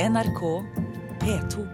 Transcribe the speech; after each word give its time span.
NRK 0.00 0.64
P2. 1.20 1.66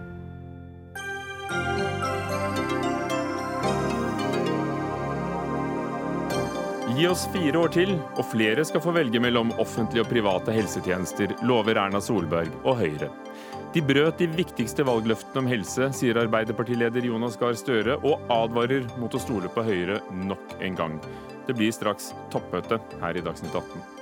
Gi 6.97 7.07
oss 7.07 7.23
fire 7.31 7.57
år 7.61 7.71
til, 7.71 7.93
og 7.95 8.25
flere 8.27 8.65
skal 8.67 8.83
få 8.83 8.91
velge 8.97 9.21
mellom 9.23 9.53
offentlige 9.55 10.03
og 10.03 10.11
private 10.11 10.51
helsetjenester, 10.51 11.37
lover 11.47 11.79
Erna 11.79 12.03
Solberg 12.03 12.51
og 12.65 12.81
Høyre. 12.81 13.07
De 13.71 13.79
brøt 13.85 14.19
de 14.19 14.27
viktigste 14.35 14.83
valgløftene 14.83 15.45
om 15.45 15.47
helse, 15.47 15.87
sier 15.95 16.19
Arbeiderpartileder 16.19 17.07
Jonas 17.07 17.39
Gahr 17.39 17.55
Støre, 17.55 17.95
og 18.03 18.27
advarer 18.27 18.89
mot 18.99 19.15
å 19.15 19.23
stole 19.23 19.47
på 19.55 19.63
Høyre 19.69 20.01
nok 20.27 20.57
en 20.59 20.75
gang. 20.75 20.99
Det 21.47 21.55
blir 21.55 21.71
straks 21.71 22.11
toppmøte 22.33 22.81
her 22.99 23.15
i 23.15 23.23
Dagsnytt 23.23 23.55
18. 23.55 23.96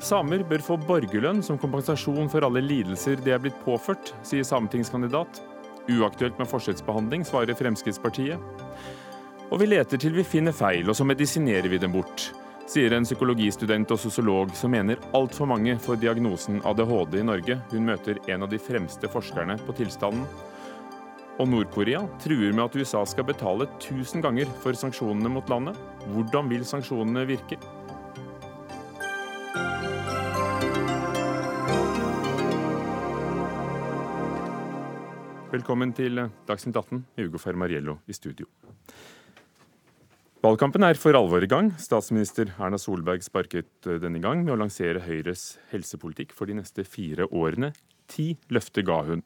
Samer 0.00 0.40
bør 0.48 0.62
få 0.64 0.78
borgerlønn 0.88 1.42
som 1.44 1.58
kompensasjon 1.60 2.30
for 2.32 2.46
alle 2.46 2.62
lidelser 2.64 3.20
de 3.20 3.34
er 3.34 3.40
blitt 3.42 3.58
påført, 3.66 4.14
sier 4.24 4.46
sametingskandidat. 4.48 5.42
Uaktuelt 5.92 6.38
med 6.40 6.48
forskjellsbehandling, 6.48 7.26
svarer 7.28 7.56
Fremskrittspartiet. 7.58 8.40
Og 9.50 9.60
vi 9.60 9.68
leter 9.68 10.00
til 10.00 10.14
vi 10.16 10.24
finner 10.24 10.56
feil, 10.56 10.88
og 10.88 10.96
så 10.96 11.04
medisinerer 11.04 11.68
vi 11.68 11.80
dem 11.82 11.92
bort, 11.92 12.30
sier 12.70 12.94
en 12.96 13.04
psykologistudent 13.04 13.92
og 13.92 14.00
sosiolog 14.00 14.54
som 14.56 14.72
mener 14.72 15.02
altfor 15.16 15.50
mange 15.50 15.74
får 15.82 15.98
diagnosen 16.00 16.62
ADHD 16.64 17.18
i 17.20 17.26
Norge. 17.26 17.58
Hun 17.74 17.90
møter 17.90 18.22
en 18.30 18.46
av 18.46 18.52
de 18.52 18.60
fremste 18.62 19.10
forskerne 19.10 19.58
på 19.66 19.74
tilstanden. 19.82 20.24
Og 21.40 21.48
Nord-Korea 21.48 22.06
truer 22.22 22.54
med 22.54 22.64
at 22.66 22.76
USA 22.76 23.04
skal 23.08 23.28
betale 23.28 23.68
1000 23.68 24.24
ganger 24.24 24.48
for 24.64 24.76
sanksjonene 24.76 25.32
mot 25.32 25.52
landet. 25.52 25.76
Hvordan 26.14 26.48
vil 26.52 26.64
sanksjonene 26.68 27.26
virke? 27.28 27.60
Velkommen 35.50 35.90
til 35.90 36.14
Dagsnytt 36.46 36.76
18, 36.78 37.00
med 37.16 37.26
Hugo 37.26 37.38
Fermariello 37.42 37.96
i 38.06 38.14
studio. 38.14 38.46
Valgkampen 40.44 40.84
er 40.86 40.94
for 40.94 41.16
alvor 41.18 41.42
i 41.42 41.48
gang. 41.50 41.72
Statsminister 41.74 42.52
Erna 42.54 42.78
Solberg 42.78 43.24
sparket 43.26 43.88
eh, 43.90 43.98
denne 43.98 44.20
gang 44.22 44.44
med 44.44 44.54
å 44.54 44.60
lansere 44.60 45.02
Høyres 45.02 45.56
helsepolitikk 45.72 46.30
for 46.38 46.46
de 46.46 46.54
neste 46.60 46.84
fire 46.86 47.26
årene. 47.34 47.72
Ti 48.06 48.36
løfter 48.54 48.86
ga 48.86 49.00
hun. 49.08 49.24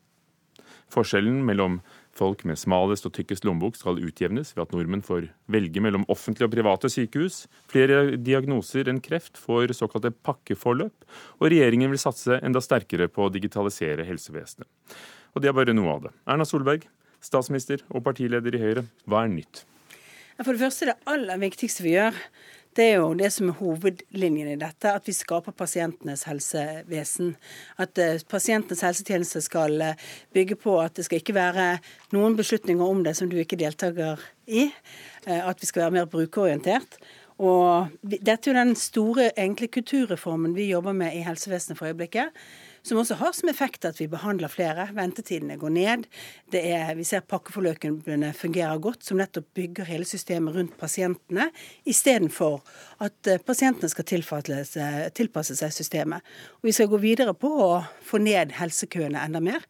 Forskjellen 0.95 1.43
mellom 1.45 1.77
folk 2.17 2.47
med 2.49 2.57
smalest 2.57 3.05
og 3.05 3.13
tykkest 3.19 3.45
lommebok 3.45 3.77
skal 3.77 4.01
utjevnes 4.01 4.55
ved 4.55 4.63
at 4.65 4.73
nordmenn 4.73 5.05
får 5.05 5.27
velge 5.53 5.83
mellom 5.85 6.07
offentlige 6.09 6.49
og 6.49 6.55
private 6.55 6.89
sykehus. 6.93 7.43
Flere 7.69 8.17
diagnoser 8.17 8.89
enn 8.89 9.03
kreft 9.05 9.37
får 9.41 9.77
såkalte 9.77 10.15
pakkeforløp, 10.25 11.05
og 11.37 11.53
regjeringen 11.53 11.93
vil 11.93 12.01
satse 12.01 12.41
enda 12.41 12.65
sterkere 12.65 13.11
på 13.13 13.27
å 13.27 13.35
digitalisere 13.35 14.09
helsevesenet. 14.09 14.71
Og 15.35 15.43
det 15.43 15.51
er 15.51 15.57
bare 15.57 15.75
noe 15.75 15.97
av 15.97 16.03
det. 16.07 16.13
Erna 16.31 16.47
Solberg, 16.47 16.87
statsminister 17.25 17.83
og 17.91 18.05
partileder 18.07 18.55
i 18.55 18.61
Høyre, 18.63 18.85
hva 19.11 19.25
er 19.25 19.33
nytt? 19.33 19.65
For 20.41 20.53
det 20.53 20.63
første, 20.63 20.91
det 20.91 21.11
aller 21.11 21.39
viktigste 21.43 21.85
vi 21.85 21.95
gjør, 21.95 22.17
det 22.75 22.85
er 22.91 22.97
jo 22.99 23.13
det 23.15 23.29
som 23.31 23.51
er 23.51 23.59
hovedlinjen 23.61 24.49
i 24.51 24.59
dette, 24.59 24.91
at 24.91 25.07
vi 25.07 25.15
skaper 25.15 25.55
pasientenes 25.55 26.25
helsevesen. 26.27 27.37
At 27.79 28.01
uh, 28.03 28.17
pasientenes 28.31 28.83
helsetjeneste 28.83 29.45
skal 29.47 29.79
uh, 29.79 30.09
bygge 30.35 30.59
på 30.59 30.75
at 30.83 30.97
det 30.99 31.07
skal 31.07 31.23
ikke 31.23 31.37
være 31.37 31.69
noen 32.17 32.35
beslutninger 32.39 32.83
om 32.83 33.05
det 33.07 33.15
som 33.19 33.31
du 33.31 33.37
ikke 33.39 33.61
deltaker 33.61 34.23
i. 34.51 34.67
Uh, 35.23 35.45
at 35.53 35.63
vi 35.63 35.71
skal 35.71 35.87
være 35.87 36.01
mer 36.01 36.11
brukerorientert. 36.11 36.99
Og 37.39 37.95
dette 38.03 38.35
er 38.35 38.51
jo 38.51 38.59
den 38.59 38.75
store 38.79 39.31
egentlig 39.31 39.71
kulturreformen 39.75 40.55
vi 40.59 40.71
jobber 40.73 40.95
med 40.99 41.15
i 41.15 41.23
helsevesenet 41.27 41.79
for 41.79 41.91
øyeblikket 41.91 42.35
som 42.85 42.99
også 43.01 43.17
har 43.21 43.33
som 43.33 43.49
effekt 43.49 43.87
at 43.89 43.97
vi 44.01 44.07
behandler 44.13 44.53
flere. 44.53 44.87
Ventetidene 44.93 45.57
går 45.61 45.73
ned. 45.73 46.05
Er, 46.53 46.93
vi 46.99 47.07
ser 47.09 47.25
pakkeforløpene 47.25 48.33
fungerer 48.37 48.81
godt, 48.83 49.07
som 49.07 49.19
nettopp 49.21 49.47
bygger 49.57 49.89
hele 49.89 50.05
systemet 50.09 50.57
rundt 50.57 50.77
pasientene, 50.81 51.49
istedenfor 51.89 52.61
at 53.05 53.31
eh, 53.31 53.41
pasientene 53.41 53.89
skal 53.89 54.07
tilpasse 54.09 55.57
seg 55.57 55.75
systemet. 55.75 56.25
Og 56.61 56.69
Vi 56.69 56.77
skal 56.77 56.93
gå 56.93 57.01
videre 57.01 57.35
på 57.35 57.49
å 57.49 57.69
få 58.05 58.21
ned 58.21 58.53
helsekøene 58.59 59.25
enda 59.25 59.41
mer. 59.45 59.65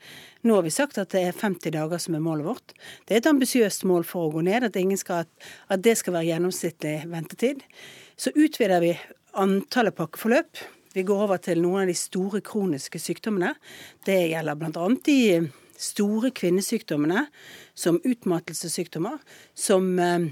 Nå 0.45 0.59
har 0.59 0.67
vi 0.67 0.75
sagt 0.75 0.99
at 0.99 1.15
det 1.15 1.23
er 1.29 1.37
50 1.39 1.73
dager 1.79 2.03
som 2.03 2.19
er 2.19 2.25
målet 2.25 2.51
vårt. 2.51 2.75
Det 3.07 3.15
er 3.15 3.23
et 3.23 3.31
ambisiøst 3.31 3.87
mål 3.89 4.05
for 4.09 4.27
å 4.27 4.35
gå 4.35 4.43
ned, 4.45 4.67
at, 4.67 4.81
skal, 5.01 5.29
at 5.71 5.85
det 5.87 5.97
skal 6.03 6.19
være 6.19 6.33
gjennomsnittlig 6.33 6.99
ventetid. 7.15 7.63
Så 8.19 8.35
utvider 8.35 8.83
vi 8.83 8.97
antallet 9.39 9.97
pakkeforløp. 9.97 10.67
Vi 10.95 11.03
går 11.03 11.25
over 11.27 11.41
til 11.43 11.59
noen 11.59 11.83
av 11.83 11.91
de 11.91 11.97
store 11.99 12.39
kroniske 12.47 13.01
sykdommene. 13.03 13.51
Det 14.07 14.15
gjelder 14.31 14.59
bl.a. 14.61 14.89
de 15.03 15.21
store 15.75 16.31
kvinnesykdommene, 16.31 17.27
som 17.75 17.99
utmattelsessykdommer, 18.07 19.17
som 19.59 19.89
eh, 19.99 20.29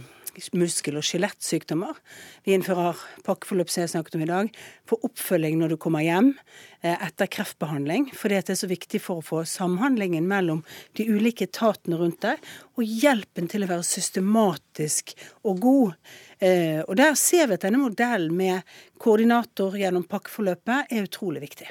muskel- 0.55 1.01
og 1.01 1.05
skjelettsykdommer. 1.06 1.99
Vi 2.47 2.55
innfører 2.55 3.01
pakkeforløp 3.27 3.71
som 3.72 3.83
jeg 3.83 3.93
snakket 3.93 4.17
om 4.17 4.25
i 4.25 4.31
dag, 4.31 4.53
for 4.89 5.03
oppfølging 5.09 5.59
når 5.59 5.75
du 5.75 5.78
kommer 5.83 6.05
hjem 6.06 6.33
eh, 6.81 6.95
etter 6.95 7.27
kreftbehandling. 7.27 8.12
Fordi 8.17 8.39
det 8.39 8.55
er 8.55 8.62
så 8.62 8.71
viktig 8.71 9.03
for 9.03 9.19
å 9.19 9.27
få 9.27 9.43
samhandlingen 9.49 10.31
mellom 10.31 10.62
de 10.99 11.09
ulike 11.11 11.51
etatene 11.51 11.99
rundt 12.01 12.22
deg, 12.25 12.39
og 12.78 12.87
hjelpen 12.87 13.51
til 13.51 13.67
å 13.67 13.72
være 13.75 13.89
systematisk 13.91 15.17
og 15.43 15.65
god 15.67 16.15
og 16.42 16.97
Der 16.98 17.14
ser 17.14 17.47
vi 17.47 17.54
at 17.54 17.62
denne 17.62 17.78
modellen 17.78 18.34
med 18.34 18.66
koordinator 18.98 19.76
gjennom 19.78 20.03
pakkeforløpet 20.10 20.91
er 20.91 21.06
utrolig 21.06 21.44
viktig. 21.44 21.69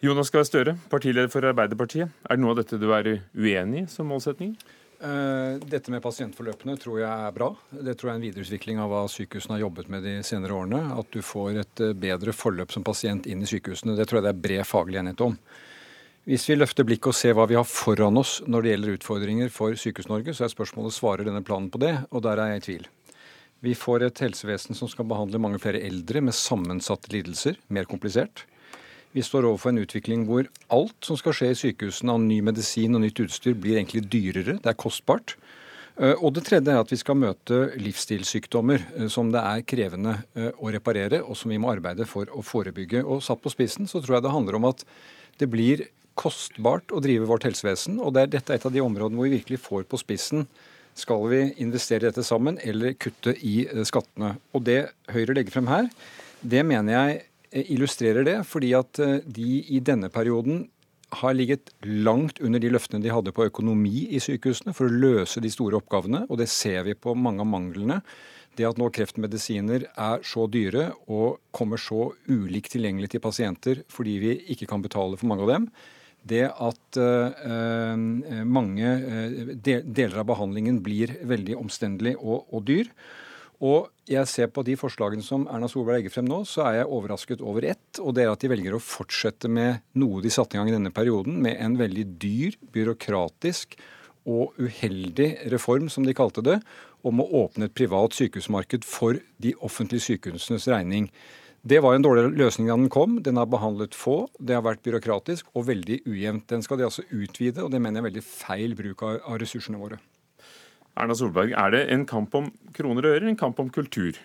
Jonas 0.00 0.30
Gahr 0.32 0.46
Støre, 0.48 0.78
partileder 0.88 1.28
for 1.28 1.44
Arbeiderpartiet. 1.44 2.08
Er 2.24 2.38
det 2.38 2.40
noe 2.40 2.54
av 2.54 2.60
dette 2.62 2.78
du 2.80 2.86
er 2.96 3.18
uenig 3.36 3.82
i 3.82 3.88
som 3.90 4.08
målsetning? 4.08 4.54
Eh, 5.00 5.58
dette 5.64 5.92
med 5.92 6.02
pasientforløpene 6.04 6.74
tror 6.80 6.98
jeg 7.00 7.08
er 7.08 7.34
bra. 7.36 7.50
Det 7.72 7.94
tror 7.96 8.10
jeg 8.10 8.14
er 8.14 8.18
en 8.18 8.24
videreutvikling 8.24 8.80
av 8.80 8.90
hva 8.92 9.02
sykehusene 9.08 9.58
har 9.58 9.62
jobbet 9.62 9.90
med 9.92 10.04
de 10.04 10.14
senere 10.24 10.56
årene. 10.56 10.80
At 11.00 11.08
du 11.12 11.20
får 11.24 11.60
et 11.62 11.82
eh, 11.84 11.92
bedre 11.96 12.32
forløp 12.36 12.72
som 12.72 12.84
pasient 12.84 13.28
inn 13.28 13.44
i 13.44 13.48
sykehusene. 13.48 13.96
Det 13.96 14.08
tror 14.08 14.20
jeg 14.20 14.28
det 14.28 14.32
er 14.34 14.42
bred 14.46 14.68
faglig 14.68 15.00
enighet 15.00 15.24
om. 15.24 15.36
Hvis 16.28 16.44
vi 16.50 16.56
løfter 16.56 16.84
blikket 16.84 17.14
og 17.14 17.16
ser 17.16 17.36
hva 17.36 17.46
vi 17.48 17.56
har 17.56 17.68
foran 17.68 18.20
oss 18.20 18.38
når 18.44 18.62
det 18.62 18.72
gjelder 18.74 18.96
utfordringer 18.98 19.52
for 19.52 19.76
Sykehus-Norge, 19.76 20.34
så 20.36 20.44
er 20.44 20.52
spørsmålet 20.52 20.96
svarer 20.96 21.24
denne 21.28 21.40
planen 21.44 21.70
på 21.72 21.80
det, 21.80 21.94
og 22.12 22.24
der 22.24 22.40
er 22.40 22.52
jeg 22.52 22.60
i 22.60 22.66
tvil. 22.68 22.90
Vi 23.60 23.74
får 23.76 24.06
et 24.06 24.22
helsevesen 24.24 24.76
som 24.76 24.88
skal 24.88 25.08
behandle 25.08 25.40
mange 25.42 25.60
flere 25.60 25.82
eldre 25.84 26.22
med 26.24 26.36
sammensatte 26.36 27.12
lidelser, 27.12 27.58
mer 27.68 27.88
komplisert. 27.88 28.46
Vi 29.12 29.24
står 29.26 29.48
overfor 29.48 29.72
en 29.72 29.82
utvikling 29.82 30.24
hvor 30.28 30.46
alt 30.72 30.96
som 31.04 31.18
skal 31.18 31.34
skje 31.36 31.50
i 31.52 31.58
sykehusene 31.58 32.14
av 32.14 32.22
ny 32.22 32.38
medisin 32.46 32.94
og 32.96 33.02
nytt 33.04 33.20
utstyr, 33.26 33.58
blir 33.58 33.76
egentlig 33.76 34.06
dyrere. 34.08 34.56
Det 34.62 34.70
er 34.70 34.78
kostbart. 34.80 35.34
Eh, 36.00 36.14
og 36.14 36.32
det 36.36 36.46
tredje 36.46 36.72
er 36.72 36.80
at 36.80 36.92
vi 36.92 36.98
skal 37.00 37.18
møte 37.18 37.60
livsstilssykdommer 37.82 38.86
eh, 38.96 39.08
som 39.12 39.32
det 39.34 39.42
er 39.42 39.66
krevende 39.68 40.16
eh, 40.38 40.54
å 40.56 40.72
reparere, 40.72 41.20
og 41.20 41.36
som 41.36 41.52
vi 41.52 41.58
må 41.60 41.72
arbeide 41.74 42.06
for 42.08 42.30
å 42.32 42.44
forebygge. 42.46 43.02
Og 43.04 43.24
satt 43.26 43.42
på 43.42 43.52
spissen 43.52 43.90
så 43.90 44.00
tror 44.00 44.18
jeg 44.18 44.28
det 44.28 44.36
handler 44.36 44.60
om 44.60 44.70
at 44.70 44.86
det 45.42 45.50
blir 45.50 45.84
kostbart 46.20 46.92
å 46.94 47.02
drive 47.02 47.28
vårt 47.28 47.44
helsevesen, 47.48 48.00
og 48.00 48.14
det 48.16 48.30
dette 48.36 48.54
er 48.54 48.60
et 48.60 48.68
av 48.68 48.72
de 48.72 48.82
områdene 48.84 49.20
hvor 49.20 49.28
vi 49.28 49.38
virkelig 49.40 49.60
får 49.66 49.84
på 49.90 50.00
spissen 50.00 50.46
skal 50.98 51.26
vi 51.30 51.40
investere 51.62 52.04
i 52.04 52.10
dette 52.10 52.24
sammen, 52.26 52.58
eller 52.62 52.96
kutte 53.00 53.34
i 53.36 53.64
eh, 53.66 53.84
skattene? 53.88 54.34
Og 54.54 54.64
Det 54.66 54.80
Høyre 55.12 55.36
legger 55.36 55.54
frem 55.54 55.70
her, 55.70 55.88
det 56.40 56.64
mener 56.66 56.96
jeg 56.96 57.22
eh, 57.52 57.72
illustrerer 57.74 58.26
det. 58.26 58.38
Fordi 58.48 58.74
at 58.78 59.00
eh, 59.02 59.18
de 59.24 59.62
i 59.68 59.80
denne 59.84 60.10
perioden 60.12 60.66
har 61.20 61.34
ligget 61.34 61.72
langt 61.82 62.38
under 62.40 62.62
de 62.62 62.70
løftene 62.70 63.02
de 63.02 63.10
hadde 63.10 63.34
på 63.34 63.48
økonomi 63.48 64.06
i 64.14 64.20
sykehusene 64.22 64.74
for 64.76 64.86
å 64.86 65.00
løse 65.06 65.42
de 65.42 65.50
store 65.50 65.80
oppgavene. 65.80 66.24
Og 66.30 66.38
det 66.42 66.50
ser 66.52 66.84
vi 66.86 66.94
på 66.94 67.16
mange 67.18 67.42
av 67.42 67.50
manglene. 67.50 68.00
Det 68.58 68.66
at 68.66 68.78
nå 68.78 68.90
kreftmedisiner 68.94 69.86
er 69.88 70.26
så 70.26 70.46
dyre 70.50 70.90
og 71.10 71.40
kommer 71.54 71.80
så 71.80 72.10
ulikt 72.28 72.74
tilgjengelig 72.74 73.12
til 73.14 73.22
pasienter 73.22 73.84
fordi 73.90 74.18
vi 74.22 74.36
ikke 74.54 74.68
kan 74.70 74.82
betale 74.84 75.18
for 75.18 75.30
mange 75.30 75.46
av 75.46 75.52
dem, 75.54 75.68
det 76.28 76.46
at 76.50 76.98
uh, 77.00 77.96
mange 78.44 78.90
uh, 79.00 79.54
deler 79.56 80.20
av 80.20 80.28
behandlingen 80.28 80.80
blir 80.84 81.14
veldig 81.28 81.56
omstendelig 81.60 82.16
og, 82.18 82.46
og, 82.50 82.64
dyr. 82.68 82.90
Og 83.60 83.90
jeg 84.08 84.28
ser 84.28 84.50
på 84.52 84.64
de 84.64 84.76
forslagene 84.80 85.24
som 85.24 85.46
Erna 85.52 85.68
Solberg 85.68 86.00
legger 86.00 86.14
frem 86.14 86.28
nå, 86.28 86.42
så 86.48 86.64
er 86.66 86.80
jeg 86.80 86.92
overrasket 86.96 87.44
over 87.44 87.66
ett. 87.68 88.00
Og 88.00 88.14
det 88.16 88.24
er 88.24 88.32
at 88.32 88.40
de 88.40 88.52
velger 88.52 88.76
å 88.76 88.82
fortsette 88.82 89.50
med 89.52 89.82
noe 90.00 90.22
de 90.24 90.32
satte 90.32 90.56
i 90.56 90.60
gang 90.60 90.70
i 90.70 90.76
denne 90.76 90.92
perioden, 90.96 91.36
med 91.44 91.60
en 91.60 91.76
veldig 91.80 92.06
dyr, 92.22 92.56
byråkratisk 92.72 93.76
og 94.28 94.56
uheldig 94.60 95.30
reform, 95.52 95.88
som 95.92 96.06
de 96.08 96.16
kalte 96.16 96.44
det, 96.44 96.60
om 97.06 97.20
å 97.20 97.28
åpne 97.44 97.68
et 97.68 97.76
privat 97.76 98.16
sykehusmarked 98.16 98.84
for 98.84 99.20
de 99.40 99.54
offentlige 99.64 100.08
sykehusenes 100.08 100.68
regning. 100.68 101.08
Det 101.60 101.76
var 101.84 101.92
en 101.92 102.04
dårlig 102.04 102.30
løsning 102.40 102.70
da 102.70 102.76
den 102.78 102.88
kom. 102.92 103.18
Den 103.20 103.36
har 103.36 103.48
behandlet 103.52 103.96
få. 103.96 104.30
Det 104.40 104.56
har 104.56 104.64
vært 104.64 104.80
byråkratisk 104.86 105.50
og 105.52 105.66
veldig 105.68 105.98
ujevnt. 106.08 106.46
Den 106.48 106.64
skal 106.64 106.80
de 106.80 106.86
altså 106.86 107.04
utvide, 107.12 107.60
og 107.60 107.68
det 107.72 107.82
mener 107.82 108.00
jeg 108.00 108.04
er 108.04 108.08
veldig 108.08 108.24
feil 108.24 108.76
bruk 108.78 109.04
av, 109.04 109.20
ressursene 109.42 109.80
våre. 109.80 110.00
Erna 110.96 111.14
Solberg, 111.14 111.52
er 111.52 111.74
det 111.74 111.82
en 111.92 112.06
kamp 112.08 112.34
om 112.34 112.48
kroner 112.76 113.04
og 113.04 113.18
øre, 113.18 113.28
en 113.28 113.38
kamp 113.38 113.60
om 113.60 113.68
kultur? 113.72 114.16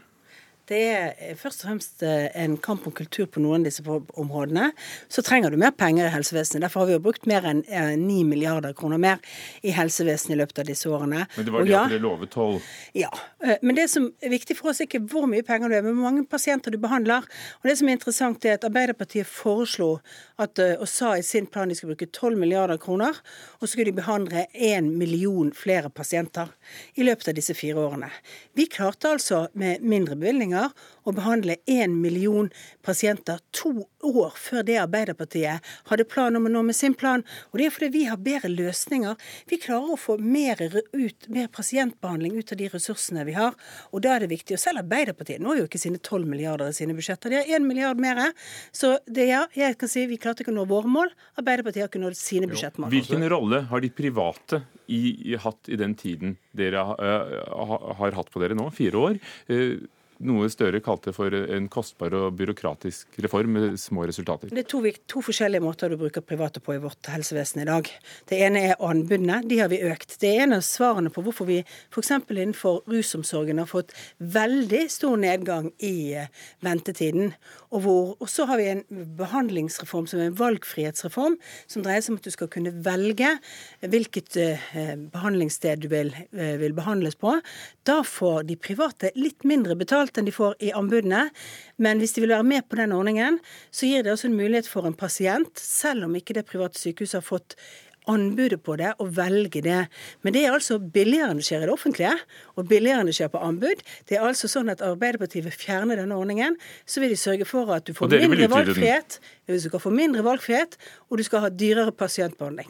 Det 0.66 0.82
er 0.90 1.36
først 1.38 1.62
og 1.62 1.68
fremst 1.70 2.04
eh, 2.06 2.26
en 2.42 2.56
kamp 2.58 2.88
om 2.90 2.94
kultur 2.96 3.28
på 3.30 3.42
noen 3.44 3.62
av 3.62 3.68
disse 3.68 3.84
områdene. 3.86 4.72
Så 5.14 5.22
trenger 5.26 5.54
du 5.54 5.60
mer 5.62 5.76
penger 5.78 6.08
i 6.08 6.14
helsevesenet. 6.14 6.64
Derfor 6.66 6.82
har 6.82 6.90
vi 6.90 6.96
jo 6.96 7.04
brukt 7.06 7.28
mer 7.30 7.46
enn 7.46 7.62
9 8.02 8.24
milliarder 8.26 8.74
kroner 8.78 8.98
mer 9.02 9.22
i 9.62 9.74
helsevesenet 9.76 10.34
i 10.34 10.40
løpet 10.40 10.64
av 10.64 10.70
disse 10.72 10.90
årene. 10.90 11.28
Men 11.36 11.46
det 11.46 11.54
var 11.54 11.68
det 11.68 11.74
ja, 11.74 11.84
dere 11.92 12.02
lovet 12.02 12.34
tolv? 12.34 12.66
Ja. 12.98 13.12
Eh, 13.46 13.62
men 13.62 13.78
det 13.78 13.86
som 13.94 14.08
er 14.26 14.34
viktig 14.34 14.58
for 14.58 14.72
oss, 14.72 14.82
er 14.82 14.90
ikke 14.90 15.04
hvor 15.12 15.30
mye 15.30 15.46
penger 15.46 15.70
du 15.70 15.78
har, 15.78 15.86
men 15.86 16.00
hvor 16.00 16.10
mange 16.10 16.26
pasienter 16.30 16.74
du 16.74 16.80
behandler. 16.82 17.30
Og 17.62 17.70
det 17.70 17.78
som 17.78 17.92
er 17.92 18.00
interessant, 18.00 18.50
er 18.50 18.58
at 18.58 18.66
Arbeiderpartiet 18.66 19.30
foreslo 19.30 20.00
at, 20.42 20.58
eh, 20.58 20.74
og 20.80 20.90
sa 20.90 21.14
i 21.14 21.26
sin 21.26 21.46
plan 21.46 21.70
de 21.70 21.78
skulle 21.78 21.94
bruke 21.94 22.10
12 22.10 22.42
milliarder 22.42 22.82
kroner, 22.82 23.22
og 23.60 23.68
så 23.68 23.76
skulle 23.76 23.92
de 23.92 24.00
behandle 24.02 24.48
1 24.54 24.90
million 24.98 25.54
flere 25.54 25.94
pasienter 25.94 26.50
i 26.98 27.06
løpet 27.06 27.30
av 27.30 27.38
disse 27.38 27.54
fire 27.54 27.86
årene. 27.86 28.10
Vi 28.58 28.66
klarte 28.66 29.14
altså 29.14 29.46
med 29.54 29.86
mindre 29.86 30.18
bevilgninger 30.18 30.55
bevilgninger 30.56 30.72
å 31.06 31.14
behandle 31.14 31.58
én 31.70 32.02
million 32.02 32.50
pasienter 32.84 33.40
to 33.54 33.86
år 34.02 34.34
før 34.38 34.64
det 34.66 34.78
Arbeiderpartiet 34.82 35.62
hadde 35.90 36.06
plan 36.10 36.36
om 36.36 36.48
å 36.48 36.50
nå 36.50 36.64
med 36.66 36.76
sin 36.76 36.96
plan. 36.98 37.24
Og 37.52 37.60
det 37.60 37.68
er 37.68 37.74
fordi 37.76 37.90
vi 37.94 38.06
har 38.10 38.18
bedre 38.18 38.50
løsninger. 38.50 39.16
Vi 39.50 39.60
klarer 39.62 39.94
å 39.94 40.00
få 40.00 40.18
mer, 40.18 40.58
ut, 40.94 41.28
mer 41.30 41.48
pasientbehandling 41.54 42.38
ut 42.40 42.52
av 42.52 42.58
de 42.58 42.70
ressursene 42.74 43.26
vi 43.26 43.36
har. 43.38 43.54
Og 43.92 44.02
da 44.02 44.16
er 44.16 44.26
det 44.26 44.32
viktig. 44.34 44.58
Og 44.58 44.62
selv 44.62 44.82
Arbeiderpartiet 44.82 45.44
når 45.44 45.62
jo 45.62 45.68
ikke 45.70 45.82
sine 45.82 46.02
12 46.02 46.26
milliarder 46.26 46.72
i 46.72 46.78
sine 46.78 46.96
budsjetter. 46.98 47.30
De 47.30 47.42
har 47.42 47.54
1 47.60 47.68
milliard 47.68 48.02
mer. 48.02 48.24
Så 48.74 48.96
det, 49.06 49.30
ja, 49.30 49.46
jeg 49.54 49.78
kan 49.78 49.92
si 49.92 50.08
vi 50.10 50.18
klarte 50.22 50.42
ikke 50.42 50.54
å 50.54 50.58
nå 50.58 50.66
våre 50.70 50.90
mål. 50.90 51.14
Arbeiderpartiet 51.38 51.86
har 51.86 51.92
ikke 51.92 52.02
nådd 52.02 52.18
sine 52.18 52.50
budsjettmål. 52.50 52.90
Hvilken 52.94 53.30
rolle 53.30 53.66
har 53.70 53.84
de 53.84 53.94
private 53.94 54.64
i, 54.88 55.36
hatt 55.42 55.70
i 55.70 55.78
den 55.80 55.96
tiden 55.98 56.38
dere 56.58 56.82
uh, 56.82 57.94
har 58.00 58.18
hatt 58.18 58.32
på 58.34 58.42
dere 58.42 58.58
nå, 58.58 58.70
fire 58.74 59.02
år? 59.10 59.22
Uh, 59.50 59.86
noe 60.24 60.48
Støre 60.52 60.80
kalte 60.84 61.12
for 61.16 61.34
en 61.34 61.68
kostbar 61.72 62.14
og 62.16 62.36
byråkratisk 62.40 63.18
reform 63.26 63.56
med 63.58 63.80
små 63.82 64.06
resultater. 64.08 64.52
Det 64.54 64.64
er 64.64 64.70
to, 64.70 64.80
to, 65.10 65.24
forskjellige 65.26 65.64
måter 65.64 65.92
du 65.92 65.98
bruker 66.00 66.24
private 66.24 66.62
på 66.64 66.76
i 66.76 66.82
vårt 66.84 67.10
helsevesen 67.12 67.64
i 67.64 67.68
dag. 67.68 67.90
Det 68.30 68.40
ene 68.46 68.62
er 68.70 68.84
anbudene. 68.84 69.42
De 69.48 69.60
har 69.60 69.72
vi 69.72 69.82
økt. 69.84 70.16
Det 70.22 70.32
er 70.32 70.46
en 70.46 70.58
av 70.58 70.64
svarene 70.66 71.12
på 71.14 71.24
hvorfor 71.26 71.50
vi 71.50 71.60
f.eks. 71.66 72.14
innenfor 72.30 72.84
rusomsorgen 72.92 73.60
har 73.60 73.70
fått 73.70 73.96
veldig 74.20 74.86
stor 74.92 75.18
nedgang 75.20 75.72
i 75.84 76.14
eh, 76.22 76.32
ventetiden. 76.64 77.34
Og, 77.74 77.82
hvor, 77.84 78.14
og 78.22 78.32
så 78.32 78.48
har 78.48 78.62
vi 78.62 78.70
en 78.72 78.86
behandlingsreform 79.20 80.08
som 80.08 80.22
er 80.22 80.30
en 80.30 80.40
valgfrihetsreform, 80.40 81.36
som 81.68 81.84
dreier 81.84 82.06
seg 82.06 82.16
om 82.16 82.22
at 82.22 82.30
du 82.30 82.36
skal 82.36 82.52
kunne 82.54 82.72
velge 82.86 83.34
hvilket 83.84 84.38
uh, 84.40 84.94
behandlingssted 85.12 85.84
du 85.84 85.90
vil, 85.92 86.14
vil 86.32 86.76
behandles 86.78 87.18
på. 87.20 87.34
Da 87.88 88.00
får 88.08 88.46
de 88.50 88.56
private 88.60 89.12
litt 89.20 89.44
mindre 89.48 89.76
betalt 89.80 90.05
betalt 90.06 90.18
enn 90.18 90.30
de 90.30 90.36
får 90.36 90.56
i 90.62 90.72
anbudene. 90.74 91.30
Men 91.78 92.00
hvis 92.00 92.16
de 92.16 92.22
vil 92.22 92.36
være 92.36 92.46
med 92.46 92.68
på 92.70 92.78
den 92.78 92.94
ordningen, 92.94 93.40
så 93.72 93.86
gir 93.88 94.04
det 94.04 94.14
også 94.14 94.30
en 94.30 94.38
mulighet 94.38 94.68
for 94.68 94.86
en 94.86 94.94
pasient, 94.94 95.58
selv 95.58 96.06
om 96.06 96.16
ikke 96.16 96.36
det 96.36 96.46
private 96.46 96.80
sykehuset 96.80 97.22
har 97.22 97.26
fått 97.26 97.56
anbudet 98.08 98.62
på 98.62 98.76
det 98.78 98.92
og 99.02 99.16
velge 99.18 99.64
det. 99.66 99.88
Men 100.22 100.34
det 100.34 100.46
er 100.46 100.54
altså 100.54 100.78
billigere 100.78 101.32
enn 101.32 101.40
det 101.42 101.48
skjer 101.48 101.64
i 101.64 101.66
det 101.66 101.74
offentlige, 101.74 102.14
og 102.56 102.70
billigere 102.70 103.02
enn 103.02 103.10
det 103.10 103.16
skjer 103.18 103.32
på 103.34 103.42
anbud. 103.42 103.82
Det 104.06 104.20
er 104.20 104.28
altså 104.28 104.48
sånn 104.48 104.70
at 104.70 104.84
Arbeiderpartiet 104.86 105.48
vil 105.48 105.58
fjerne 105.58 105.98
denne 105.98 106.14
ordningen. 106.14 106.54
Så 106.86 107.02
vil 107.02 107.10
de 107.10 107.18
sørge 107.18 107.50
for 107.50 107.74
at 107.74 107.88
du 107.88 107.96
får 107.98 108.14
mindre 108.14 108.52
valgfrihet, 108.54 109.20
du 109.50 109.70
kan 109.74 109.82
få 109.82 109.94
mindre 109.94 110.26
valgfrihet, 110.26 110.78
og 111.10 111.18
du 111.18 111.26
skal 111.26 111.48
ha 111.48 111.50
dyrere 111.50 111.96
pasientbehandling. 111.98 112.70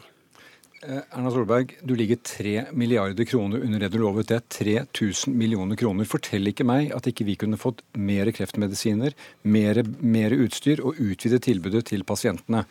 Eh, 0.82 0.98
Erna 1.10 1.30
Solberg, 1.30 1.76
du 1.82 1.94
ligger 1.96 2.16
3 2.16 2.64
milliarder 2.72 3.24
kroner 3.24 3.62
under 3.64 3.80
det 3.80 3.88
du 3.88 3.98
lovet. 3.98 4.28
Det 4.28 4.36
er 4.36 4.74
3000 4.84 5.32
millioner 5.32 5.76
kroner. 5.76 6.04
Fortell 6.08 6.50
ikke 6.50 6.66
meg 6.68 6.92
at 6.92 7.08
ikke 7.08 7.24
vi 7.24 7.36
kunne 7.40 7.56
fått 7.60 7.80
mer 7.96 8.28
kreftmedisiner, 8.36 9.16
mer, 9.48 10.36
utstyr 10.36 10.84
og 10.84 11.00
utvide 11.00 11.40
tilbudet 11.40 11.86
til 11.92 12.04
pasientene. 12.04 12.66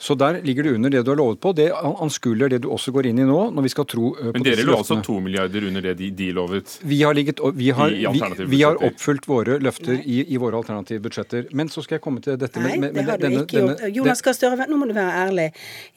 Så 0.00 0.14
der 0.16 0.40
ligger 0.40 0.64
det 0.64 0.70
under 0.74 0.90
det 0.90 1.02
du 1.04 1.10
har 1.10 1.18
lovet 1.20 1.40
på. 1.40 1.52
Det 1.52 1.68
anskuler 1.76 2.48
det 2.48 2.62
du 2.64 2.70
også 2.72 2.92
går 2.94 3.10
inn 3.10 3.18
i 3.20 3.26
nå, 3.28 3.38
når 3.52 3.66
vi 3.66 3.72
skal 3.72 3.84
tro 3.84 4.12
på 4.16 4.30
Men 4.32 4.44
dere 4.46 4.64
lå 4.64 4.78
altså 4.78 4.96
to 5.04 5.18
milliarder 5.20 5.66
under 5.68 5.84
det 5.84 5.92
de, 5.98 6.08
de 6.16 6.30
lovet? 6.32 6.78
Vi 6.80 7.02
har, 7.04 7.12
ligget, 7.14 7.42
vi, 7.54 7.68
har, 7.76 7.92
vi, 7.92 8.46
vi 8.48 8.62
har, 8.62 8.80
oppfylt 8.80 9.28
våre 9.28 9.58
løfter 9.60 9.98
i, 10.00 10.22
i, 10.24 10.38
våre 10.40 10.56
alternative 10.56 11.04
budsjetter. 11.04 11.50
Men 11.52 11.68
så 11.68 11.84
skal 11.84 11.98
jeg 11.98 12.04
komme 12.06 12.24
til 12.24 12.38
dette 12.40 12.62
med, 12.64 12.78
med, 12.80 12.94
med, 12.96 13.02
det 13.02 13.04
har 13.10 13.20
du 13.20 13.26
denne, 13.26 13.42
ikke 13.44 13.60
gjort. 13.60 13.84
Jonas 13.98 14.24
Gahr 14.24 14.38
Støre, 14.38 14.68
nå 14.70 14.78
må 14.80 14.88
du 14.88 14.94
være 14.96 15.26
ærlig. 15.26 15.46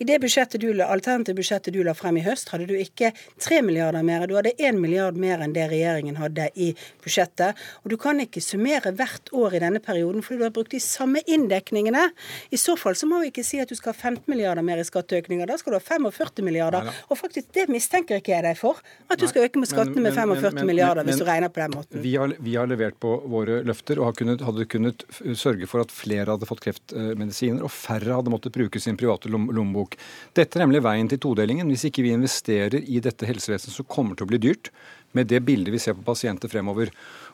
I 0.04 0.10
det 0.10 0.20
budsjettet 0.26 0.60
du, 0.60 0.68
alternative 0.84 1.40
budsjettet 1.40 1.78
du 1.78 1.80
la 1.88 1.96
frem 1.96 2.20
i 2.20 2.26
høst, 2.28 2.52
hadde 2.52 2.68
du 2.68 2.76
ikke 2.76 3.14
tre 3.40 3.62
milliarder 3.64 4.04
mer. 4.04 4.28
Du 4.28 4.36
hadde 4.36 4.52
én 4.60 4.84
milliard 4.84 5.16
mer 5.16 5.46
enn 5.48 5.56
det 5.56 5.70
regjeringen 5.72 6.20
hadde 6.20 6.50
i 6.60 6.74
budsjettet. 7.06 7.64
Og 7.86 7.96
du 7.96 7.98
kan 8.04 8.20
ikke 8.20 8.44
summere 8.44 8.92
hvert 9.00 9.32
år 9.32 9.56
i 9.56 9.64
denne 9.64 9.80
perioden 9.84 10.28
fordi 10.28 10.44
du 10.44 10.48
har 10.50 10.54
brukt 10.60 10.76
de 10.76 10.84
samme 10.84 11.24
inndekningene. 11.24 12.10
I 12.52 12.60
så 12.60 12.76
fall 12.76 13.00
så 13.00 13.08
må 13.08 13.24
vi 13.24 13.32
ikke 13.32 13.48
si 13.48 13.64
at 13.64 13.72
du 13.72 13.80
skal 13.80 13.93
ha 13.94 13.98
15 13.98 14.26
milliarder 14.32 14.66
mer 14.66 14.82
i 14.82 14.86
skatteøkninger. 14.88 15.48
Da 15.50 15.58
skal 15.62 15.76
du 15.76 15.78
ha 15.80 15.84
45 15.86 16.46
milliarder. 16.46 16.88
Neida. 16.88 17.06
Og 17.10 17.20
faktisk, 17.20 17.50
det 17.56 17.68
mistenker 17.72 18.20
ikke 18.20 18.34
jeg 18.36 18.46
deg 18.46 18.60
for. 18.60 18.82
At 19.08 19.22
du 19.22 19.28
skal 19.30 19.48
øke 19.48 19.62
med 19.62 19.70
skattene 19.70 20.04
med 20.04 20.18
45 20.18 20.58
men, 20.58 20.70
milliarder, 20.72 21.08
hvis 21.08 21.22
du 21.22 21.26
regner 21.28 21.54
på 21.54 21.64
den 21.64 21.78
måten. 21.78 22.02
Vi 22.04 22.16
har, 22.20 22.34
vi 22.44 22.56
har 22.58 22.70
levert 22.70 23.00
på 23.04 23.16
våre 23.30 23.62
løfter 23.68 24.02
og 24.04 24.18
kunnet, 24.20 24.44
hadde 24.46 24.68
kunnet 24.72 25.06
sørge 25.40 25.70
for 25.70 25.86
at 25.86 25.94
flere 25.94 26.28
hadde 26.34 26.50
fått 26.50 26.64
kreftmedisiner, 26.66 27.64
og 27.66 27.72
færre 27.74 28.18
hadde 28.20 28.34
måttet 28.34 28.56
bruke 28.56 28.82
sin 28.84 29.00
private 29.00 29.32
lommebok. 29.32 29.98
Dette 30.36 30.60
er 30.60 30.66
nemlig 30.66 30.84
veien 30.86 31.12
til 31.12 31.22
todelingen. 31.24 31.70
Hvis 31.72 31.88
ikke 31.90 32.06
vi 32.06 32.16
investerer 32.16 32.82
i 32.82 33.02
dette 33.04 33.30
helsevesenet, 33.30 33.76
så 33.76 33.88
kommer 33.88 34.14
det 34.14 34.24
til 34.24 34.30
å 34.30 34.34
bli 34.34 34.44
dyrt 34.50 34.74
med 35.14 35.30
det 35.30 35.44
bildet 35.46 35.74
vi 35.74 35.82
ser 35.82 35.96
på 35.98 36.06
pasienter 36.06 36.52
fremover. 36.52 36.90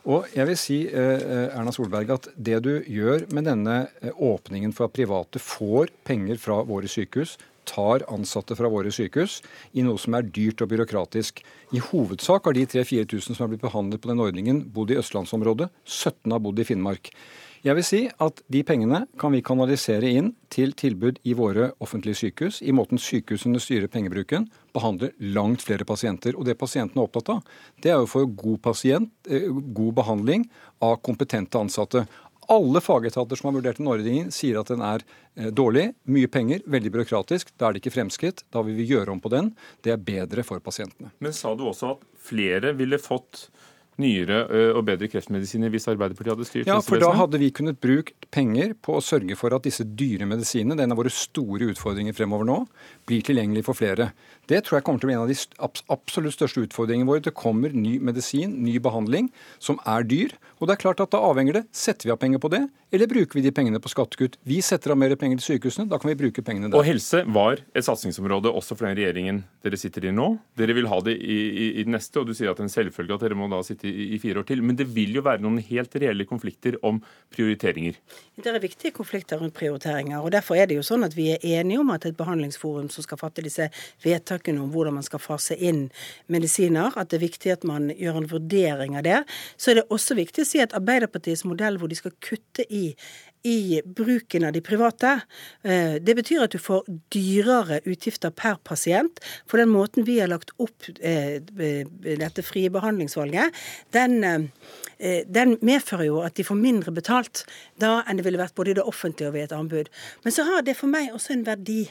Og 0.08 0.30
jeg 0.32 0.48
vil 0.48 0.58
si 0.60 0.80
eh, 0.88 1.20
eh, 1.20 1.58
Erna 1.58 1.74
Solberg, 1.76 2.12
at 2.16 2.30
det 2.36 2.62
du 2.64 2.72
gjør 2.88 3.26
med 3.36 3.50
denne 3.50 3.80
eh, 4.00 4.14
åpningen 4.16 4.72
for 4.76 4.88
at 4.88 4.96
private 4.96 5.42
får 5.44 5.92
penger 6.08 6.40
fra 6.40 6.62
våre 6.68 6.88
sykehus, 6.88 7.36
tar 7.70 8.06
ansatte 8.10 8.56
fra 8.58 8.70
våre 8.72 8.90
sykehus 8.94 9.40
i 9.78 9.84
noe 9.86 10.00
som 10.02 10.16
er 10.18 10.26
dyrt 10.26 10.64
og 10.64 10.72
byråkratisk. 10.72 11.44
I 11.76 11.84
hovedsak 11.92 12.48
har 12.48 12.56
de 12.58 12.66
3000-4000 12.66 13.36
som 13.36 13.44
har 13.44 13.52
blitt 13.52 13.66
behandlet 13.66 14.02
på 14.02 14.10
den 14.10 14.24
ordningen, 14.24 14.64
bodd 14.74 14.96
i 14.96 14.98
østlandsområdet. 15.02 15.70
17 15.86 16.34
har 16.34 16.42
bodd 16.42 16.64
i 16.64 16.66
Finnmark. 16.66 17.12
Jeg 17.60 17.76
vil 17.76 17.84
si 17.84 18.02
at 18.24 18.40
de 18.48 18.64
pengene 18.64 19.04
kan 19.20 19.34
vi 19.36 19.44
kanalisere 19.44 20.08
inn 20.16 20.32
til 20.50 20.72
tilbud 20.80 21.20
i 21.28 21.36
våre 21.36 21.74
offentlige 21.84 22.22
sykehus, 22.22 22.62
i 22.64 22.72
måten 22.72 23.02
sykehusene 23.02 23.60
styrer 23.60 23.92
pengebruken, 23.92 24.48
behandler 24.76 25.14
langt 25.36 25.64
flere 25.66 25.86
pasienter. 25.88 26.38
Og 26.38 26.48
det 26.48 26.58
pasientene 26.60 27.02
er 27.02 27.10
opptatt 27.10 27.32
av, 27.36 27.54
det 27.84 27.94
er 27.94 28.02
å 28.02 28.10
få 28.10 28.26
god, 28.30 28.62
pasient, 28.66 29.12
eh, 29.30 29.48
god 29.50 29.94
behandling 30.02 30.48
av 30.86 31.00
kompetente 31.06 31.60
ansatte. 31.60 32.06
Alle 32.50 32.82
fagetater 32.82 33.38
som 33.38 33.50
har 33.50 33.60
vurdert 33.60 33.78
den 33.78 33.90
ordningen, 33.92 34.32
sier 34.34 34.58
at 34.62 34.72
den 34.72 34.82
er 34.82 35.04
eh, 35.36 35.52
dårlig. 35.54 35.92
Mye 36.10 36.30
penger, 36.32 36.64
veldig 36.66 36.94
byråkratisk. 36.96 37.54
Da 37.58 37.70
er 37.70 37.76
det 37.76 37.84
ikke 37.84 37.94
fremskritt. 38.00 38.44
Da 38.50 38.64
vil 38.66 38.78
vi 38.80 38.88
gjøre 38.90 39.14
om 39.14 39.22
på 39.22 39.32
den. 39.34 39.54
Det 39.86 39.94
er 39.94 40.02
bedre 40.02 40.46
for 40.48 40.62
pasientene. 40.64 41.14
Men 41.22 41.36
sa 41.38 41.54
du 41.54 41.68
også 41.70 41.94
at 41.96 42.08
flere 42.30 42.74
ville 42.78 42.98
fått 43.02 43.48
nyere 44.00 44.42
og 44.74 44.82
bedre 44.88 45.10
kreftmedisiner 45.12 45.72
hvis 45.74 45.90
Arbeiderpartiet 45.92 46.34
hadde 46.34 46.48
styrt? 46.48 46.70
Ja, 46.70 46.80
for 46.84 47.02
da 47.02 47.12
hadde 47.18 47.42
vi 47.42 47.52
kunnet 47.56 47.80
brukt 47.84 48.28
penger 48.34 48.74
på 48.82 48.98
å 48.98 49.04
sørge 49.04 49.38
for 49.40 49.54
at 49.56 49.68
disse 49.68 49.84
dyre 49.84 50.28
medisinene, 50.30 50.78
det 50.78 50.86
er 50.86 50.90
en 50.90 50.96
av 50.96 51.02
våre 51.02 51.14
store 51.14 51.70
utfordringer 51.74 52.16
fremover 52.18 52.48
nå, 52.50 52.60
blir 53.10 53.26
tilgjengelig 53.28 53.66
for 53.68 53.78
flere. 53.78 54.12
Det 54.50 54.64
tror 54.66 54.80
jeg 54.80 54.88
kommer 54.88 55.04
til 55.04 55.10
å 55.10 55.12
bli 55.12 55.18
en 55.18 55.26
av 55.26 55.30
de 55.30 55.84
absolutt 55.94 56.38
største 56.38 56.64
utfordringene 56.66 57.10
våre. 57.10 57.24
Det 57.26 57.36
kommer 57.38 57.76
ny 57.76 57.98
medisin, 58.02 58.56
ny 58.66 58.80
behandling, 58.82 59.30
som 59.62 59.82
er 59.86 60.08
dyr. 60.08 60.34
Og 60.60 60.68
det 60.68 60.76
er 60.76 60.82
klart 60.82 61.00
at 61.00 61.12
da 61.14 61.22
avhenger 61.24 61.60
det. 61.60 61.64
Setter 61.76 62.10
vi 62.10 62.14
av 62.14 62.20
penger 62.20 62.42
på 62.44 62.52
det, 62.52 62.66
eller 62.92 63.08
bruker 63.08 63.40
vi 63.40 63.44
de 63.46 63.52
pengene 63.56 63.80
på 63.80 63.92
skattekutt? 63.92 64.36
Vi 64.48 64.58
setter 64.66 64.92
av 64.92 64.98
mer 65.00 65.14
penger 65.20 65.40
til 65.40 65.56
sykehusene, 65.56 65.88
da 65.88 66.00
kan 66.02 66.12
vi 66.12 66.18
bruke 66.20 66.44
pengene 66.44 66.68
der. 66.68 66.76
Og 66.76 66.88
helse 66.88 67.22
var 67.32 67.62
et 67.72 67.86
satsingsområde 67.86 68.52
også 68.52 68.76
for 68.76 68.90
den 68.90 68.98
regjeringen 69.00 69.44
dere 69.64 69.80
sitter 69.80 70.10
i 70.10 70.14
nå. 70.16 70.28
Dere 70.60 70.76
vil 70.76 70.90
ha 70.92 71.00
det 71.06 71.16
i, 71.16 71.38
i, 71.48 71.68
i 71.80 71.86
neste, 71.88 72.20
og 72.20 72.28
du 72.28 72.34
sier 72.36 72.52
at 72.52 72.60
det 72.60 72.66
er 72.66 72.70
en 72.70 72.74
selvfølge 72.74 73.16
at 73.16 73.24
dere 73.24 73.38
må 73.40 73.48
da 73.52 73.62
sitte 73.64 73.88
i, 73.88 74.10
i 74.16 74.20
fire 74.20 74.44
år 74.44 74.50
til. 74.50 74.64
Men 74.66 74.80
det 74.80 74.90
vil 74.92 75.16
jo 75.16 75.24
være 75.24 75.44
noen 75.46 75.62
helt 75.70 75.96
reelle 76.02 76.28
konflikter 76.28 76.76
om 76.84 77.00
prioriteringer? 77.36 77.96
Det 78.36 78.52
er 78.52 78.60
viktige 78.64 78.92
konflikter 78.96 79.40
rundt 79.40 79.56
prioriteringer. 79.56 80.20
og 80.20 80.34
Derfor 80.36 80.60
er 80.60 80.68
det 80.68 80.80
jo 80.80 80.86
sånn 80.86 81.08
at 81.08 81.16
vi 81.16 81.30
er 81.38 81.46
enige 81.60 81.80
om 81.84 81.94
at 81.96 82.10
et 82.10 82.20
behandlingsforum 82.20 82.92
som 82.92 83.06
skal 83.06 83.22
fatte 83.22 83.46
disse 83.46 83.70
vedtakene, 84.04 84.60
om 84.60 84.74
hvordan 84.76 84.98
man 85.00 85.08
skal 85.08 85.24
fase 85.24 85.56
inn 85.56 85.86
medisiner, 86.28 86.92
at 87.00 87.14
det 87.14 87.22
er 87.22 87.26
viktig 87.28 87.56
at 87.56 87.68
man 87.70 87.92
gjør 87.96 88.22
en 88.24 88.30
vurdering 88.34 89.00
av 89.00 89.08
det. 89.08 89.24
Så 89.56 89.72
er 89.72 89.82
det 89.82 89.88
også 89.94 90.20
viktig 90.20 90.49
si 90.50 90.62
at 90.64 90.76
Arbeiderpartiets 90.78 91.46
modell 91.48 91.80
hvor 91.80 91.92
de 91.92 91.98
skal 92.00 92.16
kutte 92.26 92.66
i 92.70 92.90
i 93.48 93.82
bruken 93.86 94.44
av 94.44 94.54
de 94.54 94.62
private. 94.62 95.22
Eh, 95.64 95.96
det 96.04 96.16
betyr 96.18 96.44
at 96.44 96.52
du 96.56 96.60
får 96.60 96.88
dyrere 97.14 97.80
utgifter 97.88 98.34
per 98.36 98.58
pasient. 98.68 99.22
For 99.48 99.62
den 99.62 99.72
måten 99.72 100.08
vi 100.08 100.20
har 100.20 100.32
lagt 100.32 100.52
opp 100.60 100.90
eh, 101.00 101.40
dette 101.40 102.44
frie 102.44 102.72
behandlingsvalget, 102.74 103.56
den, 103.96 104.24
eh, 104.24 104.50
den 105.00 105.56
medfører 105.64 106.10
jo 106.10 106.18
at 106.26 106.36
de 106.36 106.44
får 106.44 106.58
mindre 106.60 106.92
betalt 106.92 107.46
da 107.80 108.02
enn 108.04 108.20
det 108.20 108.26
ville 108.26 108.42
vært 108.42 108.56
både 108.58 108.74
i 108.74 108.80
det 108.80 108.84
offentlige 108.84 109.30
og 109.30 109.38
ved 109.38 109.48
et 109.48 109.56
anbud. 109.56 109.88
Men 110.26 110.36
så 110.36 110.44
har 110.48 110.66
det 110.68 110.76
for 110.76 110.92
meg 110.92 111.14
også 111.16 111.38
en 111.38 111.46
verdi. 111.48 111.86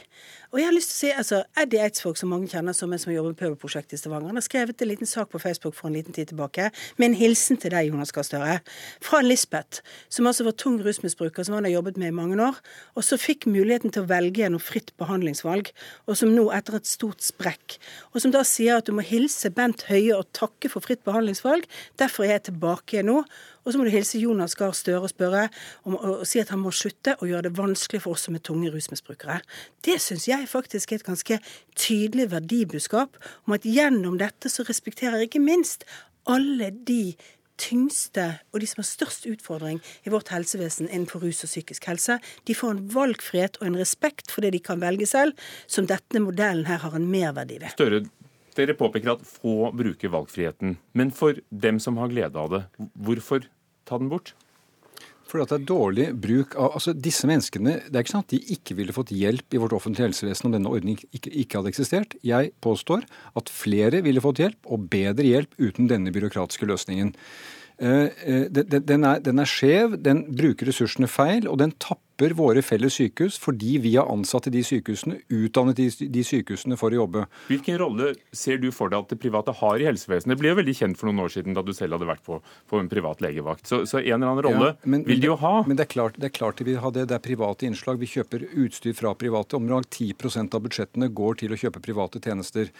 Og 0.49 0.57
jeg 0.57 0.65
har 0.65 0.73
lyst 0.73 0.89
til 0.89 0.95
å 0.95 0.99
si, 0.99 1.09
altså, 1.21 1.39
Eddie 1.61 1.81
Eidsvåg, 1.85 2.15
som 2.17 2.31
mange 2.33 2.47
kjenner 2.49 2.73
som 2.73 2.89
en 2.93 3.01
som 3.01 3.11
jobber 3.13 3.35
med 3.35 3.37
pøbelprosjektet 3.37 3.93
i 3.93 3.99
Stavanger, 4.01 4.31
han 4.31 4.39
har 4.39 4.45
skrevet 4.45 4.81
en 4.81 4.89
liten 4.89 5.09
sak 5.09 5.29
på 5.29 5.41
Facebook 5.41 5.75
for 5.77 5.89
en 5.89 5.97
liten 5.97 6.15
tid 6.15 6.31
tilbake 6.31 6.71
med 6.97 7.11
en 7.11 7.17
hilsen 7.19 7.59
til 7.61 7.73
deg, 7.73 7.91
Jonas 7.91 8.13
Gahr 8.15 8.25
Støre, 8.25 8.55
fra 9.05 9.19
Lisbeth, 9.21 9.83
som 10.09 10.29
altså 10.29 10.47
var 10.47 10.55
tung 10.57 10.79
rusmisbruker, 10.81 11.45
som 11.45 11.59
han 11.59 11.67
har 11.69 11.75
jobbet 11.75 11.99
med 12.01 12.09
i 12.09 12.15
mange 12.17 12.39
år, 12.41 12.57
og 12.97 13.05
så 13.05 13.19
fikk 13.21 13.45
muligheten 13.49 13.93
til 13.93 14.07
å 14.07 14.09
velge 14.09 14.41
gjennom 14.41 14.63
fritt 14.63 14.89
behandlingsvalg, 14.97 15.69
og 16.09 16.17
som 16.17 16.33
nå, 16.33 16.47
etter 16.57 16.79
et 16.79 16.89
stort 16.89 17.21
sprekk, 17.21 17.77
og 18.15 18.25
som 18.25 18.33
da 18.33 18.41
sier 18.47 18.81
at 18.81 18.89
du 18.89 18.95
må 18.97 19.05
hilse 19.05 19.53
Bent 19.53 19.85
Høie 19.91 20.17
og 20.17 20.31
takke 20.33 20.73
for 20.73 20.81
fritt 20.85 21.05
behandlingsvalg, 21.05 21.69
derfor 22.01 22.25
er 22.25 22.39
jeg 22.39 22.47
tilbake 22.49 22.98
igjen 22.99 23.09
nå. 23.09 23.23
Og 23.63 23.71
så 23.71 23.79
må 23.79 23.87
du 23.87 23.93
hilse 23.93 24.21
Jonas 24.21 24.55
Gahr 24.59 24.75
Støre 24.77 25.01
og 25.07 25.11
spørre 25.11 25.47
om, 25.87 25.95
og, 25.95 26.27
si 26.27 26.41
at 26.41 26.51
han 26.53 26.61
må 26.61 26.73
slutte 26.75 27.15
å 27.19 27.29
gjøre 27.29 27.47
det 27.49 27.55
vanskelig 27.57 28.03
for 28.03 28.17
oss 28.17 28.27
som 28.27 28.37
er 28.37 28.43
tunge 28.45 28.71
rusmisbrukere. 28.73 29.39
Det 29.85 29.97
syns 30.03 30.27
jeg 30.29 30.47
faktisk 30.51 30.93
er 30.93 31.01
et 31.01 31.07
ganske 31.07 31.39
tydelig 31.79 32.29
verdibudskap 32.33 33.19
om 33.47 33.57
at 33.57 33.67
gjennom 33.67 34.19
dette 34.21 34.51
så 34.51 34.67
respekterer 34.67 35.25
ikke 35.25 35.43
minst 35.43 35.87
alle 36.29 36.71
de 36.85 37.15
tyngste 37.59 38.25
og 38.53 38.61
de 38.61 38.69
som 38.69 38.81
har 38.81 38.87
størst 38.87 39.27
utfordring 39.29 39.81
i 40.07 40.13
vårt 40.13 40.31
helsevesen 40.33 40.87
innenfor 40.87 41.23
rus 41.25 41.43
og 41.43 41.51
psykisk 41.51 41.89
helse, 41.91 42.19
de 42.47 42.55
får 42.55 42.75
en 42.75 42.85
valgfrihet 42.93 43.59
og 43.59 43.67
en 43.67 43.79
respekt 43.79 44.31
for 44.31 44.45
det 44.45 44.53
de 44.55 44.63
kan 44.63 44.81
velge 44.81 45.09
selv, 45.09 45.35
som 45.67 45.89
denne 45.89 46.23
modellen 46.23 46.69
her 46.69 46.79
har 46.85 46.95
en 46.95 47.09
merverdi 47.11 47.59
ved. 47.59 47.75
Større, 47.75 48.05
dere 48.59 48.75
påpeker 48.77 49.15
at 49.15 49.23
få 49.25 49.71
bruker 49.75 50.11
valgfriheten. 50.13 50.77
Men 50.97 51.15
for 51.15 51.39
dem 51.49 51.79
som 51.83 51.97
har 52.01 52.11
glede 52.11 52.39
av 52.39 52.53
det, 52.53 52.61
hvorfor 52.93 53.47
ta 53.89 53.97
den 54.01 54.11
bort? 54.11 54.35
Fordi 55.29 55.45
at 55.45 55.51
det 55.51 55.57
er 55.59 55.69
dårlig 55.69 56.07
bruk 56.17 56.55
av 56.57 56.75
altså 56.79 56.93
Disse 56.97 57.27
menneskene 57.29 57.75
Det 57.85 57.93
er 57.93 58.01
ikke 58.01 58.15
sånn 58.15 58.23
at 58.25 58.33
de 58.33 58.39
ikke 58.55 58.75
ville 58.79 58.95
fått 58.95 59.13
hjelp 59.13 59.53
i 59.53 59.61
vårt 59.61 59.75
offentlige 59.77 60.07
helsevesen 60.07 60.49
om 60.49 60.55
denne 60.55 60.71
ordningen 60.71 61.03
ikke, 61.13 61.29
ikke, 61.29 61.59
hadde 61.59 61.73
eksistert. 61.73 62.17
Jeg 62.25 62.53
påstår 62.65 63.05
at 63.37 63.53
flere 63.53 64.01
ville 64.05 64.23
fått 64.23 64.41
hjelp, 64.41 64.59
og 64.65 64.89
bedre 64.91 65.27
hjelp, 65.27 65.53
uten 65.61 65.89
denne 65.91 66.13
byråkratiske 66.15 66.69
løsningen. 66.69 67.13
Eh, 67.77 68.09
eh, 68.25 68.45
den 68.49 69.05
er, 69.05 69.21
den 69.23 69.41
er 69.41 69.49
skjev, 69.49 69.99
den 70.03 70.25
bruker 70.33 70.71
ressursene 70.71 71.09
feil, 71.11 71.47
og 71.47 71.61
den 71.61 71.75
tapper 71.77 72.08
våre 72.35 72.61
felles 72.65 72.97
sykehus 72.99 73.37
fordi 73.39 73.77
vi 73.83 73.95
har 73.95 74.09
ansatt 74.11 74.49
i 74.49 74.53
de 74.53 74.63
sykehusene, 74.65 75.21
utdannet 75.31 75.79
de, 75.79 75.87
de 76.11 76.23
sykehusene 76.25 76.77
for 76.79 76.91
å 76.91 77.03
jobbe. 77.03 77.25
Hvilken 77.47 77.79
rolle 77.79 78.13
ser 78.35 78.59
du 78.59 78.69
for 78.75 78.91
deg 78.91 79.05
at 79.05 79.13
det 79.13 79.19
private 79.23 79.55
har 79.61 79.79
i 79.79 79.87
helsevesenet? 79.87 80.35
Det 80.35 80.39
ble 80.41 80.51
jo 80.51 80.59
veldig 80.59 80.75
kjent 80.81 80.99
for 80.99 81.09
noen 81.09 81.23
år 81.25 81.33
siden 81.33 81.55
da 81.57 81.63
du 81.65 81.71
selv 81.75 81.95
hadde 81.97 82.09
vært 82.09 82.23
på, 82.25 82.39
på 82.69 82.81
en 82.81 82.89
privat 82.91 83.23
legevakt. 83.23 83.67
Så, 83.69 83.81
så, 83.89 84.01
en 84.01 84.19
eller 84.19 84.33
annen 84.33 84.45
rolle 84.45 84.71
ja, 84.73 84.77
men, 84.83 85.05
vil 85.07 85.23
de 85.23 85.31
jo 85.31 85.37
ha. 85.41 85.53
Men 85.67 85.79
det 85.79 85.87
er, 85.87 85.91
klart, 85.95 86.19
det 86.19 86.29
er 86.29 86.35
klart 86.35 86.59
de 86.59 86.67
vil 86.69 86.81
ha 86.83 86.91
det. 86.95 87.07
Det 87.09 87.17
er 87.17 87.23
private 87.23 87.67
innslag. 87.69 88.01
Vi 88.01 88.11
kjøper 88.11 88.47
utstyr 88.65 88.97
fra 88.97 89.13
private. 89.17 89.57
Om 89.59 89.69
lag 89.71 89.87
10% 89.87 90.57
av 90.57 90.65
budsjettene 90.65 91.11
går 91.15 91.41
til 91.43 91.55
å 91.55 91.59
kjøpe 91.59 91.83
private 91.83 92.21
tjenester. 92.23 92.73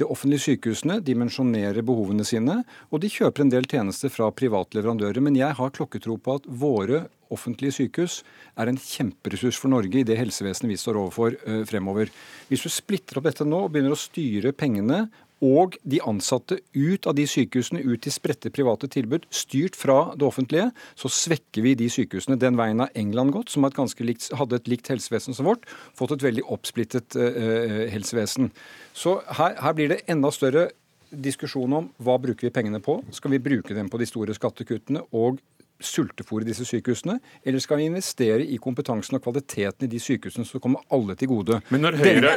De 0.00 0.08
offentlige 0.08 0.48
sykehusene 0.50 1.00
dimensjonerer 1.04 1.84
behovene 1.86 2.26
sine, 2.26 2.62
og 2.90 3.02
de 3.04 3.12
kjøper 3.12 3.44
en 3.44 3.52
del 3.52 3.68
tjenester 3.70 4.12
fra 4.12 4.30
private 4.34 4.78
leverandører. 4.78 5.22
Men 5.24 5.38
jeg 5.38 5.56
har 5.58 5.76
klokketro 5.76 6.18
på 6.20 6.40
at 6.40 6.48
våre 6.48 7.06
offentlige 7.34 7.74
sykehus 7.80 8.20
er 8.56 8.70
en 8.70 8.80
kjemperessurs 8.80 9.58
for 9.60 9.72
Norge 9.72 10.00
i 10.00 10.06
det 10.06 10.18
helsevesenet 10.18 10.72
vi 10.72 10.80
står 10.80 11.00
overfor 11.00 11.36
uh, 11.46 11.62
fremover. 11.68 12.12
Hvis 12.50 12.66
du 12.66 12.72
splitter 12.72 13.20
opp 13.20 13.28
dette 13.28 13.46
nå 13.46 13.66
og 13.66 13.72
begynner 13.74 13.96
å 13.96 14.00
styre 14.00 14.54
pengene 14.56 15.06
og 15.44 15.76
de 15.84 15.98
ansatte 16.00 16.56
ut 16.72 17.06
av 17.06 17.12
de 17.18 17.26
sykehusene, 17.28 17.82
ut 17.84 18.00
til 18.00 18.14
spredte 18.14 18.48
private 18.54 18.88
tilbud, 18.88 19.26
styrt 19.28 19.76
fra 19.76 20.14
det 20.16 20.24
offentlige, 20.24 20.70
så 20.96 21.10
svekker 21.12 21.66
vi 21.66 21.74
de 21.76 21.90
sykehusene. 21.92 22.38
Den 22.40 22.56
veien 22.56 22.80
har 22.80 22.94
England 22.96 23.34
gått, 23.36 23.52
som 23.52 23.66
likt, 23.66 24.30
hadde 24.32 24.56
et 24.56 24.70
likt 24.72 24.88
helsevesen 24.88 25.36
som 25.36 25.50
vårt, 25.50 25.68
fått 25.98 26.16
et 26.16 26.24
veldig 26.24 26.46
oppsplittet 26.56 27.18
uh, 27.20 27.84
helsevesen. 27.92 28.48
Så 28.96 29.18
her, 29.36 29.60
her 29.60 29.76
blir 29.76 29.92
det 29.92 30.04
enda 30.08 30.32
større 30.32 30.70
diskusjon 31.10 31.72
om 31.72 31.90
hva 32.02 32.16
bruker 32.20 32.48
vi 32.48 32.54
pengene 32.54 32.80
på. 32.82 32.98
Skal 33.14 33.36
vi 33.36 33.42
bruke 33.42 33.76
dem 33.76 33.90
på 33.92 34.00
de 34.00 34.08
store 34.08 34.34
skattekuttene 34.36 35.04
og 35.12 35.38
sultefòre 35.82 36.46
disse 36.46 36.64
sykehusene, 36.66 37.18
eller 37.44 37.62
skal 37.62 37.80
vi 37.80 37.88
investere 37.90 38.44
i 38.44 38.58
kompetansen 38.62 39.18
og 39.18 39.24
kvaliteten 39.26 39.86
i 39.86 39.90
de 39.92 40.00
sykehusene 40.00 40.46
som 40.48 40.62
kommer 40.62 40.84
alle 40.92 41.16
til 41.18 41.30
gode? 41.30 41.60
Men 41.72 41.84
når 41.84 41.98
Høyre 42.00 42.34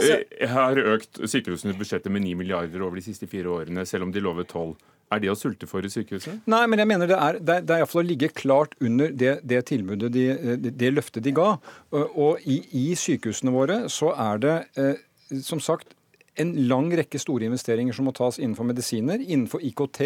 har 0.54 0.82
økt 0.96 1.22
sykehusenes 1.24 1.78
budsjettet 1.80 2.12
med 2.12 2.26
9 2.28 2.38
milliarder 2.42 2.84
over 2.84 3.00
de 3.00 3.06
siste 3.06 3.30
fire 3.32 3.52
årene, 3.60 3.86
selv 3.88 4.08
om 4.08 4.14
de 4.16 4.24
lover 4.24 4.48
12, 4.48 4.76
er 5.10 5.22
det 5.24 5.32
å 5.32 5.38
sultefòre 5.38 5.90
sykehuset? 5.90 6.44
Nei, 6.52 6.66
men 6.70 6.82
jeg 6.84 6.90
mener 6.92 7.10
det 7.10 7.18
er, 7.18 7.38
det 7.42 7.54
er, 7.56 7.64
det 7.66 7.76
er 7.76 7.84
iallfall 7.84 8.04
å 8.04 8.10
ligge 8.10 8.30
klart 8.36 8.76
under 8.84 9.10
det, 9.10 9.40
det 9.48 9.64
tilbudet, 9.72 10.12
de, 10.14 10.26
det, 10.62 10.74
det 10.78 10.92
løftet 10.94 11.26
de 11.26 11.34
ga. 11.34 11.56
Og 11.96 12.44
i, 12.46 12.60
i 12.78 12.90
sykehusene 13.00 13.54
våre 13.56 13.80
så 13.90 14.12
er 14.14 14.44
det 14.44 14.58
eh, 14.78 15.02
som 15.46 15.62
sagt 15.64 15.96
en 16.40 16.54
lang 16.70 16.88
rekke 16.96 17.20
store 17.20 17.50
investeringer 17.50 17.96
som 17.96 18.08
må 18.08 18.14
tas 18.16 18.40
innenfor 18.40 18.68
medisiner, 18.70 19.20
innenfor 19.20 19.64
IKT. 19.66 20.02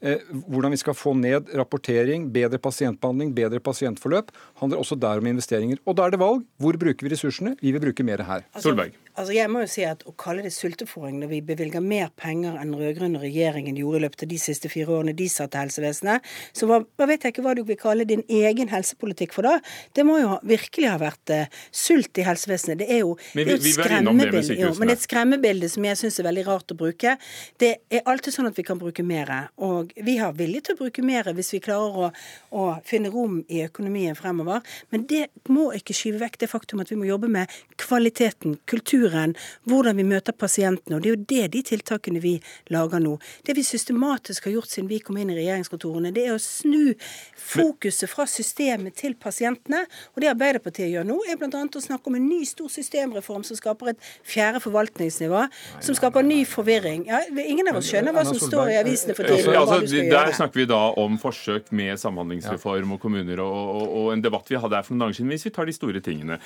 Eh, 0.00 0.22
hvordan 0.46 0.70
vi 0.70 0.78
skal 0.78 0.94
få 0.94 1.12
ned 1.18 1.50
rapportering, 1.58 2.28
bedre 2.30 2.60
pasientbehandling, 2.62 3.32
bedre 3.34 3.58
pasientforløp, 3.58 4.30
handler 4.60 4.78
også 4.78 4.94
der 4.94 5.18
om 5.18 5.26
investeringer. 5.26 5.80
Og 5.86 5.96
da 5.98 6.06
er 6.06 6.14
det 6.14 6.20
valg. 6.22 6.44
Hvor 6.62 6.78
bruker 6.78 7.06
vi 7.06 7.10
ressursene? 7.14 7.56
Vi 7.58 7.72
vil 7.74 7.82
bruke 7.82 8.06
mer 8.06 8.22
her. 8.22 8.44
Altså, 8.52 8.68
Solberg. 8.68 8.94
Altså 9.18 9.34
jeg 9.34 9.50
må 9.50 9.64
jo 9.64 9.70
si 9.70 9.82
at 9.82 10.04
Å 10.06 10.12
kalle 10.18 10.44
det 10.44 10.52
sultefòring 10.54 11.18
når 11.18 11.30
vi 11.32 11.40
bevilger 11.48 11.82
mer 11.82 12.12
penger 12.16 12.54
enn 12.60 12.70
rød-grønne 12.78 13.18
regjeringen 13.18 13.76
gjorde 13.78 13.98
i 13.98 14.02
løpet 14.04 14.22
av 14.24 14.30
de 14.30 14.38
siste 14.40 14.70
fire 14.70 14.94
årene 14.94 15.14
de 15.18 15.26
satt 15.32 15.50
til 15.52 15.64
helsevesenet, 15.64 16.26
så 16.54 16.68
hva, 16.68 16.78
hva, 16.98 17.08
vet 17.10 17.24
jeg 17.24 17.34
ikke 17.34 17.44
hva 17.46 17.54
du 17.58 17.64
vil 17.66 17.78
kalle 17.80 18.06
din 18.08 18.22
egen 18.28 18.70
helsepolitikk 18.70 19.34
for 19.34 19.48
da. 19.48 19.56
Det 19.96 20.04
må 20.06 20.20
jo 20.20 20.38
virkelig 20.46 20.90
ha 20.92 20.96
vært 21.00 21.34
uh, 21.34 21.58
sult 21.74 22.20
i 22.20 22.26
helsevesenet. 22.26 22.82
Det 22.82 22.88
er 22.94 23.02
jo, 23.02 23.16
men 23.34 23.48
vi, 23.48 23.50
det 23.50 23.56
er 23.56 23.58
et 23.58 23.78
skremmebilde. 23.78 24.58
Jo, 24.60 24.72
men 24.78 24.90
det 24.90 24.94
er 24.94 25.00
et 25.00 25.06
skremmebilde 25.08 25.72
som 25.72 25.88
jeg 25.88 26.00
syns 26.02 26.20
er 26.22 26.28
veldig 26.28 26.46
rart 26.46 26.74
å 26.74 26.78
bruke. 26.78 27.16
Det 27.58 27.72
er 27.90 28.06
alltid 28.08 28.38
sånn 28.38 28.50
at 28.50 28.58
vi 28.58 28.66
kan 28.68 28.80
bruke 28.80 29.04
mer. 29.06 29.34
Og 29.64 29.87
vi 29.96 30.18
har 30.20 30.36
vilje 30.38 30.66
til 30.66 30.76
å 30.76 30.82
bruke 30.82 31.04
mer 31.06 31.32
hvis 31.36 31.52
vi 31.56 31.62
klarer 31.64 32.08
å, 32.08 32.12
å 32.52 32.68
finne 32.86 33.12
rom 33.14 33.40
i 33.48 33.62
økonomien 33.66 34.16
fremover. 34.18 34.64
Men 34.92 35.06
det 35.10 35.26
må 35.48 35.70
ikke 35.76 35.96
skyve 35.96 36.22
vekk 36.24 36.42
det 36.44 36.52
faktum 36.52 36.82
at 36.84 36.92
vi 36.92 36.98
må 37.00 37.08
jobbe 37.08 37.30
med 37.32 37.52
kvaliteten, 37.80 38.58
kulturen 38.68 38.98
kulturen, 38.98 39.34
hvordan 39.68 39.96
vi 39.96 40.04
møter 40.04 40.32
pasientene. 40.32 40.96
Og 40.96 41.02
det 41.02 41.10
er 41.10 41.14
jo 41.14 41.24
det 41.28 41.48
de 41.54 41.62
tiltakene 41.72 42.20
vi 42.22 42.34
lager 42.72 43.00
nå. 43.02 43.16
Det 43.46 43.54
vi 43.56 43.64
systematisk 43.66 44.46
har 44.46 44.56
gjort 44.56 44.70
siden 44.72 44.88
vi 44.88 45.00
kom 45.04 45.18
inn 45.18 45.30
i 45.32 45.38
regjeringskontorene, 45.38 46.12
det 46.14 46.26
er 46.26 46.36
å 46.36 46.42
snu 46.42 46.94
fokuset 47.36 48.08
fra 48.10 48.26
systemet 48.28 48.96
til 48.98 49.16
pasientene. 49.18 49.84
Og 50.14 50.22
det 50.22 50.32
Arbeiderpartiet 50.32 50.90
gjør 50.92 51.06
nå, 51.08 51.18
er 51.28 51.38
bl.a. 51.40 51.64
å 51.64 51.84
snakke 51.84 52.10
om 52.10 52.18
en 52.18 52.28
ny 52.28 52.42
stor 52.48 52.70
systemreform 52.72 53.44
som 53.46 53.58
skaper 53.58 53.92
et 53.94 54.08
fjerde 54.26 54.62
forvaltningsnivå, 54.64 55.46
som 55.84 55.98
skaper 55.98 56.26
ny 56.26 56.42
forvirring. 56.48 57.06
Ja, 57.08 57.22
ingen 57.44 57.70
av 57.70 57.80
oss 57.80 57.90
skjønner 57.90 58.14
hva 58.16 58.26
som 58.28 58.38
står 58.40 58.74
i 58.74 58.78
avisene 58.80 59.16
for 59.16 59.28
tiden. 59.28 59.54
Altså, 59.58 59.77
der 59.86 60.32
snakker 60.36 60.60
vi 60.62 60.68
da 60.70 60.80
om 61.00 61.18
forsøk 61.20 61.72
med 61.72 61.98
samhandlingsreform 62.00 62.96
og 62.96 63.02
kommuner, 63.02 63.42
og, 63.44 63.74
og, 63.74 63.96
og 64.00 64.12
en 64.14 64.24
debatt 64.24 64.50
vi 64.50 64.60
hadde 64.60 64.78
her 64.78 64.86
for 64.86 64.94
noen 64.94 65.06
dager 65.06 65.20
siden, 65.20 65.32
hvis 65.34 65.48
vi 65.48 65.54
tar 65.54 65.68
de 65.68 65.76
store 65.76 66.02
tingene. 66.04 66.40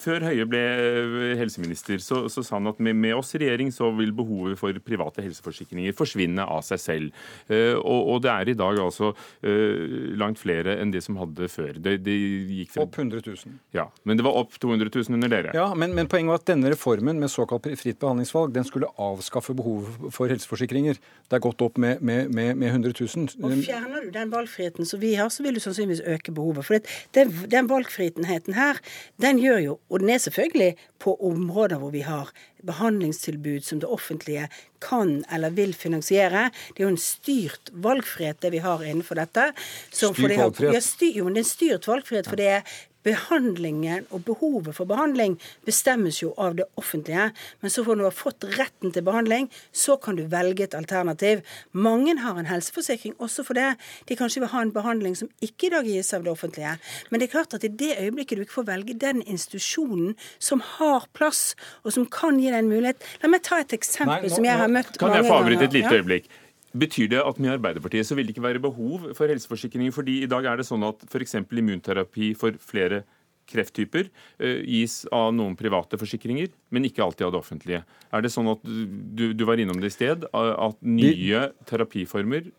Før 0.00 0.24
Høie 0.24 0.46
ble 0.48 0.60
eh, 0.60 1.34
helseminister, 1.40 2.00
så, 2.02 2.22
så 2.32 2.44
sa 2.46 2.56
han 2.56 2.70
at 2.70 2.80
med, 2.80 2.96
med, 2.96 3.14
oss 3.18 3.34
i 3.36 3.40
regjering 3.42 3.72
så 3.74 3.90
vil 3.96 4.12
behovet 4.16 4.58
for 4.60 4.76
private 4.84 5.24
helseforsikringer 5.24 5.96
forsvinne 5.96 6.44
av 6.44 6.62
seg 6.66 6.80
selv. 6.80 7.24
Uh, 7.50 7.76
og, 7.76 7.98
og, 8.14 8.20
det 8.24 8.30
er 8.32 8.50
i 8.52 8.56
dag 8.56 8.78
altså 8.80 9.12
uh, 9.12 10.14
langt 10.20 10.40
flere 10.40 10.78
enn 10.80 10.92
det 10.94 11.02
som 11.04 11.18
hadde 11.20 11.48
før. 11.52 11.76
Det, 11.82 11.98
det 12.04 12.16
gikk 12.16 12.74
fra... 12.74 12.86
Opp 12.86 12.96
100 12.96 13.22
000. 13.26 13.58
Ja, 13.76 13.88
Men 14.08 14.20
det 14.20 14.24
var 14.26 14.38
opp 14.40 14.56
200 14.56 14.88
000 14.94 15.18
under 15.18 15.32
dere. 15.32 15.54
Ja, 15.56 15.68
men, 15.76 15.94
men 15.96 16.08
poenget 16.10 16.32
var 16.32 16.40
at 16.40 16.48
denne 16.48 16.72
reformen 16.72 17.20
med 17.20 17.32
såkalt 17.32 17.68
fritt 17.80 18.00
behandlingsvalg 18.00 18.54
den 18.56 18.66
skulle 18.68 18.88
avskaffe 19.00 19.54
behovet 19.58 20.14
for 20.16 20.32
helseforsikringer. 20.32 21.00
Det 21.28 21.38
er 21.38 21.44
gått 21.44 21.64
opp 21.64 21.80
med, 21.80 22.00
med, 22.00 22.32
med, 22.32 22.56
med 22.60 22.72
100 22.72 22.96
000. 22.96 23.28
Og 23.44 23.56
Fjerner 23.66 24.06
du 24.06 24.12
den 24.14 24.32
valgfriheten 24.32 24.88
som 24.88 25.02
vi 25.02 25.14
har, 25.18 25.28
så 25.32 25.44
vil 25.44 25.58
du 25.58 25.62
sannsynligvis 25.62 26.02
øke 26.08 26.34
behovet. 26.36 26.66
For 26.66 26.78
det, 26.78 26.96
den, 27.16 27.34
den 27.52 27.68
valgfriheten 27.70 28.28
her, 28.30 28.80
den 29.20 29.40
gjør 29.42 29.60
jo 29.66 29.78
og 29.90 30.00
den 30.00 30.10
er 30.14 30.18
selvfølgelig 30.22 30.76
på 31.02 31.16
områder 31.26 31.80
hvor 31.82 31.90
vi 31.90 32.04
har 32.06 32.30
behandlingstilbud 32.66 33.64
som 33.66 33.80
det 33.82 33.88
offentlige 33.88 34.48
kan 34.80 35.24
eller 35.32 35.50
vil 35.50 35.74
finansiere. 35.74 36.48
Det 36.76 36.82
er 36.82 36.88
jo 36.88 36.94
en 36.94 37.00
styrt 37.00 37.72
valgfrihet 37.72 38.42
det 38.42 38.52
vi 38.54 38.62
har 38.64 38.84
innenfor 38.84 39.18
dette. 39.20 39.50
Så 39.90 40.12
styrt 40.12 40.36
valgfrihet? 40.36 40.74
Ja, 40.74 40.84
styr, 40.84 41.18
jo, 41.18 41.26
men 41.26 41.34
det 41.34 41.42
er 41.42 41.48
en 41.48 41.54
styrt 41.54 41.88
valgfrihet. 41.90 42.28
for 42.28 42.36
det 42.36 42.48
er 42.48 42.78
behandlingen 43.06 44.06
og 44.10 44.24
behovet 44.26 44.76
for 44.76 44.88
behandling 44.88 45.36
bestemmes 45.66 46.20
jo 46.22 46.32
av 46.40 46.56
det 46.58 46.66
offentlige. 46.80 47.30
Men 47.60 47.72
så 47.72 47.84
får 47.86 47.98
du 47.98 48.04
ha 48.06 48.12
fått 48.14 48.46
retten 48.58 48.92
til 48.94 49.06
behandling, 49.06 49.48
så 49.72 49.96
kan 50.00 50.18
du 50.18 50.24
velge 50.30 50.66
et 50.66 50.76
alternativ. 50.76 51.44
Mange 51.72 52.16
har 52.20 52.38
en 52.38 52.50
helseforsikring 52.50 53.16
også 53.18 53.44
for 53.46 53.58
det. 53.58 53.72
De 54.08 54.18
kanskje 54.18 54.44
vil 54.44 54.52
ha 54.52 54.64
en 54.64 54.74
behandling 54.74 55.16
som 55.18 55.30
ikke 55.44 55.70
i 55.70 55.72
dag 55.74 55.88
gis 55.88 56.12
av 56.16 56.26
det 56.26 56.32
offentlige. 56.34 56.76
Men 57.10 57.20
det 57.20 57.28
er 57.28 57.34
klart 57.38 57.56
at 57.56 57.64
i 57.66 57.72
det 57.72 57.96
øyeblikket 57.98 58.38
du 58.38 58.44
ikke 58.46 58.60
får 58.60 58.70
velge 58.74 58.98
den 59.00 59.24
institusjonen 59.24 60.14
som 60.38 60.62
har 60.76 61.08
plass, 61.16 61.54
og 61.84 61.94
som 61.96 62.06
kan 62.10 62.38
gi 62.40 62.50
deg 62.50 62.60
en 62.62 62.70
mulighet 62.70 63.08
La 63.22 63.28
meg 63.30 63.42
ta 63.44 63.60
et 63.60 63.72
eksempel 63.76 64.26
Nei, 64.26 64.28
nå, 64.28 64.34
som 64.34 64.46
jeg 64.46 64.60
har 64.60 64.70
møtt 64.70 64.94
mange 64.94 65.00
ganger. 65.00 65.14
Kan 65.14 65.18
jeg 65.18 65.30
få 65.30 65.40
avbryte 65.40 65.68
et 65.68 65.76
lite 65.76 65.98
øyeblikk? 66.00 66.30
Betyr 66.70 67.08
det 67.10 67.22
at 67.26 67.38
med 67.42 67.56
Arbeiderpartiet 67.56 68.06
så 68.06 68.14
vil 68.14 68.28
det 68.28 68.36
ikke 68.36 68.44
være 68.44 68.62
behov 68.62 69.08
for 69.18 69.30
helseforsikringer? 69.30 69.94
Fordi 69.94 70.20
i 70.22 70.28
dag 70.30 70.46
er 70.46 70.60
det 70.60 70.68
sånn 70.68 70.84
at 70.86 71.02
f.eks. 71.08 71.40
immunterapi 71.42 72.30
for 72.38 72.54
flere 72.62 73.02
krefttyper 73.50 74.06
eh, 74.38 74.60
gis 74.62 75.02
av 75.10 75.32
noen 75.34 75.56
private 75.58 75.98
forsikringer, 75.98 76.52
men 76.70 76.86
ikke 76.86 77.02
alltid 77.02 77.26
av 77.26 77.34
det 77.34 77.40
offentlige. 77.40 77.82
Er 78.14 78.22
det 78.22 78.30
sånn 78.30 78.52
at 78.52 78.62
du, 78.62 79.32
du 79.34 79.44
var 79.48 79.58
innom 79.58 79.80
det 79.82 79.90
i 79.90 79.96
sted, 79.96 80.26
at 80.30 80.78
nye 80.86 81.48
terapiformer 81.66 82.52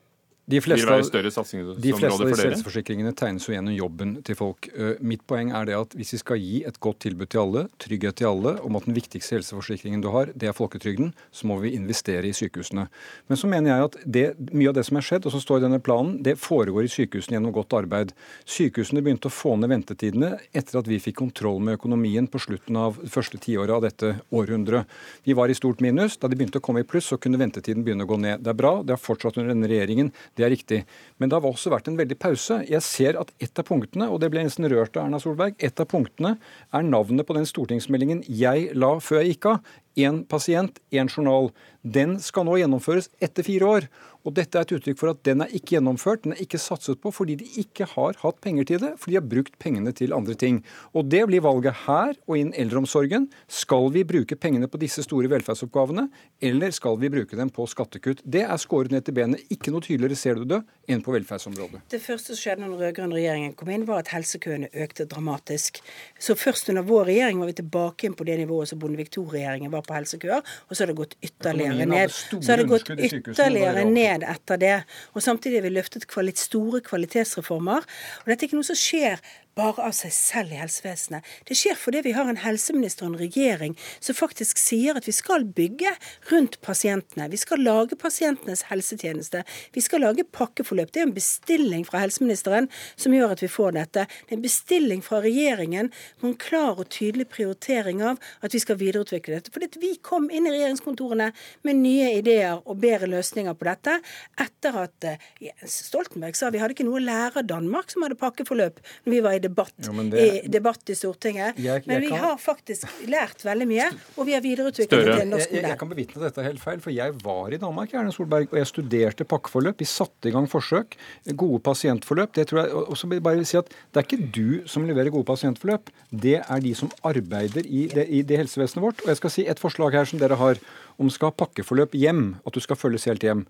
de 0.50 0.60
fleste, 0.62 0.88
vil 0.88 0.96
være 0.96 1.06
større 1.06 1.30
de 1.78 1.94
fleste 1.94 2.18
av 2.18 2.30
disse 2.32 2.46
helseforsikringene 2.48 3.14
tegnes 3.18 3.46
jo 3.46 3.54
gjennom 3.54 3.76
jobben 3.76 4.14
til 4.26 4.38
folk. 4.40 4.68
Eh, 4.74 4.98
Mitt 5.06 5.22
poeng 5.30 5.52
er 5.54 5.68
det 5.70 5.76
at 5.78 5.94
hvis 5.96 6.16
vi 6.16 6.20
skal 6.22 6.42
gi 6.42 6.64
et 6.68 6.80
godt 6.82 7.04
tilbud 7.06 7.30
til 7.30 7.44
alle, 7.44 7.64
trygghet 7.82 8.18
til 8.18 8.30
alle, 8.32 8.56
om 8.66 8.80
at 8.80 8.88
den 8.90 8.98
viktigste 8.98 9.38
helseforsikringen 9.38 10.02
du 10.02 10.10
har, 10.12 10.32
det 10.34 10.50
er 10.50 10.58
folketrygden, 10.58 11.14
så 11.32 11.48
må 11.48 11.60
vi 11.62 11.76
investere 11.78 12.26
i 12.28 12.34
sykehusene. 12.36 12.88
Men 13.30 13.40
så 13.40 13.50
mener 13.52 13.72
jeg 13.72 13.90
at 13.90 13.98
det, 14.18 14.26
mye 14.50 14.72
av 14.72 14.80
det 14.80 14.86
som 14.90 14.98
er 14.98 15.06
skjedd, 15.06 15.28
og 15.30 15.36
som 15.36 15.44
står 15.44 15.62
i 15.62 15.66
denne 15.68 15.82
planen, 15.84 16.18
det 16.26 16.36
foregår 16.42 16.90
i 16.90 16.92
sykehusene 16.92 17.38
gjennom 17.38 17.56
godt 17.56 17.78
arbeid. 17.78 18.16
Sykehusene 18.50 19.06
begynte 19.06 19.30
å 19.30 19.36
få 19.36 19.56
ned 19.62 19.72
ventetidene 19.72 20.34
etter 20.58 20.82
at 20.82 20.90
vi 20.90 21.00
fikk 21.06 21.20
kontroll 21.22 21.62
med 21.62 21.78
økonomien 21.78 22.28
på 22.28 22.42
slutten 22.42 22.82
av 22.82 22.98
det 23.04 23.14
første 23.14 23.40
tiåret 23.42 23.78
av 23.78 23.86
dette 23.86 24.16
århundret. 24.34 24.90
Vi 25.24 25.38
var 25.38 25.54
i 25.54 25.58
stort 25.58 25.86
minus. 25.86 26.18
Da 26.18 26.28
de 26.28 26.40
begynte 26.40 26.60
å 26.60 26.66
komme 26.66 26.82
i 26.82 26.88
pluss, 26.88 27.12
så 27.14 27.22
kunne 27.22 27.40
ventetiden 27.40 27.86
begynne 27.86 28.08
å 28.08 28.10
gå 28.10 28.18
ned. 28.20 28.42
Det 28.42 28.52
er 28.52 28.58
bra, 28.58 28.74
det 28.82 28.98
har 28.98 29.02
fortsatt 29.02 29.38
under 29.38 29.54
denne 29.54 29.70
regjeringen. 29.70 30.12
Det 30.38 30.46
er 30.46 30.54
riktig. 30.54 30.80
Men 31.20 31.30
det 31.30 31.36
har 31.38 31.48
også 31.48 31.74
vært 31.74 31.90
en 31.92 31.98
veldig 32.00 32.16
pause. 32.22 32.62
Jeg 32.70 32.84
ser 32.86 33.20
at 33.20 33.34
et 33.44 33.60
av 33.60 33.68
punktene, 33.68 34.08
og 34.08 34.22
det 34.24 34.32
ble 34.32 34.46
nesten 34.46 34.68
rørt 34.72 34.96
av 34.96 35.10
Erna 35.10 35.20
Solberg, 35.20 35.58
et 35.60 35.84
av 35.84 35.90
punktene 35.92 36.38
er 36.72 36.88
navnet 36.88 37.28
på 37.28 37.36
den 37.36 37.48
stortingsmeldingen 37.50 38.24
jeg 38.28 38.70
la 38.80 38.94
før 39.04 39.22
jeg 39.22 39.36
gikk 39.36 39.50
av. 39.52 39.74
Én 40.00 40.24
pasient, 40.26 40.80
én 40.92 41.10
journal. 41.10 41.52
Den 41.82 42.20
skal 42.22 42.46
nå 42.46 42.60
gjennomføres 42.62 43.10
etter 43.20 43.44
fire 43.44 43.68
år. 43.68 43.88
Og 44.22 44.36
dette 44.38 44.58
er 44.58 44.66
et 44.68 44.74
uttrykk 44.76 45.00
for 45.00 45.12
at 45.12 45.22
den 45.26 45.42
er 45.42 45.54
ikke 45.56 45.78
gjennomført, 45.78 46.26
den 46.26 46.36
er 46.36 46.42
ikke 46.44 46.60
satset 46.62 47.00
på 47.02 47.10
fordi 47.16 47.40
de 47.40 47.48
ikke 47.64 47.88
har 47.96 48.18
hatt 48.22 48.38
penger 48.44 48.68
til 48.70 48.82
det, 48.84 48.92
for 49.02 49.10
de 49.10 49.18
har 49.18 49.26
brukt 49.26 49.56
pengene 49.62 49.94
til 49.98 50.14
andre 50.14 50.36
ting. 50.38 50.60
Og 50.94 51.08
det 51.10 51.24
blir 51.30 51.42
valget 51.42 51.88
her 51.88 52.14
og 52.28 52.38
innen 52.38 52.54
eldreomsorgen. 52.62 53.28
Skal 53.50 53.90
vi 53.96 54.04
bruke 54.08 54.38
pengene 54.38 54.70
på 54.70 54.80
disse 54.82 55.02
store 55.06 55.32
velferdsoppgavene, 55.32 56.08
eller 56.42 56.76
skal 56.76 57.00
vi 57.02 57.10
bruke 57.14 57.38
dem 57.38 57.50
på 57.54 57.66
skattekutt? 57.70 58.22
Det 58.22 58.44
er 58.46 58.62
skåret 58.62 58.94
ned 58.94 59.08
til 59.08 59.18
benet. 59.18 59.42
Ikke 59.54 59.74
noe 59.74 59.82
tydeligere 59.86 60.20
ser 60.20 60.38
du 60.38 60.46
det 60.54 60.62
enn 60.92 61.02
på 61.02 61.16
velferdsområdet. 61.16 61.82
Det 61.90 62.02
første 62.04 62.36
som 62.36 62.42
skjedde 62.44 62.62
når 62.62 62.76
den 62.76 62.84
rød-grønne 62.84 63.18
regjeringen 63.18 63.58
kom 63.58 63.74
inn, 63.74 63.88
var 63.90 64.04
at 64.04 64.14
helsekøene 64.14 64.70
økte 64.86 65.08
dramatisk. 65.10 65.82
Så 66.22 66.38
først 66.38 66.70
under 66.70 66.86
vår 66.86 67.10
regjering 67.10 67.42
var 67.42 67.50
vi 67.50 67.58
tilbake 67.58 68.06
inn 68.06 68.18
på 68.18 68.28
det 68.28 68.38
nivået 68.44 68.70
som 68.70 68.82
Bondevik 68.82 69.10
II-regjeringen 69.16 69.74
var 69.74 69.81
på 69.86 69.96
helsekøer, 69.96 70.42
og 70.42 70.76
så 70.76 70.84
har 70.84 70.92
det 70.92 70.98
gått 71.00 71.16
ytterligere 71.24 71.88
ned. 71.90 72.14
Så 72.14 72.42
har 72.52 72.62
det 72.62 72.70
gått 72.72 72.92
ytterligere 72.96 73.86
ned 73.90 74.26
etter 74.28 74.62
det. 74.62 74.76
Og 75.16 75.26
samtidig 75.26 75.62
har 75.62 75.68
vi 75.68 75.74
løftet 75.76 76.08
kvalit 76.12 76.42
store 76.42 76.82
kvalitetsreformer. 76.86 77.88
Og 78.24 78.32
dette 78.32 78.46
er 78.46 78.50
ikke 78.50 78.60
noe 78.60 78.70
som 78.72 78.80
skjer 78.80 79.22
bare 79.58 79.88
av 79.88 79.96
seg 79.96 80.14
selv 80.16 80.54
i 80.54 80.60
helsevesenet. 80.60 81.28
Det 81.48 81.58
skjer 81.58 81.78
fordi 81.80 82.04
vi 82.06 82.14
har 82.16 82.30
en 82.30 82.40
helseminister 82.40 83.06
og 83.06 83.14
en 83.14 83.22
regjering 83.22 83.76
som 84.00 84.18
faktisk 84.18 84.60
sier 84.62 84.98
at 84.98 85.08
vi 85.10 85.14
skal 85.16 85.46
bygge 85.58 85.92
rundt 86.32 86.60
pasientene. 86.66 87.28
Vi 87.32 87.40
skal 87.42 87.64
lage 87.66 87.98
pasientenes 88.00 88.66
helsetjeneste. 88.70 89.44
Vi 89.76 89.84
skal 89.84 90.06
lage 90.06 90.26
pakkeforløp. 90.26 90.94
Det 90.94 91.04
er 91.04 91.10
en 91.10 91.16
bestilling 91.16 91.86
fra 91.88 92.04
helseministeren 92.04 92.70
som 92.96 93.16
gjør 93.16 93.36
at 93.36 93.44
vi 93.44 93.52
får 93.52 93.76
dette. 93.78 94.06
Det 94.08 94.36
er 94.36 94.40
en 94.40 94.46
bestilling 94.46 95.04
fra 95.06 95.22
regjeringen 95.26 95.92
på 96.22 96.32
en 96.32 96.38
klar 96.40 96.80
og 96.80 96.90
tydelig 96.94 97.28
prioritering 97.34 98.04
av 98.06 98.22
at 98.42 98.56
vi 98.56 98.64
skal 98.64 98.80
videreutvikle 98.80 99.38
dette. 99.38 99.54
Fordi 99.54 99.72
vi 99.82 99.94
kom 100.04 100.30
inn 100.32 100.48
i 100.48 100.56
regjeringskontorene 100.56 101.32
med 101.68 101.82
nye 101.82 102.14
ideer 102.22 102.62
og 102.62 102.80
bedre 102.82 103.10
løsninger 103.12 103.56
på 103.58 103.68
dette 103.68 103.98
etter 104.42 104.78
at 104.86 105.08
eh, 105.08 105.30
Stoltenberg 105.68 106.38
sa 106.38 106.52
vi 106.54 106.62
hadde 106.62 106.76
ikke 106.76 106.88
noe 106.88 107.00
å 107.02 107.04
lære 107.04 107.42
av 107.42 107.50
Danmark 107.50 107.92
som 107.92 108.06
hadde 108.06 108.20
pakkeforløp 108.20 108.80
når 109.06 109.14
vi 109.14 109.22
var 109.26 109.36
i 109.36 109.41
debatt, 109.42 109.74
Jo, 109.86 109.92
det- 110.10 110.22
i, 110.46 110.48
debatt 110.48 110.90
i 110.90 110.94
Stortinget. 110.96 111.56
Jeg- 111.58 111.66
jeg 111.66 111.88
men 111.88 112.02
vi 112.02 112.08
kan- 112.10 112.20
har 112.20 112.38
faktisk 112.38 112.88
lært 113.08 113.44
veldig 113.44 113.68
mye, 113.68 113.88
og 114.18 114.26
vi 114.26 114.34
har 114.34 114.42
videreutviklet 114.42 114.88
Større. 115.04 115.26
norsk 115.26 115.50
Jeg, 115.52 115.62
jeg, 115.62 115.70
jeg 115.72 115.80
kan 115.80 115.90
bevitne 115.90 116.16
at 116.18 116.24
dette 116.30 116.38
er 116.40 116.50
helt 116.52 116.60
feil, 116.60 116.80
for 116.80 116.92
jeg 116.92 117.14
var 117.24 117.54
i 117.54 117.58
Danmark 117.58 117.94
Erne 117.94 118.12
Solberg, 118.14 118.48
og 118.52 118.58
jeg 118.58 118.68
studerte 118.68 119.26
pakkeforløp. 119.26 119.78
Vi 119.78 119.86
satte 119.86 120.30
i 120.30 120.32
gang 120.32 120.48
forsøk. 120.48 120.96
Gode 121.36 121.60
pasientforløp. 121.64 122.34
Det 122.34 122.48
tror 122.48 122.64
jeg, 122.66 122.74
og 122.74 122.96
så 122.98 123.08
vil 123.10 123.18
jeg 123.20 123.24
bare 123.24 123.46
si 123.46 123.58
at 123.58 123.70
Det 123.94 123.98
er 123.98 124.04
ikke 124.18 124.32
du 124.32 124.68
som 124.68 124.86
leverer 124.88 125.12
gode 125.12 125.26
pasientforløp, 125.26 125.90
det 126.14 126.42
er 126.50 126.60
de 126.60 126.74
som 126.76 126.90
arbeider 127.04 127.66
i 127.66 127.88
det, 127.88 128.08
i 128.10 128.22
det 128.22 128.38
helsevesenet 128.38 128.82
vårt. 128.84 129.02
Og 129.02 129.08
jeg 129.08 129.18
skal 129.18 129.30
si 129.30 129.46
et 129.48 129.60
forslag 129.60 129.92
her 129.94 130.06
som 130.06 130.20
dere 130.20 130.36
har, 130.38 130.58
om 131.00 131.08
du 131.08 131.12
skal 131.14 131.32
ha 131.32 131.46
pakkeforløp 131.46 131.92
hjem, 131.92 132.36
at 132.46 132.54
du 132.54 132.60
skal 132.60 132.76
følges 132.76 133.06
helt 133.06 133.22
hjem. 133.22 133.46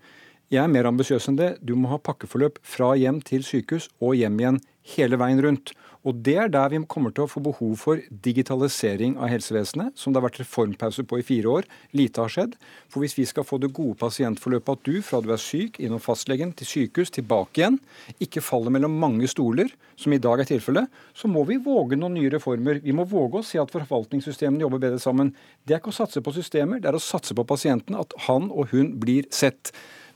Jeg 0.50 0.64
er 0.64 0.68
mer 0.68 0.84
ambisiøs 0.84 1.28
enn 1.28 1.36
det. 1.36 1.64
Du 1.64 1.74
må 1.74 1.88
ha 1.88 1.96
pakkeforløp 1.98 2.58
fra 2.62 2.94
hjem 2.96 3.22
til 3.24 3.42
sykehus 3.42 3.88
og 4.02 4.14
hjem 4.16 4.36
igjen 4.38 4.60
hele 4.96 5.16
veien 5.16 5.40
rundt. 5.42 5.72
Og 6.02 6.18
Det 6.26 6.34
er 6.34 6.48
der 6.50 6.72
vi 6.72 6.80
kommer 6.90 7.12
til 7.14 7.24
å 7.24 7.30
få 7.30 7.40
behov 7.44 7.76
for 7.78 8.00
digitalisering 8.24 9.14
av 9.22 9.30
helsevesenet, 9.30 9.94
som 9.94 10.10
det 10.10 10.18
har 10.18 10.26
vært 10.26 10.40
reformpause 10.42 11.04
på 11.06 11.20
i 11.20 11.26
fire 11.26 11.52
år. 11.60 11.68
Lite 11.94 12.24
har 12.24 12.32
skjedd. 12.32 12.56
For 12.90 13.04
hvis 13.04 13.14
vi 13.14 13.26
skal 13.28 13.46
få 13.46 13.60
det 13.62 13.70
gode 13.76 13.94
pasientforløpet 14.00 14.72
at 14.72 14.88
du 14.88 14.98
fra 15.06 15.22
du 15.22 15.30
er 15.30 15.38
syk, 15.38 15.78
innom 15.78 16.02
fastlegen, 16.02 16.50
til 16.58 16.66
sykehus, 16.66 17.14
tilbake 17.14 17.62
igjen, 17.62 17.78
ikke 18.18 18.42
faller 18.42 18.74
mellom 18.74 18.98
mange 18.98 19.30
stoler, 19.30 19.70
som 19.94 20.12
i 20.12 20.18
dag 20.18 20.42
er 20.42 20.50
tilfellet, 20.50 20.90
så 21.14 21.30
må 21.30 21.46
vi 21.46 21.60
våge 21.62 21.98
noen 22.00 22.18
nye 22.18 22.34
reformer. 22.34 22.82
Vi 22.82 22.94
må 22.96 23.06
våge 23.06 23.38
å 23.38 23.46
se 23.46 23.62
at 23.62 23.70
forvaltningssystemene 23.70 24.66
jobber 24.66 24.82
bedre 24.82 24.98
sammen. 25.02 25.30
Det 25.62 25.76
er 25.76 25.84
ikke 25.84 25.94
å 25.94 26.00
satse 26.02 26.24
på 26.24 26.34
systemer, 26.34 26.82
det 26.82 26.90
er 26.90 26.98
å 26.98 27.02
satse 27.02 27.36
på 27.38 27.46
pasienten, 27.46 27.94
at 27.94 28.16
han 28.26 28.50
og 28.50 28.74
hun 28.74 28.96
blir 28.98 29.30
sett. 29.30 29.70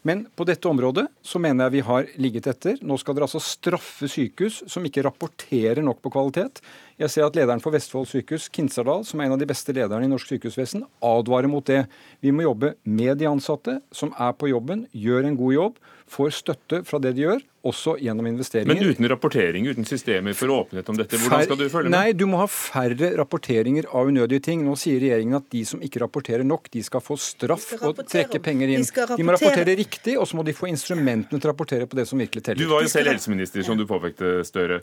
Men 0.06 0.26
på 0.38 0.44
dette 0.46 0.68
området 0.70 1.06
så 1.24 1.40
mener 1.42 1.66
jeg 1.66 1.74
vi 1.78 1.84
har 1.88 2.10
ligget 2.22 2.46
etter. 2.52 2.76
Nå 2.86 2.98
skal 3.00 3.16
dere 3.16 3.26
altså 3.26 3.42
straffe 3.42 4.06
sykehus 4.10 4.60
som 4.70 4.84
ikke 4.86 5.02
rapporterer 5.06 5.82
nok 5.82 5.98
på 6.04 6.12
kvalitet. 6.14 6.60
Jeg 6.96 7.12
ser 7.12 7.26
at 7.26 7.34
lederen 7.36 7.60
for 7.60 7.74
Vestfold 7.76 8.06
sykehus, 8.08 8.46
Kinserdal, 8.48 9.02
som 9.04 9.20
er 9.20 9.28
en 9.28 9.34
av 9.34 9.40
de 9.42 9.48
beste 9.50 9.74
lederne 9.76 10.06
i 10.06 10.08
norsk 10.08 10.30
sykehusvesen, 10.32 10.86
advarer 11.04 11.50
mot 11.52 11.66
det. 11.68 11.82
Vi 12.24 12.32
må 12.32 12.46
jobbe 12.46 12.70
med 12.88 13.18
de 13.20 13.26
ansatte 13.28 13.74
som 13.92 14.14
er 14.16 14.32
på 14.32 14.48
jobben, 14.48 14.86
gjør 14.96 15.28
en 15.28 15.36
god 15.36 15.52
jobb, 15.52 15.76
får 16.08 16.30
støtte 16.38 16.78
fra 16.86 17.00
det 17.02 17.12
de 17.18 17.24
gjør, 17.26 17.42
også 17.66 17.96
gjennom 18.00 18.28
investeringer. 18.30 18.70
Men 18.78 18.94
uten 18.94 19.08
rapportering, 19.10 19.66
uten 19.68 19.84
systemer 19.84 20.36
for 20.38 20.54
åpenhet 20.54 20.88
om 20.88 20.96
dette, 20.96 21.18
hvordan 21.20 21.44
skal 21.44 21.58
du 21.60 21.64
følge 21.68 21.90
med? 21.90 21.96
Nei, 21.98 22.14
du 22.16 22.24
må 22.30 22.38
ha 22.40 22.46
færre 22.48 23.10
rapporteringer 23.18 23.88
av 23.90 24.08
unødige 24.08 24.44
ting. 24.46 24.62
Nå 24.64 24.76
sier 24.80 25.02
regjeringen 25.02 25.36
at 25.36 25.50
de 25.52 25.64
som 25.68 25.82
ikke 25.84 26.00
rapporterer 26.04 26.46
nok, 26.48 26.70
de 26.72 26.84
skal 26.86 27.02
få 27.04 27.18
straff 27.20 27.66
skal 27.74 27.90
og 27.90 28.00
trekke 28.06 28.40
penger 28.40 28.72
inn. 28.72 28.86
De, 28.86 29.18
De 29.18 29.26
må 29.26 29.34
rapportere- 29.36 29.76
riktig, 29.76 30.16
og 30.16 30.30
så 30.30 30.38
må 30.40 30.46
de 30.46 30.54
få 30.56 30.70
instrumentene 30.70 31.36
til 31.42 31.50
å 31.50 31.52
rapportere 31.52 31.90
på 31.90 31.98
det 32.00 32.06
som 32.08 32.22
virkelig 32.22 32.54
Du 32.56 32.64
var 32.70 32.86
jo 32.86 32.88
selv 32.88 33.12
helseminister, 33.12 33.66
som 33.66 33.76
du 33.76 33.84
påpekte, 33.84 34.38
Støre. 34.46 34.80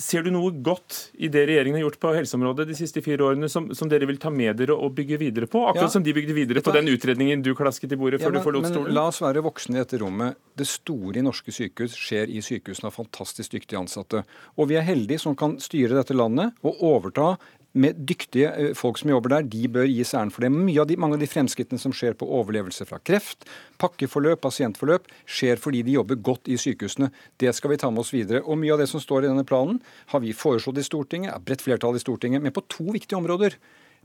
Ser 0.00 0.22
du 0.24 0.30
noe 0.32 0.48
godt 0.64 1.10
i 1.20 1.28
det 1.28 1.42
regjeringen 1.50 1.76
har 1.76 1.82
gjort 1.84 1.98
på 2.00 2.12
helseområdet 2.16 2.64
de 2.70 2.74
siste 2.78 3.02
fire 3.04 3.26
årene, 3.26 3.48
som, 3.52 3.66
som 3.76 3.90
dere 3.92 4.06
vil 4.08 4.16
ta 4.18 4.30
med 4.32 4.56
dere 4.56 4.72
og 4.72 4.94
bygge 4.96 5.18
videre 5.20 5.46
på? 5.46 5.60
Akkurat 5.68 5.90
Ja. 5.90 5.92
som 5.92 6.02
de 6.02 6.14
bygde 6.16 6.32
videre 6.32 6.62
på 6.64 6.72
den 6.72 6.88
utredningen 6.88 7.42
du 7.44 7.52
klasket 7.54 7.92
i 7.92 7.98
bordet 8.00 8.18
Ja, 8.20 8.24
før 8.26 8.32
men, 8.32 8.40
du 8.40 8.46
forlot 8.46 8.70
stolen? 8.70 8.94
la 8.96 9.04
oss 9.12 9.20
være 9.20 9.44
voksne 9.44 9.76
i 9.76 9.82
dette 9.84 10.00
rommet. 10.00 10.40
Det 10.56 10.66
store 10.66 11.20
i 11.20 11.22
norske 11.26 11.52
sykehus 11.52 11.92
skjer 11.92 12.32
i 12.32 12.40
sykehusene 12.40 12.88
av 12.88 12.96
fantastisk 12.96 13.52
dyktige 13.52 13.78
ansatte. 13.84 14.24
Og 14.56 14.68
vi 14.72 14.80
er 14.80 14.88
heldige 14.88 15.20
som 15.20 15.36
kan 15.36 15.58
styre 15.60 15.92
dette 16.00 16.16
landet 16.16 16.56
og 16.64 16.80
overta 16.80 17.34
med 17.72 18.00
dyktige 18.08 18.50
eh, 18.52 18.72
folk 18.76 18.98
som 19.00 19.12
jobber 19.12 19.34
der. 19.36 19.46
De 19.48 19.68
bør 19.72 19.88
gis 19.88 20.12
æren 20.16 20.32
for 20.32 20.44
det. 20.44 20.50
Av 20.82 20.88
de, 20.88 20.98
mange 21.00 21.16
av 21.16 21.22
de 21.22 21.30
fremskrittene 21.30 21.80
som 21.80 21.94
skjer 21.96 22.16
på 22.18 22.28
overlevelse 22.28 22.86
fra 22.88 23.00
kreft, 23.04 23.46
pakkeforløp, 23.82 24.42
pasientforløp, 24.44 25.08
skjer 25.24 25.60
fordi 25.62 25.84
de 25.86 25.96
jobber 25.96 26.20
godt 26.20 26.52
i 26.52 26.58
sykehusene. 26.60 27.12
Det 27.40 27.54
skal 27.56 27.74
vi 27.74 27.80
ta 27.80 27.90
med 27.92 28.04
oss 28.04 28.12
videre. 28.14 28.44
Og 28.44 28.60
mye 28.60 28.74
av 28.76 28.82
det 28.82 28.90
som 28.92 29.02
står 29.02 29.24
i 29.24 29.32
denne 29.32 29.46
planen, 29.48 29.80
har 30.12 30.24
vi 30.24 30.36
foreslått 30.36 30.82
i 30.82 30.86
Stortinget, 30.86 31.32
er 31.32 31.46
bredt 31.46 31.64
flertall 31.64 31.96
i 31.96 32.04
Stortinget, 32.04 32.44
men 32.44 32.54
på 32.54 32.64
to 32.72 32.90
viktige 32.92 33.20
områder. 33.20 33.56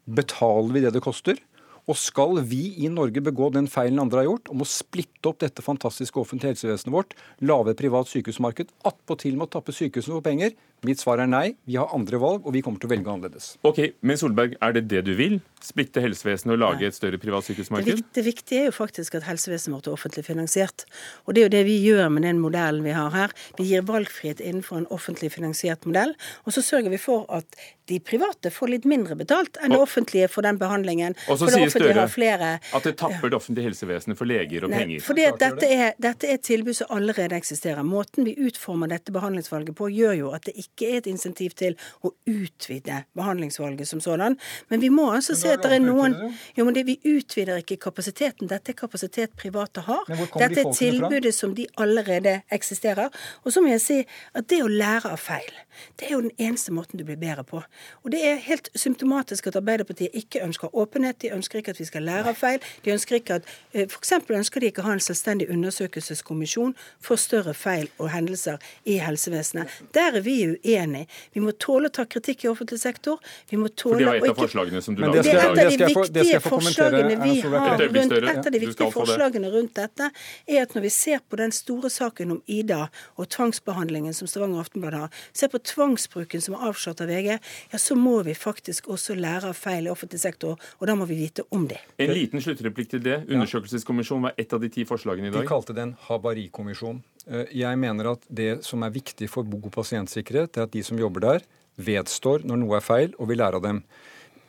Betaler 0.07 0.73
vi 0.75 0.85
det 0.85 0.95
det 0.95 1.03
koster? 1.03 1.39
Og 1.87 1.95
skal 1.95 2.41
vi 2.43 2.73
i 2.83 2.89
Norge 2.91 3.21
begå 3.23 3.47
den 3.55 3.69
feilen 3.71 4.01
andre 4.03 4.19
har 4.19 4.27
gjort, 4.27 4.49
om 4.51 4.63
å 4.63 4.67
splitte 4.67 5.29
opp 5.29 5.39
dette 5.39 5.63
fantastiske 5.63 6.19
offentlige 6.19 6.51
helsevesenet 6.51 6.91
vårt, 6.91 7.15
lage 7.47 7.77
privat 7.79 8.11
sykehusmarked, 8.11 8.73
attpåtil 8.87 9.37
med 9.37 9.47
å 9.47 9.53
tappe 9.55 9.75
sykehusene 9.75 10.17
for 10.17 10.25
penger? 10.25 10.51
Mitt 10.85 10.99
svar 11.01 11.17
er 11.17 11.25
nei. 11.25 11.55
Vi 11.65 11.75
har 11.75 11.89
andre 11.95 12.19
valg, 12.21 12.45
og 12.45 12.53
vi 12.53 12.61
kommer 12.61 12.77
til 12.79 12.85
å 12.85 12.91
velge 12.93 13.09
annerledes. 13.09 13.55
Ok, 13.65 13.79
Men 14.05 14.17
Solberg, 14.17 14.53
er 14.61 14.73
det 14.73 14.87
det 14.87 15.05
du 15.07 15.15
vil? 15.17 15.39
Splitte 15.57 15.99
helsevesenet 16.03 16.53
og 16.53 16.59
lage 16.61 16.85
et 16.85 16.93
større 16.93 17.17
privat 17.17 17.41
Det, 17.41 17.55
sykehusmarked? 17.55 17.95
vik- 17.97 18.11
det 18.13 18.23
viktige 18.27 18.59
er 18.61 18.65
jo 18.69 18.71
faktisk 18.77 19.15
at 19.17 19.23
helsevesenet 19.25 19.73
vårt 19.73 19.87
er 19.87 19.95
offentlig 19.97 20.23
finansiert. 20.25 20.85
Og 21.25 21.33
det 21.33 21.41
er 21.41 21.45
jo 21.47 21.53
det 21.57 21.63
vi 21.65 21.79
gjør 21.81 22.11
med 22.13 22.21
den 22.23 22.37
modellen 22.39 22.83
vi 22.85 22.91
har 22.93 23.09
her. 23.09 23.33
Vi 23.57 23.65
gir 23.71 23.81
valgfrihet 23.81 24.39
innenfor 24.39 24.77
en 24.77 24.85
offentlig 24.93 25.31
finansiert 25.33 25.83
modell. 25.89 26.13
Og 26.45 26.53
så 26.53 26.61
sørger 26.61 26.89
vi 26.93 26.97
for 27.01 27.25
at 27.33 27.45
de 27.87 27.99
private 27.99 28.51
får 28.51 28.69
litt 28.69 28.85
mindre 28.85 29.15
betalt 29.15 29.57
enn 29.63 29.71
det 29.71 29.79
offentlige 29.79 30.29
for 30.29 30.43
den 30.45 30.59
behandlingen. 30.59 31.15
Og 31.27 31.39
så 31.39 31.49
sier 31.49 31.69
Støre 31.73 32.07
flere 32.09 32.59
at 32.73 32.83
det 32.83 32.97
tapper 32.97 33.29
det 33.31 33.33
offentlige 33.33 33.63
helsevesenet 33.71 34.17
for 34.17 34.25
leger 34.29 34.65
og 34.65 34.69
Nei, 34.69 34.77
penger. 34.83 35.01
For 35.01 35.13
dette 35.17 35.65
er, 35.65 35.93
dette 35.97 36.27
er 36.27 36.33
et 36.37 36.43
tilbud 36.43 36.75
som 36.75 36.87
allerede 36.91 37.33
eksisterer. 37.33 37.81
Måten 37.87 38.25
vi 38.27 38.35
utformer 38.35 38.87
dette 38.91 39.11
behandlingsvalget 39.15 39.73
på, 39.75 39.89
gjør 39.89 40.17
jo 40.19 40.31
at 40.35 40.43
det 40.45 40.53
ikke 40.55 40.66
er 40.81 40.97
et 40.99 41.07
insentiv 41.09 41.55
til 41.57 41.77
å 42.05 42.11
utvide 42.29 43.03
behandlingsvalget 43.17 43.87
som 43.89 44.01
sådan. 44.03 44.37
Men 44.69 44.81
vi 44.81 44.89
må 44.93 45.09
altså 45.13 45.35
se 45.37 45.51
at 45.53 45.63
det 45.63 45.77
er 45.77 45.83
noen 45.83 46.15
Jo, 46.57 46.65
men 46.65 46.73
det, 46.75 46.85
vi 46.87 46.97
utvider 47.05 47.61
ikke 47.61 47.77
kapasiteten. 47.87 48.49
Dette 48.49 48.71
er 48.71 48.77
kapasitet 48.77 49.35
private 49.37 49.83
har. 49.85 50.05
Dette 50.07 50.63
er 50.63 50.71
tilbudet 50.73 51.33
som 51.35 51.53
de 51.55 51.67
allerede 51.77 52.41
eksisterer. 52.51 53.09
Og 53.43 53.53
så 53.53 53.61
må 53.61 53.71
jeg 53.73 53.81
si 53.83 53.97
at 54.33 54.47
det 54.49 54.61
å 54.63 54.69
lære 54.71 55.11
av 55.13 55.21
feil, 55.21 55.51
det 55.99 56.07
er 56.07 56.15
jo 56.15 56.21
den 56.25 56.33
eneste 56.41 56.73
måten 56.73 56.99
du 56.99 57.05
blir 57.05 57.19
bedre 57.21 57.43
på. 57.47 57.61
Og 58.03 58.11
det 58.13 58.23
er 58.25 58.41
helt 58.47 58.69
symptomatisk 58.75 59.47
at 59.47 59.59
Arbeiderpartiet 59.59 60.15
ikke 60.17 60.41
ønsker 60.45 60.73
åpenhet. 60.73 61.21
De 61.21 61.31
ønsker 61.35 61.61
ikke 61.61 61.75
at 61.75 61.81
vi 61.81 61.87
skal 61.89 62.05
lære 62.07 62.33
av 62.33 62.39
feil. 62.39 62.63
De 62.85 62.93
ønsker 62.93 63.19
ikke 63.19 63.39
at 63.39 63.51
eh, 63.73 63.85
F.eks. 63.85 64.13
ønsker 64.29 64.63
de 64.63 64.71
ikke 64.71 64.83
å 64.83 64.89
ha 64.89 64.97
en 64.97 65.03
selvstendig 65.03 65.49
undersøkelseskommisjon 65.53 66.75
for 67.03 67.21
større 67.21 67.53
feil 67.57 67.89
og 67.97 68.11
hendelser 68.13 68.61
i 68.85 68.97
helsevesenet. 69.03 69.71
Der 69.95 70.17
er 70.17 70.25
vi 70.25 70.56
uenige. 70.63 71.07
Vi 71.33 71.43
må 71.43 71.53
tåle 71.57 71.91
å 71.91 71.93
ta 71.93 72.05
kritikk 72.09 72.45
i 72.45 72.51
offentlig 72.51 72.79
sektor. 72.81 73.21
Vi 73.49 73.59
må 73.59 73.69
tåle 73.69 73.97
For 73.97 74.03
det 74.03 74.07
var 74.07 74.19
et 74.19 74.31
av 74.31 74.41
forslagene 74.41 74.81
som 74.83 74.97
du 74.97 75.03
det 75.07 75.23
er 75.23 75.39
et 75.39 75.47
av 75.47 75.57
de 75.57 75.77
viktige 75.77 76.39
forslagene 76.43 77.17
vi 77.21 77.35
har 77.41 77.83
rundt, 77.83 78.15
et 78.17 78.45
av 78.45 78.51
de 78.51 78.61
viktige 78.61 78.91
forslagene 78.93 79.51
rundt 79.53 79.73
dette, 79.77 80.09
er 80.47 80.61
at 80.63 80.75
når 80.75 80.87
vi 80.87 80.91
ser 80.93 81.23
på 81.29 81.39
den 81.39 81.53
store 81.55 81.91
saken 81.93 82.35
om 82.37 82.41
Ida 82.45 82.87
og 83.15 83.29
tvangsbehandlingen 83.33 84.15
som 84.17 84.29
Stavanger 84.29 84.65
Aftenblad 84.65 84.97
har, 84.97 85.21
ser 85.33 85.51
på 85.53 85.61
tvangsbruken 85.73 86.43
som 86.43 86.57
er 86.57 86.67
avslørt 86.69 87.03
av 87.03 87.11
VG, 87.11 87.37
ja, 87.71 87.81
så 87.81 87.97
må 87.99 88.19
vi 88.27 88.35
faktisk 88.37 88.89
også 88.93 89.17
lære 89.17 89.51
av 89.51 89.57
feil 89.57 89.87
i 89.87 89.93
offentlig 89.93 90.21
sektor, 90.23 90.57
og 90.79 90.87
da 90.89 90.95
må 90.97 91.07
vi 91.09 91.19
vite 91.19 91.45
om 91.55 91.67
det. 91.69 91.79
En 92.01 92.13
liten 92.13 92.43
sluttreplikk 92.43 92.93
til 92.95 93.03
det. 93.05 93.21
Undersøkelseskommisjonen 93.27 94.29
var 94.29 94.39
et 94.39 94.53
av 94.53 94.63
de 94.63 94.71
ti 94.73 94.87
forslagene 94.87 95.31
i 95.31 95.33
dag. 95.33 95.45
De 95.45 95.49
kalte 95.49 95.75
det 95.77 95.85
en 95.87 95.95
havarikommisjon. 96.07 97.03
Eh, 97.29 97.45
Jeg 97.51 97.77
mener 97.77 98.13
at 98.13 98.27
det 98.29 98.63
som 98.65 98.83
er 98.83 98.93
viktig 98.95 99.29
for 99.29 99.43
god 99.43 99.71
pasientsikkerhet, 99.71 100.57
er 100.57 100.67
at 100.67 100.71
de 100.71 100.83
som 100.83 100.97
jobber 100.97 101.19
der, 101.19 101.41
vedstår 101.77 102.45
når 102.47 102.57
noe 102.57 102.77
er 102.77 102.85
feil, 102.85 103.13
og 103.19 103.29
vil 103.29 103.37
lære 103.37 103.59
av 103.59 103.63
dem. 103.63 103.83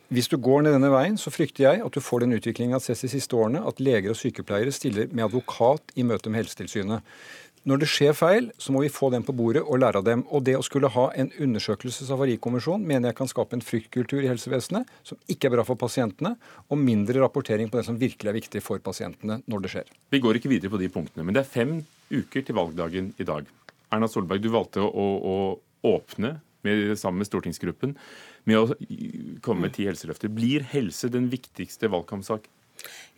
Hvis 0.09 0.27
du 0.27 0.39
går 0.41 0.63
ned 0.63 0.73
denne 0.73 0.89
veien, 0.89 1.17
så 1.21 1.29
frykter 1.29 1.67
jeg 1.67 1.83
at 1.85 1.93
du 1.93 2.01
får 2.01 2.23
den 2.23 2.33
utviklingen 2.33 2.73
at 2.73 2.81
sett 2.81 3.03
de 3.05 3.11
siste 3.11 3.35
årene, 3.37 3.61
at 3.61 3.77
leger 3.79 4.09
og 4.09 4.17
sykepleiere 4.17 4.73
stiller 4.73 5.11
med 5.13 5.27
advokat 5.27 5.93
i 5.95 6.01
møte 6.01 6.31
med 6.33 6.41
Helsetilsynet. 6.41 7.05
Når 7.69 7.83
det 7.83 7.87
skjer 7.91 8.15
feil, 8.17 8.47
så 8.57 8.73
må 8.73 8.81
vi 8.81 8.89
få 8.89 9.11
dem 9.13 9.21
på 9.25 9.33
bordet 9.37 9.61
og 9.61 9.77
lære 9.83 9.99
av 10.01 10.05
dem. 10.07 10.23
Og 10.33 10.41
det 10.47 10.55
å 10.57 10.63
skulle 10.65 10.89
ha 10.89 11.03
en 11.21 11.27
undersøkelseshavarikommisjon 11.45 12.81
mener 12.81 13.11
jeg 13.11 13.17
kan 13.19 13.29
skape 13.29 13.53
en 13.57 13.61
fryktkultur 13.61 14.23
i 14.23 14.29
helsevesenet 14.31 14.89
som 15.05 15.19
ikke 15.29 15.51
er 15.51 15.53
bra 15.53 15.65
for 15.67 15.77
pasientene, 15.77 16.33
og 16.65 16.81
mindre 16.81 17.21
rapportering 17.21 17.69
på 17.69 17.77
det 17.77 17.85
som 17.85 17.99
virkelig 18.01 18.31
er 18.31 18.39
viktig 18.39 18.63
for 18.65 18.81
pasientene 18.81 19.41
når 19.45 19.65
det 19.65 19.73
skjer. 19.75 19.93
Vi 20.09 20.23
går 20.23 20.39
ikke 20.39 20.49
videre 20.55 20.73
på 20.73 20.81
de 20.81 20.89
punktene, 20.93 21.27
men 21.27 21.37
det 21.37 21.43
er 21.43 21.51
fem 21.51 21.77
uker 22.09 22.47
til 22.47 22.57
valgdagen 22.57 23.13
i 23.21 23.27
dag. 23.27 23.45
Erna 23.93 24.09
Solberg, 24.09 24.41
du 24.41 24.49
valgte 24.53 24.81
å, 24.81 25.07
å 25.21 25.35
åpne 25.85 26.39
med, 26.65 26.85
sammen 26.97 27.21
med 27.21 27.29
stortingsgruppen 27.29 27.93
med 28.49 28.57
å 28.57 28.79
komme 29.45 29.67
med 29.67 29.77
ti 29.77 29.85
helseløfter. 29.85 30.33
Blir 30.33 30.65
helse 30.73 31.11
den 31.13 31.29
viktigste 31.29 31.91
valgkampsak? 31.93 32.49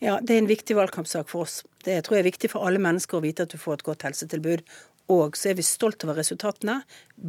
Ja, 0.01 0.19
det 0.21 0.35
er 0.35 0.41
en 0.41 0.49
viktig 0.49 0.75
valgkampsak 0.77 1.29
for 1.29 1.45
oss. 1.45 1.61
Det 1.85 1.99
tror 2.05 2.17
jeg 2.17 2.25
er 2.25 2.31
viktig 2.31 2.51
for 2.53 2.67
alle 2.67 2.81
mennesker 2.81 3.19
å 3.19 3.25
vite 3.25 3.45
at 3.45 3.53
du 3.53 3.59
får 3.61 3.79
et 3.79 3.87
godt 3.89 4.05
helsetilbud. 4.07 4.63
Og 5.11 5.37
så 5.37 5.51
er 5.51 5.57
vi 5.59 5.65
stolt 5.65 6.03
over 6.05 6.17
resultatene. 6.21 6.79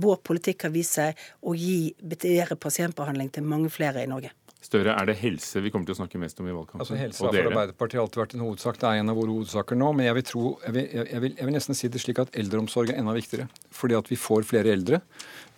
Vår 0.02 0.20
politikk 0.24 0.68
har 0.68 0.74
vist 0.74 0.98
seg 0.98 1.18
å 1.42 1.56
gi 1.58 1.92
bedre 1.98 2.56
pasientbehandling 2.60 3.32
til 3.34 3.48
mange 3.48 3.72
flere 3.72 4.04
i 4.04 4.10
Norge. 4.10 4.32
Støre, 4.62 4.92
er 4.94 5.09
det 5.09 5.16
helse 5.18 5.59
vi 5.59 5.72
kommer 5.75 5.88
til 5.88 5.96
å 5.96 5.98
snakke 5.98 6.20
mest 6.22 6.38
om 6.38 6.46
i 6.46 6.53
valgkampen? 6.55 6.85
Altså 6.85 6.94
Helse 6.94 7.25
har 7.25 7.35
for? 7.35 7.48
Arbeiderpartiet 7.51 7.98
alltid 7.98 8.20
vært 8.20 8.35
en 8.37 8.44
hovedsak. 8.44 8.77
Det 8.79 8.87
er 8.87 9.01
en 9.01 9.11
av 9.11 9.16
våre 9.18 9.35
hovedsaker 9.35 9.79
nå. 9.81 9.88
Men 9.98 10.07
jeg 10.07 10.16
vil, 10.18 10.25
tro, 10.29 10.42
jeg 10.62 10.75
vil, 10.77 10.85
jeg 10.94 11.22
vil, 11.25 11.33
jeg 11.40 11.48
vil 11.48 11.57
nesten 11.57 11.79
si 11.79 11.90
det 11.90 12.03
slik 12.05 12.20
at 12.22 12.37
eldreomsorg 12.38 12.92
er 12.92 13.01
enda 13.01 13.14
viktigere. 13.16 13.48
Fordi 13.75 13.96
at 13.98 14.11
vi 14.12 14.18
får 14.22 14.46
flere 14.46 14.70
eldre. 14.70 15.01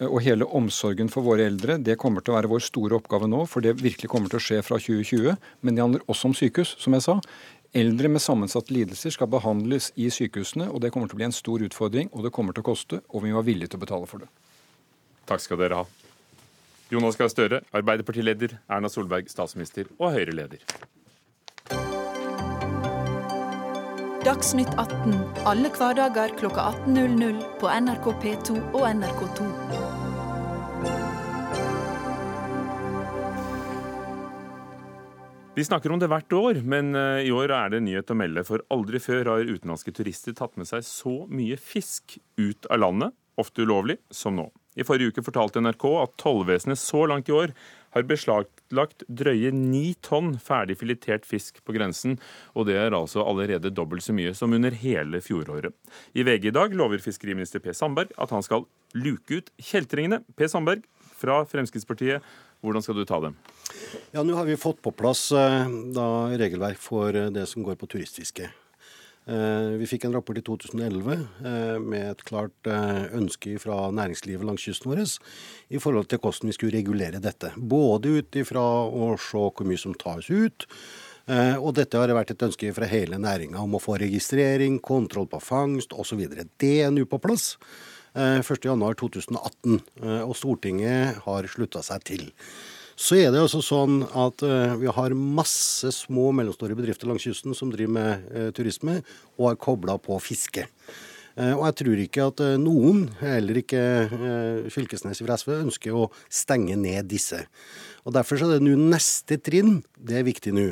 Og 0.09 0.17
hele 0.25 0.49
omsorgen 0.57 1.13
for 1.13 1.27
våre 1.27 1.45
eldre 1.51 1.77
det 1.85 1.99
kommer 2.01 2.25
til 2.25 2.33
å 2.33 2.39
være 2.39 2.51
vår 2.55 2.65
store 2.65 2.97
oppgave 2.97 3.29
nå. 3.29 3.43
For 3.51 3.67
det 3.67 3.75
virkelig 3.83 4.09
kommer 4.09 4.33
til 4.33 4.41
å 4.41 4.47
skje 4.47 4.63
fra 4.65 4.79
2020. 4.81 5.37
Men 5.61 5.77
det 5.77 5.85
handler 5.85 6.07
også 6.09 6.31
om 6.31 6.37
sykehus, 6.39 6.73
som 6.81 6.97
jeg 6.97 7.05
sa. 7.05 7.19
Eldre 7.77 8.09
med 8.09 8.25
sammensatte 8.25 8.73
lidelser 8.73 9.13
skal 9.13 9.29
behandles 9.29 9.91
i 10.01 10.09
sykehusene. 10.09 10.71
og 10.71 10.81
Det 10.81 10.95
kommer 10.95 11.13
til 11.13 11.19
å 11.19 11.21
bli 11.21 11.29
en 11.29 11.37
stor 11.37 11.61
utfordring, 11.69 12.09
og 12.17 12.25
det 12.25 12.33
kommer 12.33 12.57
til 12.57 12.65
å 12.65 12.71
koste. 12.73 13.03
Og 13.13 13.27
vi 13.27 13.35
må 13.35 13.43
være 13.43 13.51
villige 13.53 13.75
til 13.75 13.83
å 13.83 13.85
betale 13.85 14.09
for 14.09 14.25
det. 14.25 14.33
Takk 15.29 15.45
skal 15.45 15.61
dere 15.61 15.83
ha. 15.83 16.04
Jonas 16.95 17.17
Gahr 17.19 17.31
Støre, 17.33 17.61
Arbeiderpartileder, 17.75 18.59
Erna 18.71 18.91
Solberg, 18.93 19.27
statsminister 19.33 19.89
og 19.99 20.15
Høyre-leder. 20.15 20.63
Dagsnytt 24.25 24.71
18 24.81 25.19
alle 25.45 25.69
hverdager 25.75 26.33
kl 26.39 26.47
18.00 26.49 27.43
på 27.61 27.69
NRK 27.69 28.07
P2 28.23 28.55
og 28.71 28.87
NRK2. 28.89 29.49
Vi 35.55 35.67
snakker 35.67 35.93
om 35.93 36.01
det 36.03 36.09
hvert 36.11 36.33
år, 36.35 36.63
men 36.67 36.97
eh, 36.99 37.29
i 37.29 37.35
år 37.35 37.53
er 37.55 37.75
det 37.75 37.85
nyhet 37.85 38.11
å 38.11 38.17
melde. 38.19 38.43
For 38.47 38.65
aldri 38.75 38.99
før 39.03 39.35
har 39.35 39.51
utenlandske 39.51 39.93
turister 39.95 40.35
tatt 40.35 40.57
med 40.59 40.67
seg 40.71 40.83
så 40.87 41.21
mye 41.31 41.59
fisk 41.61 42.17
ut 42.41 42.67
av 42.71 42.81
landet, 42.83 43.15
ofte 43.39 43.63
ulovlig, 43.63 44.01
som 44.11 44.35
nå. 44.39 44.49
I 44.75 44.87
forrige 44.87 45.15
uke 45.15 45.25
fortalte 45.25 45.63
NRK 45.63 45.87
at 46.03 46.15
tollvesenet 46.21 46.81
så 46.81 47.05
langt 47.11 47.31
i 47.31 47.35
år 47.37 47.55
har 47.95 48.07
beslaglagt 48.11 49.05
drøye 49.07 49.53
ni 49.55 49.95
tonn 50.03 50.35
ferdig 50.43 50.77
filetert 50.81 51.27
fisk 51.29 51.61
på 51.63 51.77
grensen, 51.77 52.17
og 52.59 52.67
det 52.69 52.79
er 52.81 52.97
altså 52.97 53.23
allerede 53.23 53.71
dobbelt 53.71 54.03
så 54.03 54.17
mye 54.17 54.35
som 54.35 54.55
under 54.57 54.75
hele 54.75 55.21
fjoråret. 55.23 55.75
I 56.19 56.27
VG 56.27 56.51
i 56.51 56.57
dag 56.57 56.75
lover 56.75 57.03
fiskeriminister 57.03 57.63
Per 57.63 57.77
Sandberg 57.77 58.11
at 58.19 58.35
han 58.35 58.43
skal 58.43 58.67
luke 58.99 59.39
ut 59.39 59.55
kjeltringene. 59.63 60.25
Per 60.35 60.51
Sandberg 60.51 60.83
fra 61.15 61.45
Fremskrittspartiet, 61.49 62.25
hvordan 62.65 62.83
skal 62.83 62.99
du 62.99 63.05
ta 63.07 63.21
dem? 63.23 63.39
Ja, 64.11 64.23
Nå 64.27 64.35
har 64.39 64.49
vi 64.49 64.59
fått 64.59 64.83
på 64.83 64.93
plass 64.95 65.29
eh, 65.37 65.71
da, 65.95 66.09
regelverk 66.35 66.81
for 66.83 67.15
eh, 67.15 67.31
det 67.35 67.47
som 67.51 67.63
går 67.67 67.79
på 67.79 67.91
turistfiske. 67.95 68.51
Eh, 69.27 69.79
Vi 69.81 69.87
fikk 69.89 70.05
en 70.05 70.13
rapport 70.19 70.37
i 70.37 70.43
2011 70.45 71.15
eh, 71.17 71.79
med 71.81 72.11
et 72.11 72.25
klart 72.29 72.69
eh, 72.69 73.07
ønske 73.17 73.57
fra 73.63 73.89
næringslivet 73.95 74.45
langs 74.45 74.67
kysten 74.67 74.91
vår 74.93 75.01
i 75.73 75.81
forhold 75.81 76.11
til 76.11 76.21
hvordan 76.21 76.51
vi 76.51 76.57
skulle 76.57 76.77
regulere 76.77 77.23
dette. 77.25 77.55
Både 77.57 78.19
ut 78.21 78.37
ifra 78.37 78.63
å 78.85 79.15
se 79.17 79.41
hvor 79.41 79.65
mye 79.69 79.81
som 79.81 79.97
tas 79.97 80.29
ut, 80.31 80.69
og 81.25 81.71
dette 81.73 81.97
har 81.97 82.11
vært 82.13 82.35
et 82.35 82.43
ønske 82.45 82.69
fra 82.77 82.85
hele 82.85 83.17
næringa 83.17 83.57
om 83.65 83.79
å 83.79 83.81
få 83.81 83.95
registrering, 83.97 84.77
kontroll 84.85 85.25
på 85.33 85.41
fangst 85.41 85.95
osv. 85.97 86.21
Det 86.61 86.75
er 86.85 86.93
nå 86.93 87.07
på 87.09 87.17
plass. 87.17 87.55
eh, 88.15 88.41
1.1.2018, 88.43 89.81
eh, 90.03 90.23
og 90.23 90.37
Stortinget 90.39 91.23
har 91.25 91.49
slutta 91.51 91.83
seg 91.83 92.05
til. 92.07 92.29
Så 92.95 93.17
er 93.19 93.33
det 93.35 93.43
altså 93.43 93.59
sånn 93.65 94.03
at 94.07 94.45
uh, 94.47 94.77
vi 94.79 94.91
har 94.91 95.17
masse 95.19 95.91
små 95.95 96.29
og 96.31 96.37
mellomstore 96.39 96.77
bedrifter 96.79 97.11
langs 97.11 97.27
kysten 97.27 97.57
som 97.57 97.73
driver 97.73 97.97
med 97.97 98.29
uh, 98.31 98.51
turisme, 98.55 99.01
og 99.35 99.51
er 99.51 99.59
kobla 99.59 99.99
på 100.03 100.19
fiske. 100.23 100.69
Uh, 101.35 101.57
og 101.57 101.65
jeg 101.67 101.77
tror 101.81 102.03
ikke 102.05 102.27
at 102.31 102.43
noen, 102.63 103.09
heller 103.19 103.59
ikke 103.59 103.81
Fylkesnes 104.71 105.25
fra 105.25 105.39
SV, 105.41 105.57
ønsker 105.65 105.97
å 105.99 106.07
stenge 106.31 106.79
ned 106.79 107.11
disse. 107.11 107.41
Og 108.07 108.15
Derfor 108.15 108.39
er 108.45 108.55
det 108.55 108.63
nå 108.63 108.77
neste 108.79 109.41
trinn, 109.43 109.81
det 109.99 110.21
er 110.21 110.29
viktig 110.29 110.53
nå, 110.55 110.69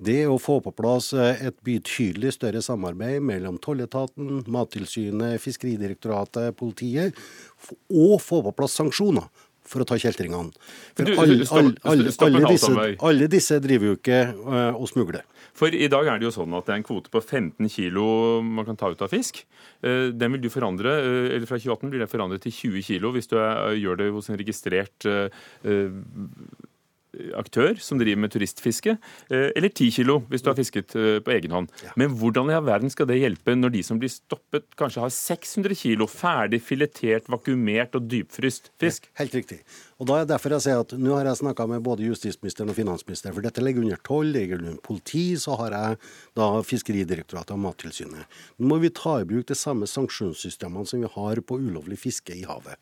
det 0.00 0.24
å 0.26 0.40
få 0.40 0.56
på 0.64 0.72
plass 0.72 1.12
et 1.12 1.58
betydelig 1.62 2.32
større 2.38 2.62
samarbeid 2.64 3.20
mellom 3.22 3.58
tolletaten, 3.60 4.40
Mattilsynet, 4.48 5.36
Fiskeridirektoratet, 5.44 6.56
politiet, 6.56 7.20
og 7.92 8.16
få 8.24 8.40
på 8.46 8.54
plass 8.56 8.78
sanksjoner 8.80 9.28
for 9.70 9.84
å 9.84 9.88
ta 9.88 9.98
kjeltringene. 10.00 10.54
For 10.98 11.06
Du, 11.06 11.14
alle, 11.14 11.40
all, 11.46 11.72
all, 11.84 12.06
alle, 12.26 12.46
disse, 12.50 12.72
alle 13.06 13.28
disse 13.30 13.60
driver 13.62 13.92
jo 13.92 13.98
ikke 13.98 14.22
eh, 14.30 14.72
og 14.74 14.88
smugler. 14.90 15.26
For 15.56 15.74
i 15.74 15.88
dag 15.92 16.08
er 16.08 16.20
det 16.20 16.28
jo 16.28 16.34
sånn 16.34 16.54
at 16.56 16.66
det 16.66 16.74
er 16.74 16.80
en 16.80 16.86
kvote 16.86 17.12
på 17.12 17.20
15 17.20 17.68
kilo 17.72 18.04
man 18.44 18.66
kan 18.68 18.78
ta 18.80 18.90
ut 18.92 19.02
av 19.04 19.12
fisk. 19.12 19.42
Uh, 19.84 20.08
Den 20.14 20.34
vil 20.34 20.44
du 20.44 20.50
forandre, 20.52 20.94
uh, 21.00 21.28
eller 21.34 21.48
Fra 21.48 21.58
2018 21.60 21.92
blir 21.92 22.04
det 22.04 22.10
forandret 22.12 22.44
til 22.46 22.54
20 22.56 22.86
kilo 22.86 23.12
hvis 23.14 23.30
du 23.30 23.36
er, 23.40 23.74
gjør 23.80 24.00
det 24.00 24.10
hos 24.14 24.30
en 24.30 24.38
registrert 24.40 25.08
aktør 27.36 27.78
som 27.82 27.98
driver 28.00 28.22
med 28.22 28.32
turistfiske, 28.34 28.96
eh, 29.30 29.50
eller 29.56 29.70
10 29.70 29.90
kilo 29.98 30.20
hvis 30.30 30.44
du 30.44 30.50
har 30.50 30.58
fisket 30.58 30.94
eh, 30.98 31.18
på 31.24 31.34
egen 31.34 31.54
hånd. 31.54 31.70
Men 32.00 32.14
hvordan 32.20 32.50
i 32.50 32.56
all 32.56 32.66
verden 32.66 32.92
skal 32.92 33.08
det 33.10 33.20
hjelpe 33.20 33.56
når 33.56 33.74
de 33.74 33.82
som 33.86 34.00
blir 34.00 34.12
stoppet, 34.12 34.68
kanskje 34.78 35.04
har 35.04 35.14
600 35.14 35.78
kilo 35.78 36.08
ferdig 36.10 36.62
filetert, 36.62 37.30
vakuumert 37.30 37.96
og 37.98 38.08
dypfryst 38.10 38.72
fisk? 38.80 39.08
Helt 39.20 39.34
riktig. 39.34 39.60
Og 40.00 40.08
da 40.08 40.16
er 40.16 40.24
det 40.24 40.32
derfor 40.32 40.54
jeg 40.56 40.64
sier 40.64 40.80
at 40.80 40.94
Nå 40.96 41.12
har 41.12 41.28
jeg 41.28 41.40
snakka 41.42 41.66
med 41.68 41.82
både 41.84 42.06
justisministeren 42.06 42.72
og 42.72 42.78
finansministeren, 42.78 43.34
for 43.36 43.44
dette 43.44 43.64
ligger 43.64 43.84
under 43.84 44.00
toll, 44.06 44.30
ligger 44.32 44.62
under 44.62 44.78
politi, 44.84 45.24
så 45.40 45.58
har 45.60 45.76
jeg 45.76 45.98
da 46.38 46.50
Fiskeridirektoratet 46.64 47.56
og 47.56 47.62
Mattilsynet. 47.64 48.38
Nå 48.58 48.70
må 48.70 48.80
vi 48.80 48.92
ta 48.94 49.18
i 49.20 49.26
bruk 49.28 49.50
de 49.50 49.58
samme 49.58 49.88
sanksjonssystemene 49.90 50.88
som 50.88 51.02
vi 51.02 51.10
har 51.10 51.42
på 51.44 51.58
ulovlig 51.60 51.98
fiske 52.00 52.36
i 52.36 52.46
havet. 52.48 52.78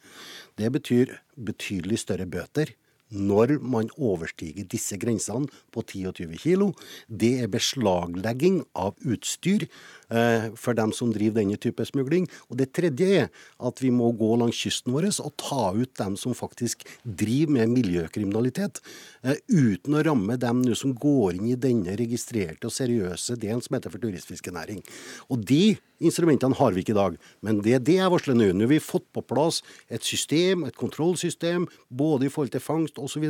Det 0.59 0.71
betyr 0.75 1.17
betydelig 1.49 2.05
større 2.05 2.29
bøter. 2.31 2.75
Når 3.11 3.59
man 3.62 3.90
overstiger 3.97 4.66
disse 4.68 4.99
grensene 5.01 5.49
på 5.73 5.85
10 5.85 6.05
og 6.11 6.18
20 6.21 6.40
kg. 6.42 6.66
Det 7.09 7.33
er 7.44 7.53
beslaglegging 7.53 8.62
av 8.77 8.99
utstyr 9.05 9.68
for 10.09 10.73
dem 10.73 10.92
som 10.97 11.11
driver 11.12 11.42
denne 11.42 11.59
type 11.61 11.85
smugling. 11.85 12.25
Og 12.49 12.57
det 12.61 12.71
tredje 12.77 13.09
er 13.25 13.27
at 13.61 13.83
vi 13.83 13.90
må 13.92 14.09
gå 14.16 14.31
langs 14.40 14.57
kysten 14.57 14.94
vår 14.94 15.09
og 15.16 15.35
ta 15.40 15.71
ut 15.77 15.92
dem 15.99 16.16
som 16.21 16.37
faktisk 16.37 16.85
driver 17.05 17.59
med 17.59 17.75
miljøkriminalitet, 17.75 18.81
eh, 19.23 19.37
uten 19.49 19.94
å 19.94 20.05
ramme 20.05 20.38
dem 20.40 20.62
nå 20.62 20.77
som 20.77 20.94
går 20.94 21.38
inn 21.38 21.51
i 21.53 21.59
denne 21.61 21.97
registrerte 21.99 22.68
og 22.68 22.75
seriøse 22.75 23.38
delen 23.40 23.62
som 23.62 23.77
heter 23.77 23.90
for 23.90 24.03
turistfiskenæring. 24.03 24.83
Og 25.31 25.44
de 25.44 25.79
instrumentene 26.01 26.55
har 26.55 26.73
vi 26.73 26.83
ikke 26.83 26.94
i 26.94 26.99
dag. 26.99 27.16
Men 27.42 27.61
det 27.62 27.75
er 27.75 27.85
det 27.85 27.99
jeg 27.99 28.11
varsler 28.11 28.38
nå. 28.38 28.53
Nå 28.53 28.66
har 28.66 28.73
vi 28.73 28.79
fått 28.83 29.07
på 29.12 29.25
plass 29.27 29.62
et 29.90 30.05
system, 30.07 30.64
et 30.64 30.77
kontrollsystem, 30.77 31.66
både 31.90 32.27
i 32.27 32.33
forhold 32.33 32.53
til 32.55 32.62
fangst 32.62 32.99
osv. 32.99 33.25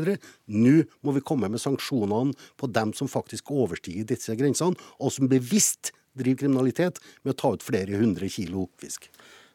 Nå 0.47 0.75
må 1.03 1.15
vi 1.17 1.25
komme 1.25 1.49
med 1.49 1.63
sanksjonene 1.63 2.37
på 2.57 2.71
dem 2.73 2.93
som 2.93 3.09
faktisk 3.09 3.51
overstiger 3.51 4.05
disse 4.09 4.37
grensene, 4.37 4.77
og 5.01 5.13
som 5.13 5.31
bevisst 5.31 5.93
driver 6.19 6.45
kriminalitet 6.45 7.03
med 7.23 7.35
å 7.35 7.39
ta 7.39 7.55
ut 7.57 7.65
flere 7.67 8.01
hundre 8.01 8.31
kilo 8.33 8.69
fisk. 8.81 9.09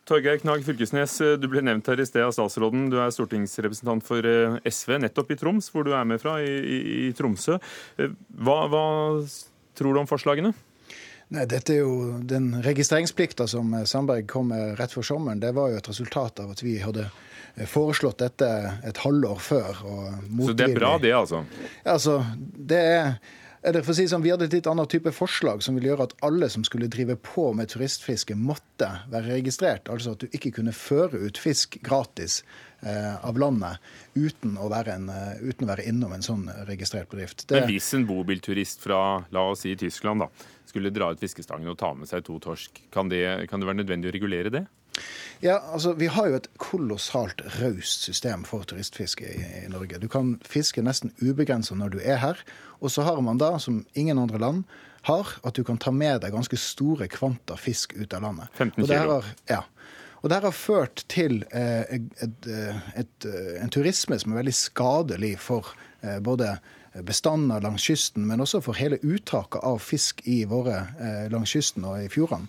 Torgeir 0.04 0.42
Knag 0.42 0.66
Fylkesnes, 0.68 1.16
du 1.40 1.46
ble 1.48 1.62
nevnt 1.64 1.88
her 1.88 2.02
i 2.02 2.06
sted 2.08 2.26
av 2.26 2.34
statsråden. 2.36 2.90
Du 2.92 2.98
er 3.00 3.14
stortingsrepresentant 3.16 4.04
for 4.04 4.26
eh, 4.28 4.58
SV 4.68 4.98
nettopp 5.00 5.32
i 5.32 5.38
Troms, 5.40 5.70
hvor 5.72 5.88
du 5.88 5.94
er 5.96 6.04
med 6.08 6.20
fra, 6.20 6.42
i, 6.44 6.52
i, 6.60 6.80
i 7.08 7.12
Tromsø. 7.16 7.56
Eh, 7.96 8.12
hva, 8.44 8.58
hva 8.68 8.86
tror 9.80 9.96
du 9.96 10.02
om 10.02 10.10
forslagene? 10.10 10.52
Nei, 11.34 11.46
dette 11.50 11.72
er 11.74 11.80
jo 11.82 12.18
Den 12.30 12.52
registreringsplikta 12.66 13.48
som 13.50 13.72
Sandberg 13.88 14.28
kom 14.30 14.52
med 14.52 14.76
rett 14.78 14.92
før 14.94 15.08
sommeren, 15.08 15.40
det 15.40 15.54
var 15.56 15.72
jo 15.72 15.80
et 15.80 15.88
resultat 15.90 16.44
av 16.44 16.52
at 16.52 16.66
vi 16.66 16.76
hadde 16.84 17.08
foreslått 17.70 18.20
dette 18.20 18.50
et 18.84 19.00
halvår 19.06 19.40
før. 19.40 19.82
Så 20.42 20.58
det 20.58 20.68
er 20.68 20.76
bra, 20.76 20.98
det, 21.02 21.14
altså? 21.16 21.44
Ja, 21.84 21.96
altså, 21.96 22.20
det 22.42 22.82
er 22.82 23.16
eller 23.64 23.84
for 23.84 23.94
å 23.94 23.96
si 23.96 24.06
sånn, 24.12 24.24
Vi 24.26 24.32
hadde 24.34 24.50
et 24.50 24.56
litt 24.58 24.68
annet 24.68 24.92
type 24.92 25.12
forslag 25.16 25.64
som 25.64 25.78
ville 25.78 25.90
gjøre 25.92 26.10
at 26.10 26.16
alle 26.26 26.50
som 26.52 26.66
skulle 26.68 26.90
drive 26.92 27.16
på 27.24 27.50
med 27.56 27.72
turistfiske, 27.72 28.36
måtte 28.36 28.90
være 29.12 29.38
registrert. 29.38 29.88
Altså 29.92 30.18
at 30.18 30.24
du 30.24 30.36
ikke 30.36 30.52
kunne 30.60 30.76
føre 30.76 31.22
ut 31.24 31.40
fisk 31.40 31.80
gratis 31.86 32.42
eh, 32.82 33.16
av 33.16 33.40
landet 33.40 33.80
uten 34.16 34.58
å, 34.60 34.68
en, 34.68 35.08
uh, 35.10 35.40
uten 35.40 35.66
å 35.66 35.72
være 35.72 35.88
innom 35.88 36.12
en 36.16 36.26
sånn 36.26 36.46
registrert 36.68 37.10
bedrift. 37.12 37.48
Det... 37.48 37.62
Men 37.62 37.72
hvis 37.72 37.94
en 37.96 38.08
bobilturist 38.10 38.84
fra 38.84 39.00
la 39.34 39.48
oss 39.54 39.64
si 39.64 39.76
Tyskland 39.80 40.26
da, 40.26 40.30
skulle 40.68 40.92
dra 40.94 41.14
ut 41.14 41.24
fiskestangen 41.24 41.72
og 41.72 41.80
ta 41.80 41.94
med 41.96 42.12
seg 42.12 42.26
to 42.28 42.40
torsk, 42.44 42.84
kan 42.94 43.12
det, 43.12 43.24
kan 43.52 43.64
det 43.64 43.70
være 43.72 43.84
nødvendig 43.84 44.12
å 44.12 44.18
regulere 44.18 44.54
det? 44.54 44.66
Ja, 45.44 45.58
altså 45.74 45.94
Vi 46.00 46.08
har 46.08 46.30
jo 46.30 46.38
et 46.38 46.48
kolossalt 46.62 47.42
raust 47.60 48.06
system 48.08 48.46
for 48.48 48.64
turistfiske 48.68 49.28
i, 49.28 49.42
i, 49.66 49.68
Norge. 49.72 50.00
Du 50.00 50.08
kan 50.08 50.38
fiske 50.48 50.84
nesten 50.86 51.12
ubegrensa 51.22 51.76
når 51.76 51.96
du 51.96 52.00
er 52.00 52.22
her. 52.22 52.40
Og 52.80 52.92
så 52.92 53.04
har 53.08 53.22
man 53.22 53.42
da, 53.42 53.58
som 53.60 53.84
ingen 53.94 54.20
andre 54.20 54.40
land 54.40 54.64
har, 55.10 55.36
at 55.44 55.56
du 55.56 55.64
kan 55.68 55.78
ta 55.78 55.92
med 55.92 56.22
deg 56.24 56.32
ganske 56.36 56.58
store 56.60 57.10
kvanta 57.12 57.58
fisk 57.60 57.96
ut 57.98 58.14
av 58.14 58.24
landet. 58.24 58.54
15 58.56 58.86
kilo. 58.86 59.18
Har, 59.20 59.34
ja. 59.52 59.64
Og 60.24 60.32
det 60.32 60.40
har 60.40 60.56
ført 60.56 61.04
til 61.12 61.42
eh, 61.52 61.84
et, 61.98 62.24
et, 62.24 62.48
et, 62.96 63.28
en 63.60 63.74
turisme 63.74 64.16
som 64.20 64.32
er 64.32 64.40
veldig 64.40 64.56
skadelig 64.56 65.34
for 65.44 65.74
eh, 66.00 66.22
både 66.24 66.56
bestander 67.02 67.60
langs 67.60 67.84
kysten, 67.84 68.28
men 68.30 68.40
også 68.40 68.62
for 68.64 68.78
hele 68.78 69.02
uttaket 69.04 69.64
av 69.66 69.82
fisk 69.84 70.22
i 70.30 70.44
våre 70.48 70.86
eh, 71.02 71.28
langs 71.34 71.52
kysten 71.56 71.84
og 71.90 72.04
i 72.04 72.10
fjordene. 72.14 72.48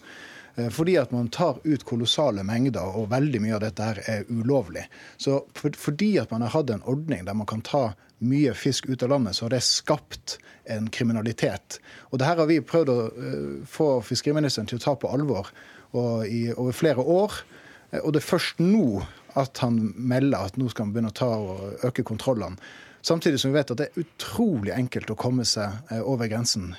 Eh, 0.57 0.71
fordi 0.71 0.97
at 1.01 1.13
man 1.15 1.29
tar 1.29 1.59
ut 1.65 1.85
kolossale 1.85 2.45
mengder, 2.47 2.97
og 2.97 3.11
veldig 3.13 3.43
mye 3.43 3.57
av 3.57 3.65
dette 3.65 3.89
her 3.89 4.01
er 4.11 4.29
ulovlig. 4.31 4.87
Så 5.17 5.43
for, 5.57 5.75
fordi 5.79 6.15
at 6.23 6.35
man 6.35 6.47
har 6.47 6.55
hatt 6.55 6.73
en 6.75 6.85
ordning 6.91 7.27
der 7.27 7.37
man 7.39 7.51
kan 7.51 7.65
ta 7.65 7.91
mye 8.25 8.55
fisk 8.57 8.87
ut 8.89 9.03
av 9.03 9.11
landet, 9.13 9.37
så 9.37 9.47
har 9.47 9.57
det 9.57 9.65
skapt 9.67 10.39
en 10.71 10.87
kriminalitet. 10.89 11.81
Og 12.13 12.21
det 12.21 12.29
her 12.29 12.41
har 12.41 12.49
vi 12.49 12.63
prøvd 12.65 12.93
å 12.93 13.01
uh, 13.11 13.57
få 13.69 13.89
fiskeriministeren 14.07 14.71
til 14.71 14.79
å 14.81 14.85
ta 14.85 14.95
på 14.97 15.11
alvor 15.13 15.51
i, 15.95 16.49
over 16.57 16.73
flere 16.75 17.03
år. 17.03 17.37
Eh, 17.91 18.01
og 18.01 18.15
det 18.15 18.23
er 18.23 18.31
først 18.31 18.63
nå 18.63 19.03
at 19.39 19.61
han 19.63 19.93
melder 19.95 20.49
at 20.49 20.59
nå 20.59 20.71
skal 20.71 20.87
han 20.87 20.95
begynne 20.95 21.13
å 21.13 21.19
ta 21.19 21.31
og 21.35 21.87
øke 21.87 22.07
kontrollene. 22.07 22.57
Samtidig 23.05 23.41
som 23.41 23.53
vi 23.53 23.59
vet 23.59 23.69
at 23.69 23.77
det 23.77 23.87
er 23.91 24.01
utrolig 24.01 24.73
enkelt 24.73 25.11
å 25.13 25.17
komme 25.21 25.45
seg 25.45 25.93
eh, 25.93 26.01
over 26.01 26.25
grensen 26.31 26.71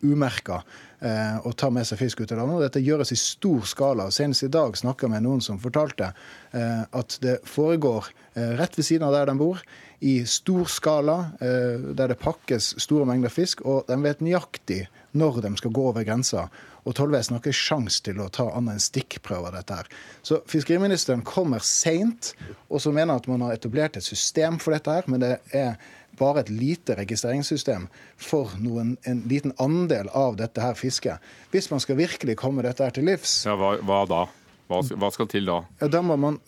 umerka 0.00 0.62
eh, 1.04 1.36
og 1.44 1.58
ta 1.60 1.68
med 1.68 1.84
seg 1.84 2.00
fisk 2.00 2.22
ut 2.22 2.32
av 2.32 2.40
landet. 2.40 2.62
Dette 2.62 2.80
gjøres 2.80 3.12
i 3.12 3.18
stor 3.20 3.66
skala. 3.68 4.06
Senest 4.08 4.46
i 4.46 4.48
dag 4.48 4.78
snakka 4.80 5.10
med 5.12 5.26
noen 5.26 5.44
som 5.44 5.60
fortalte 5.60 6.08
eh, 6.56 6.86
at 6.88 7.18
det 7.20 7.42
foregår 7.44 8.08
rett 8.34 8.74
ved 8.74 8.82
siden 8.82 9.04
av 9.06 9.12
der 9.14 9.28
de 9.28 9.36
bor, 9.38 9.60
i 10.02 10.24
stor 10.26 10.64
skala, 10.66 11.14
der 11.38 12.10
det 12.10 12.16
pakkes 12.18 12.72
store 12.82 13.06
mengder 13.06 13.30
fisk, 13.30 13.60
og 13.62 13.86
de 13.86 13.94
vet 14.02 14.24
nøyaktig 14.26 14.80
når 15.14 15.38
de 15.44 15.52
skal 15.60 15.72
gå 15.76 15.84
over 15.92 16.02
grensa 16.02 16.48
og 16.84 16.94
tollvesenet 16.98 17.38
har 17.38 17.42
ikke 17.42 17.56
sjans 17.56 18.00
til 18.04 18.20
å 18.20 18.28
ta 18.32 18.46
annet 18.52 18.76
enn 18.76 18.84
stikkprøver 18.84 19.50
av 19.50 19.58
dette. 19.58 19.74
her. 19.74 19.88
Så 20.22 20.40
fiskeriministeren 20.50 21.24
kommer 21.24 21.64
seint, 21.64 22.34
og 22.68 22.80
så 22.84 22.92
mener 22.92 23.16
at 23.16 23.28
man 23.30 23.44
har 23.44 23.56
etablert 23.56 23.96
et 23.96 24.04
system 24.04 24.58
for 24.58 24.76
dette. 24.76 24.90
her, 24.90 25.04
Men 25.06 25.20
det 25.20 25.38
er 25.52 25.76
bare 26.18 26.40
et 26.44 26.50
lite 26.50 26.94
registreringssystem 26.94 27.88
for 28.16 28.52
noen, 28.62 28.96
en 29.04 29.22
liten 29.28 29.52
andel 29.58 30.08
av 30.14 30.36
dette 30.36 30.60
her 30.60 30.74
fisket. 30.74 31.18
Hvis 31.50 31.70
man 31.70 31.80
skal 31.80 31.96
virkelig 31.96 32.36
komme 32.36 32.62
dette 32.62 32.84
her 32.84 32.94
til 32.94 33.08
livs 33.08 33.44
Ja, 33.46 33.56
Hva, 33.56 33.76
hva 33.82 34.04
da? 34.06 34.26
Hva, 34.68 34.80
hva, 34.96 35.10
skal 35.12 35.28
til 35.28 35.48
da? 35.50 35.62
Ja, 35.80 35.88
Da 35.88 36.02
må 36.02 36.16
man 36.16 36.38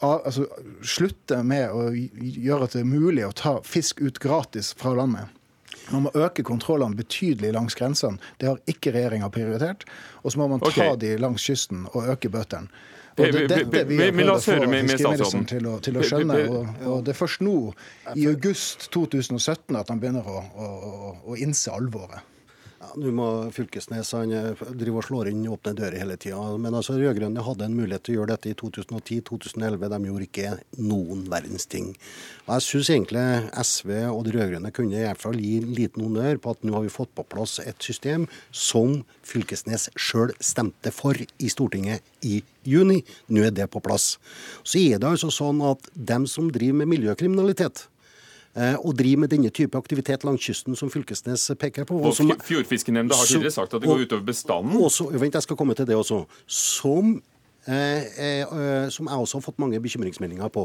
altså, 0.00 0.46
slutte 0.82 1.42
med 1.46 1.70
å 1.70 1.90
gjøre 1.92 2.66
at 2.66 2.76
det 2.76 2.82
er 2.82 2.90
mulig 2.90 3.26
å 3.26 3.34
ta 3.36 3.58
fisk 3.66 4.02
ut 4.02 4.18
gratis 4.22 4.72
fra 4.78 4.94
landet. 4.98 5.30
Man 5.90 6.06
må 6.06 6.12
øke 6.14 6.44
kontrollene 6.46 6.96
betydelig 6.96 7.52
langs 7.52 7.74
grensene. 7.78 8.20
Det 8.40 8.48
har 8.48 8.60
ikke 8.70 8.94
regjeringa 8.94 9.28
prioritert. 9.34 9.84
Og 10.22 10.32
så 10.32 10.40
må 10.40 10.48
man 10.52 10.62
ta 10.62 10.70
okay. 10.70 10.96
de 11.00 11.16
langs 11.20 11.44
kysten 11.46 11.86
og 11.92 12.10
øke 12.14 12.30
bøtene. 12.32 12.70
Og 13.12 13.28
det, 13.28 13.48
dette 13.50 13.82
vi 13.88 13.98
har 14.00 14.12
prøvd 14.14 14.30
å 14.30 14.34
få 14.38 14.40
fiskeriministeren 14.40 15.46
til, 15.48 15.66
å, 15.68 15.74
til 15.84 15.98
å 16.00 16.04
skjønne. 16.06 16.36
Og, 16.48 16.68
og, 16.86 16.98
det 17.04 17.12
er 17.12 17.18
først 17.18 17.42
nå, 17.44 17.56
i 18.16 18.24
august 18.30 18.88
2017, 18.94 19.76
at 19.76 19.90
han 19.92 20.00
begynner 20.00 20.28
å, 20.28 20.38
å, 20.40 20.70
å 21.28 21.36
innse 21.36 21.74
alvoret. 21.76 22.31
Nå 23.00 23.12
må 23.16 23.26
Fylkesnes 23.54 24.10
han 24.16 24.32
eh, 24.36 24.62
driver 24.76 25.00
og 25.00 25.06
slår 25.06 25.30
inn 25.30 25.46
åpne 25.48 25.72
dører 25.78 25.96
hele 26.02 26.16
tida. 26.20 26.40
Men 26.60 26.76
altså, 26.76 26.98
rød-grønne 26.98 27.44
hadde 27.46 27.68
en 27.68 27.76
mulighet 27.76 28.04
til 28.04 28.14
å 28.14 28.18
gjøre 28.18 28.34
dette 28.34 28.50
i 28.50 28.56
2010-2011. 28.60 29.86
De 29.92 30.00
gjorde 30.10 30.28
ikke 30.28 30.52
noen 30.82 31.24
verdens 31.32 31.68
ting. 31.72 31.92
Og 32.44 32.54
Jeg 32.56 32.66
syns 32.66 32.90
egentlig 32.92 33.24
SV 33.62 33.92
og 34.10 34.24
de 34.26 34.34
rød-grønne 34.36 34.74
kunne 34.76 34.98
i 34.98 35.06
hvert 35.06 35.22
fall 35.22 35.40
gi 35.40 35.54
liten 35.64 36.04
honnør 36.04 36.40
på 36.42 36.52
at 36.52 36.66
nå 36.66 36.76
har 36.76 36.84
vi 36.84 36.92
fått 36.92 37.14
på 37.16 37.26
plass 37.32 37.58
et 37.64 37.78
system 37.84 38.28
som 38.50 39.00
Fylkesnes 39.26 39.88
sjøl 39.96 40.34
stemte 40.42 40.92
for 40.94 41.16
i 41.16 41.52
Stortinget 41.52 42.04
i 42.26 42.42
juni. 42.68 43.00
Nå 43.32 43.46
er 43.46 43.54
det 43.56 43.70
på 43.72 43.80
plass. 43.84 44.16
Så 44.62 44.82
er 44.82 45.00
det 45.00 45.08
altså 45.14 45.32
sånn 45.32 45.62
at 45.66 45.88
dem 45.94 46.28
som 46.30 46.50
driver 46.52 46.82
med 46.82 46.92
miljøkriminalitet, 46.92 47.86
Eh, 48.52 48.74
og 48.84 48.92
driver 48.98 49.24
med 49.24 49.32
denne 49.32 49.48
type 49.48 49.78
aktivitet 49.78 50.26
langs 50.28 50.44
kysten 50.44 50.76
som 50.76 50.90
Fylkesnes 50.92 51.46
peker 51.56 51.86
på. 51.88 51.96
Og 52.04 52.16
som, 52.16 52.28
Fjordfiskenemnda 52.44 53.16
har 53.16 53.30
tidligere 53.30 53.54
sagt 53.54 53.72
at 53.72 53.80
det 53.80 53.88
går 53.88 54.04
utover 54.04 54.26
bestanden. 54.28 54.76
Også, 54.76 55.08
vent, 55.08 55.38
jeg 55.38 55.46
skal 55.46 55.56
komme 55.56 55.76
til 55.78 55.88
det 55.88 55.96
også. 55.96 56.24
Som 56.46 57.22
Eh, 57.62 58.02
eh, 58.18 58.88
som 58.90 59.06
jeg 59.06 59.22
også 59.22 59.38
har 59.38 59.44
fått 59.44 59.60
mange 59.62 59.78
bekymringsmeldinger 59.78 60.50
på. 60.50 60.64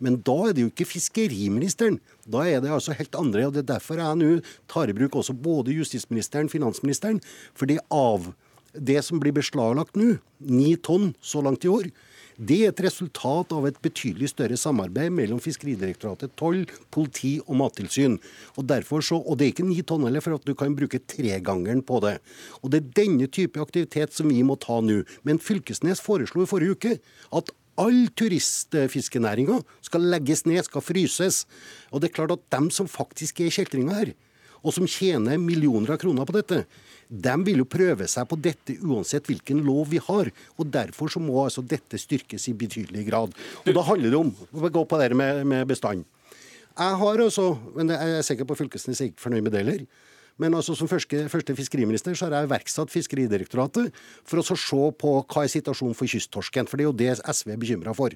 Men 0.00 0.16
da 0.24 0.48
er 0.48 0.54
det 0.56 0.62
jo 0.64 0.70
ikke 0.70 0.86
fiskeriministeren. 0.88 1.98
Da 2.24 2.46
er 2.48 2.62
det 2.64 2.72
altså 2.72 2.96
helt 2.96 3.14
andre. 3.20 3.46
og 3.46 3.52
Det 3.52 3.66
er 3.66 3.74
derfor 3.74 4.00
jeg 4.00 4.16
nå 4.16 4.40
tar 4.66 4.88
i 4.88 4.96
bruk 4.96 5.12
også 5.12 5.36
både 5.36 5.76
justisministeren 5.76 6.48
og 6.48 6.54
finansministeren. 6.54 7.20
For 7.52 7.66
det 7.66 7.80
av 7.92 8.32
det 8.72 9.04
som 9.04 9.20
blir 9.20 9.36
beslaglagt 9.36 9.96
nå, 9.96 10.18
ni 10.40 10.76
tonn 10.76 11.14
så 11.20 11.42
langt 11.44 11.64
i 11.64 11.68
år, 11.68 11.90
det 12.38 12.58
er 12.62 12.70
et 12.70 12.80
resultat 12.86 13.50
av 13.54 13.64
et 13.66 13.78
betydelig 13.82 14.30
større 14.30 14.56
samarbeid 14.60 15.10
mellom 15.10 15.40
Fiskeridirektoratet, 15.42 16.36
toll, 16.38 16.62
politi 16.94 17.32
og 17.44 17.56
mattilsyn. 17.58 18.14
Og, 18.54 18.70
så, 19.02 19.18
og 19.18 19.38
det 19.38 19.48
er 19.48 19.54
ikke 19.54 19.66
ni 19.66 19.82
tonn 19.82 20.06
heller, 20.06 20.22
for 20.22 20.38
at 20.38 20.46
du 20.46 20.54
kan 20.58 20.76
bruke 20.78 21.02
tregangeren 21.10 21.82
på 21.82 21.98
det. 22.04 22.18
Og 22.62 22.70
Det 22.70 22.80
er 22.80 22.92
denne 23.02 23.26
type 23.26 23.58
aktivitet 23.58 24.14
som 24.14 24.30
vi 24.30 24.44
må 24.46 24.54
ta 24.62 24.78
nå. 24.78 25.00
Men 25.26 25.42
Fylkesnes 25.42 26.02
foreslo 26.04 26.46
i 26.46 26.50
forrige 26.50 26.78
uke 26.78 26.94
at 27.34 27.50
all 27.78 28.06
turistfiskenæringa 28.18 29.58
skal 29.86 30.06
legges 30.14 30.44
ned, 30.46 30.62
skal 30.66 30.82
fryses. 30.82 31.44
Og 31.90 32.02
det 32.02 32.10
er 32.10 32.16
klart 32.20 32.34
at 32.38 32.46
dem 32.54 32.70
som 32.74 32.90
faktisk 32.90 33.42
er 33.42 33.54
kjeltringer 33.54 33.98
her, 33.98 34.14
og 34.62 34.74
som 34.74 34.88
tjener 34.88 35.40
millioner 35.40 35.94
av 35.94 36.00
kroner 36.02 36.28
på 36.28 36.36
dette, 36.36 36.64
de 37.08 37.34
vil 37.46 37.62
jo 37.62 37.68
prøve 37.68 38.08
seg 38.10 38.26
på 38.28 38.36
dette 38.44 38.76
uansett 38.84 39.28
hvilken 39.30 39.62
lov 39.64 39.88
vi 39.92 40.00
har. 40.02 40.28
og 40.58 40.72
Derfor 40.72 41.08
så 41.12 41.22
må 41.24 41.40
altså 41.44 41.64
dette 41.64 42.00
styrkes 42.00 42.50
i 42.50 42.56
betydelig 42.58 43.06
grad. 43.08 43.32
Og 43.64 43.72
Da 43.74 43.86
handler 43.86 44.12
det 44.12 44.20
om 44.20 44.34
å 44.52 44.68
gå 44.68 44.84
på 44.84 45.00
det 45.00 45.14
med, 45.16 45.46
med 45.46 45.66
bestand. 45.68 46.04
Jeg 46.78 46.98
har 47.00 47.24
også, 47.24 47.48
men 47.74 47.90
jeg 47.90 48.18
er 48.18 48.22
sikker 48.22 48.46
på 48.46 48.54
Fylkesnes 48.60 49.00
er 49.00 49.10
ikke 49.10 49.24
fornøyd 49.24 49.42
med 49.46 49.56
det 49.56 49.64
heller. 49.64 49.86
Men 50.38 50.54
altså 50.54 50.76
som 50.78 50.86
første, 50.86 51.24
første 51.32 51.54
fiskeriminister 51.58 52.14
så 52.14 52.28
har 52.28 52.36
jeg 52.36 52.46
iverksatt 52.46 52.92
Fiskeridirektoratet 52.94 53.96
for 54.22 54.38
å 54.38 54.44
se 54.46 54.82
på 55.00 55.14
hva 55.24 55.42
er 55.42 55.50
situasjonen 55.50 55.96
for 55.98 56.10
kysttorsken. 56.10 56.68
For 56.70 56.78
det 56.78 56.84
er 56.84 56.90
jo 56.90 56.98
det 57.00 57.16
SV 57.18 57.56
er 57.56 57.58
bekymra 57.64 57.94
for. 57.98 58.14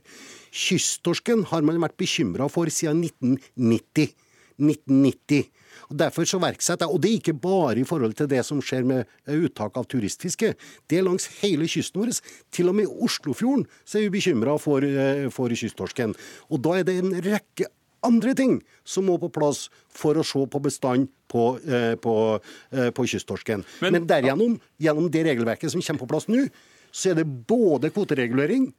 Kysttorsken 0.55 1.43
har 1.51 1.67
man 1.67 1.83
vært 1.83 1.99
bekymra 1.99 2.47
for 2.53 2.71
siden 2.71 3.03
1990. 3.09 4.15
1990. 4.63 5.51
Og 5.91 5.99
Derfor 6.03 6.27
så 6.29 6.41
verksetter 6.43 6.87
jeg, 6.87 6.95
og 6.95 7.03
det 7.03 7.11
er 7.11 7.21
ikke 7.21 7.39
bare 7.43 7.77
i 7.81 7.87
forhold 7.89 8.17
til 8.19 8.31
det 8.31 8.45
som 8.47 8.63
skjer 8.65 8.87
med 8.89 9.05
uttak 9.27 9.77
av 9.79 9.87
turistfiske. 9.91 10.55
Det 10.91 10.99
er 10.99 11.07
langs 11.07 11.29
hele 11.41 11.69
kysten 11.71 12.03
vår. 12.03 12.17
Til 12.53 12.73
og 12.73 12.79
med 12.79 12.89
i 12.89 13.05
Oslofjorden 13.07 13.67
så 13.85 13.99
er 13.99 14.09
vi 14.09 14.19
bekymra 14.19 14.59
for, 14.61 14.83
eh, 14.83 15.29
for 15.31 15.49
kysttorsken. 15.49 16.17
Og 16.51 16.63
da 16.63 16.79
er 16.81 16.85
det 16.85 16.99
en 16.99 17.15
rekke 17.23 17.71
andre 18.03 18.35
ting 18.35 18.63
som 18.85 19.07
må 19.07 19.19
på 19.23 19.31
plass 19.33 19.69
for 19.89 20.15
å 20.15 20.25
se 20.27 20.45
på 20.47 20.63
bestand 20.63 21.09
på, 21.29 21.59
eh, 21.63 21.95
på, 21.95 22.41
eh, 22.73 22.91
på 22.91 23.03
kysttorsken. 23.07 23.65
Men, 23.81 23.93
Men 23.93 24.07
derigjennom, 24.07 24.61
gjennom 24.81 25.11
det 25.11 25.25
regelverket 25.25 25.71
som 25.71 25.81
kommer 25.81 26.01
på 26.01 26.09
plass 26.09 26.27
nå, 26.27 26.51
så 26.93 27.11
er 27.11 27.15
det 27.15 27.47
både 27.47 27.91
kvoteregulering 27.91 28.73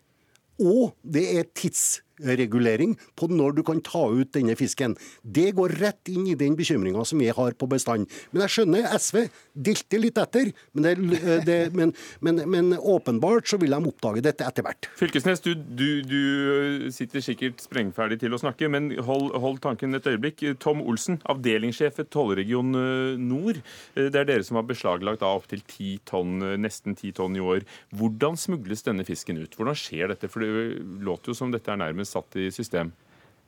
og 0.62 0.94
det 1.02 1.24
er 1.40 1.48
tidsregulering 1.56 2.12
på 2.24 3.30
når 3.30 3.58
du 3.58 3.64
kan 3.66 3.82
ta 3.84 4.06
ut 4.12 4.32
denne 4.34 4.56
fisken. 4.60 4.96
Det 5.22 5.52
går 5.56 5.78
rett 5.82 6.12
inn 6.12 6.28
i 6.28 6.38
den 6.40 6.56
bekymringa 6.58 7.04
som 7.06 7.22
jeg 7.22 7.36
har 7.38 7.56
på 7.58 7.70
bestand. 7.70 8.10
Men 8.32 8.46
jeg 8.46 8.56
skjønner 8.58 8.90
SV 8.98 9.20
dilter 9.54 10.02
litt 10.02 10.18
etter, 10.18 10.52
men, 10.74 10.88
det, 10.88 11.22
det, 11.46 11.58
men, 11.78 11.94
men, 12.24 12.42
men, 12.50 12.74
åpenbart 12.78 13.48
så 13.50 13.60
vil 13.62 13.74
de 13.76 13.80
oppdage 13.90 14.24
dette 14.26 14.46
etter 14.46 14.66
hvert. 14.66 14.90
Fylkesnes, 14.98 15.44
du, 15.46 15.54
du, 15.54 16.02
du 16.08 16.90
sitter 16.94 17.24
sikkert 17.24 17.62
sprengferdig 17.64 18.20
til 18.24 18.34
å 18.34 18.42
snakke, 18.42 18.70
men 18.72 18.92
hold, 19.06 19.32
hold, 19.40 19.62
tanken 19.64 19.96
et 19.98 20.08
øyeblikk. 20.10 20.42
Tom 20.64 20.82
Olsen, 20.84 21.20
avdelingssjef 21.30 22.02
ved 22.02 22.10
Tollregion 22.14 22.74
eh, 22.80 23.20
Nord. 23.22 23.62
Eh, 23.94 24.10
det 24.14 24.24
er 24.24 24.30
dere 24.30 24.48
som 24.48 24.60
har 24.60 24.68
beslaglagt 24.70 25.26
opptil 25.26 25.64
ti 25.70 25.96
tonn, 26.10 26.40
eh, 26.44 26.58
nesten 26.62 26.98
ti 27.00 27.14
tonn 27.16 27.38
i 27.38 27.44
år. 27.44 27.68
Hvordan 27.98 28.38
smugles 28.40 28.86
denne 28.88 29.06
fisken 29.08 29.42
ut? 29.42 29.58
Hvordan 29.58 29.78
skjer 29.78 30.14
dette? 30.14 30.30
For 30.32 30.44
det 30.44 30.82
låter 31.06 31.34
jo 31.34 31.38
som 31.38 31.54
dette 31.54 31.72
er 31.72 31.80
nærmest 31.82 32.13
satt 32.14 32.38
i 32.40 32.50
system. 32.54 32.94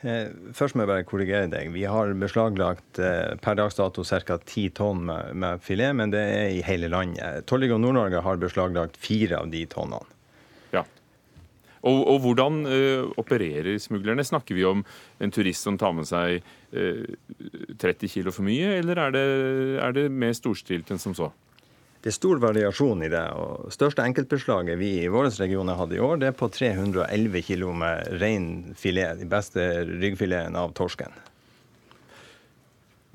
Eh, 0.05 0.27
først 0.53 0.75
må 0.75 0.83
jeg 0.83 0.91
bare 0.91 1.05
korrigere 1.07 1.49
deg. 1.49 1.71
Vi 1.73 1.85
har 1.87 2.11
beslaglagt 2.19 2.99
eh, 2.99 3.37
per 3.41 3.55
dags 3.57 3.77
dato 3.77 4.03
ca. 4.03 4.37
ti 4.43 4.67
tonn 4.75 5.05
med, 5.07 5.31
med, 5.33 5.63
filet, 5.63 5.95
men 5.95 6.11
det 6.13 6.21
er 6.33 6.49
i 6.51 6.65
hele 6.67 6.91
landet. 6.91 7.45
Tollregion 7.47 7.81
Nord-Norge 7.81 8.21
har 8.21 8.41
beslaglagt 8.41 8.99
fire 9.01 9.39
av 9.39 9.49
de 9.53 9.63
tonnene. 9.71 10.03
Ja. 10.75 10.83
Og, 11.85 12.01
og 12.11 12.19
hvordan 12.25 12.63
ø, 12.65 12.81
opererer 13.21 13.77
smuglerne? 13.79 14.25
Snakker 14.25 14.57
vi 14.57 14.65
om 14.67 14.83
en 15.21 15.33
turist 15.33 15.65
som 15.65 15.77
tar 15.77 15.93
med 15.93 16.09
seg 16.09 16.41
ø, 16.73 16.85
30 17.77 18.09
kg 18.09 18.31
for 18.33 18.45
mye, 18.45 18.75
eller 18.81 18.99
er 18.99 19.15
det, 19.15 19.25
er 19.85 19.95
det 19.95 20.05
mer 20.11 20.33
storstilt 20.37 20.89
enn 20.91 21.01
som 21.01 21.15
så? 21.17 21.29
Det 22.05 22.11
er 22.11 22.19
stor 22.19 22.37
variasjon 22.37 22.99
i 23.01 23.07
det. 23.09 23.23
og 23.33 23.71
Største 23.73 24.03
enkeltbeslaget 24.05 24.77
vi 24.77 24.91
i 25.01 25.07
vår 25.09 25.31
region 25.41 25.71
har 25.71 25.79
hatt 25.79 25.93
i 25.95 26.01
år, 26.05 26.19
det 26.21 26.27
er 26.29 26.35
på 26.37 26.51
311 26.53 27.41
kg 27.47 27.63
med 27.81 28.11
rein 28.21 28.45
filet. 28.77 29.17
De 29.17 29.25
beste 29.25 29.63
ryggfiletene 29.89 30.61
av 30.61 30.75
torsken. 30.77 31.15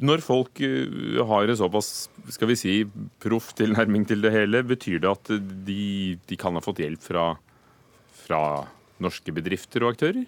Når 0.03 0.24
folk 0.26 0.59
eh, 0.66 1.20
har 1.22 1.46
en 1.46 1.61
såpass 1.61 2.09
skal 2.35 2.50
vi 2.50 2.59
si, 2.59 2.74
proff 3.22 3.53
tilnærming 3.55 4.09
til 4.11 4.26
det 4.26 4.35
hele, 4.35 4.64
betyr 4.66 4.98
det 5.05 5.14
at 5.14 5.33
de, 5.70 6.18
de 6.26 6.40
kan 6.40 6.59
ha 6.59 6.64
fått 6.64 6.83
hjelp 6.83 7.07
fra, 7.07 7.29
fra 8.24 8.42
norske 8.98 9.38
bedrifter 9.38 9.87
og 9.87 9.94
aktører? 9.94 10.26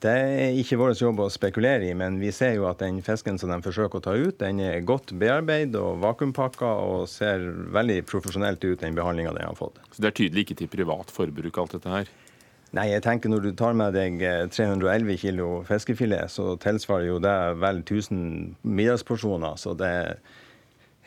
Det 0.00 0.12
er 0.12 0.54
ikke 0.56 0.78
vår 0.80 0.94
jobb 0.96 1.18
å 1.20 1.26
spekulere 1.28 1.84
i, 1.84 1.92
men 1.92 2.14
vi 2.22 2.30
ser 2.32 2.54
jo 2.54 2.64
at 2.70 2.80
den 2.80 3.02
fisken 3.04 3.36
som 3.40 3.50
de 3.52 3.58
forsøker 3.60 4.00
å 4.00 4.04
ta 4.06 4.14
ut, 4.16 4.38
den 4.40 4.62
er 4.64 4.78
godt 4.88 5.12
bearbeidet 5.20 5.76
og 5.76 6.00
vakuumpakka 6.00 6.70
og 6.86 7.04
ser 7.12 7.44
veldig 7.74 7.98
profesjonelt 8.08 8.64
ut, 8.64 8.80
den 8.80 8.96
behandlinga 8.96 9.34
den 9.36 9.50
har 9.50 9.58
fått. 9.58 9.76
Så 9.92 10.00
det 10.00 10.08
er 10.08 10.16
tydelig 10.22 10.46
ikke 10.46 10.56
til 10.62 10.70
privat 10.72 11.12
forbruk, 11.12 11.60
alt 11.60 11.76
dette 11.76 11.92
her? 11.92 12.08
Nei, 12.78 12.86
jeg 12.92 13.02
tenker 13.04 13.28
når 13.28 13.44
du 13.44 13.50
tar 13.58 13.76
med 13.76 13.92
deg 13.98 14.16
311 14.54 15.10
eh, 15.10 15.20
kilo 15.20 15.50
fiskefilet, 15.68 16.32
så 16.32 16.54
tilsvarer 16.62 17.08
jo 17.10 17.18
det 17.20 17.36
vel 17.60 17.82
1000 17.82 18.22
middagsporsjoner. 18.62 19.58
Så 19.60 19.74
det 19.76 19.92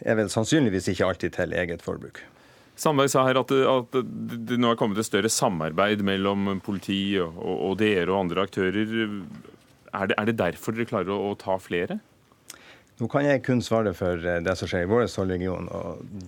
er 0.03 0.19
vel 0.19 0.29
sannsynligvis 0.29 0.91
ikke 0.91 1.07
alltid 1.07 1.37
til 1.39 1.55
eget 1.57 1.81
forbruk. 1.81 2.21
Sandberg 2.75 3.11
sa 3.13 3.25
her 3.27 3.37
at, 3.37 3.51
at, 3.53 3.97
det 4.49 4.57
nå 4.57 4.71
er 4.73 4.79
kommet 4.79 4.97
et 4.97 5.07
større 5.07 5.29
samarbeid 5.29 6.01
mellom 6.05 6.57
politi 6.65 7.19
og, 7.21 7.37
og 7.37 7.77
dere 7.81 8.09
og 8.09 8.23
andre 8.23 8.47
aktører. 8.47 8.95
Er 9.93 10.09
det, 10.09 10.17
er 10.17 10.29
det 10.29 10.39
derfor 10.39 10.73
dere 10.73 10.89
klarer 10.89 11.13
å, 11.13 11.19
å, 11.29 11.37
ta 11.37 11.59
flere? 11.61 11.99
Nå 12.97 13.09
kan 13.09 13.25
jeg 13.25 13.41
kun 13.45 13.61
svare 13.65 13.93
for 13.97 14.21
eh, 14.21 14.39
det 14.45 14.53
som 14.57 14.69
skjer 14.69 14.85
i 14.85 14.89
vår 14.89 15.07
tollregion. 15.09 15.69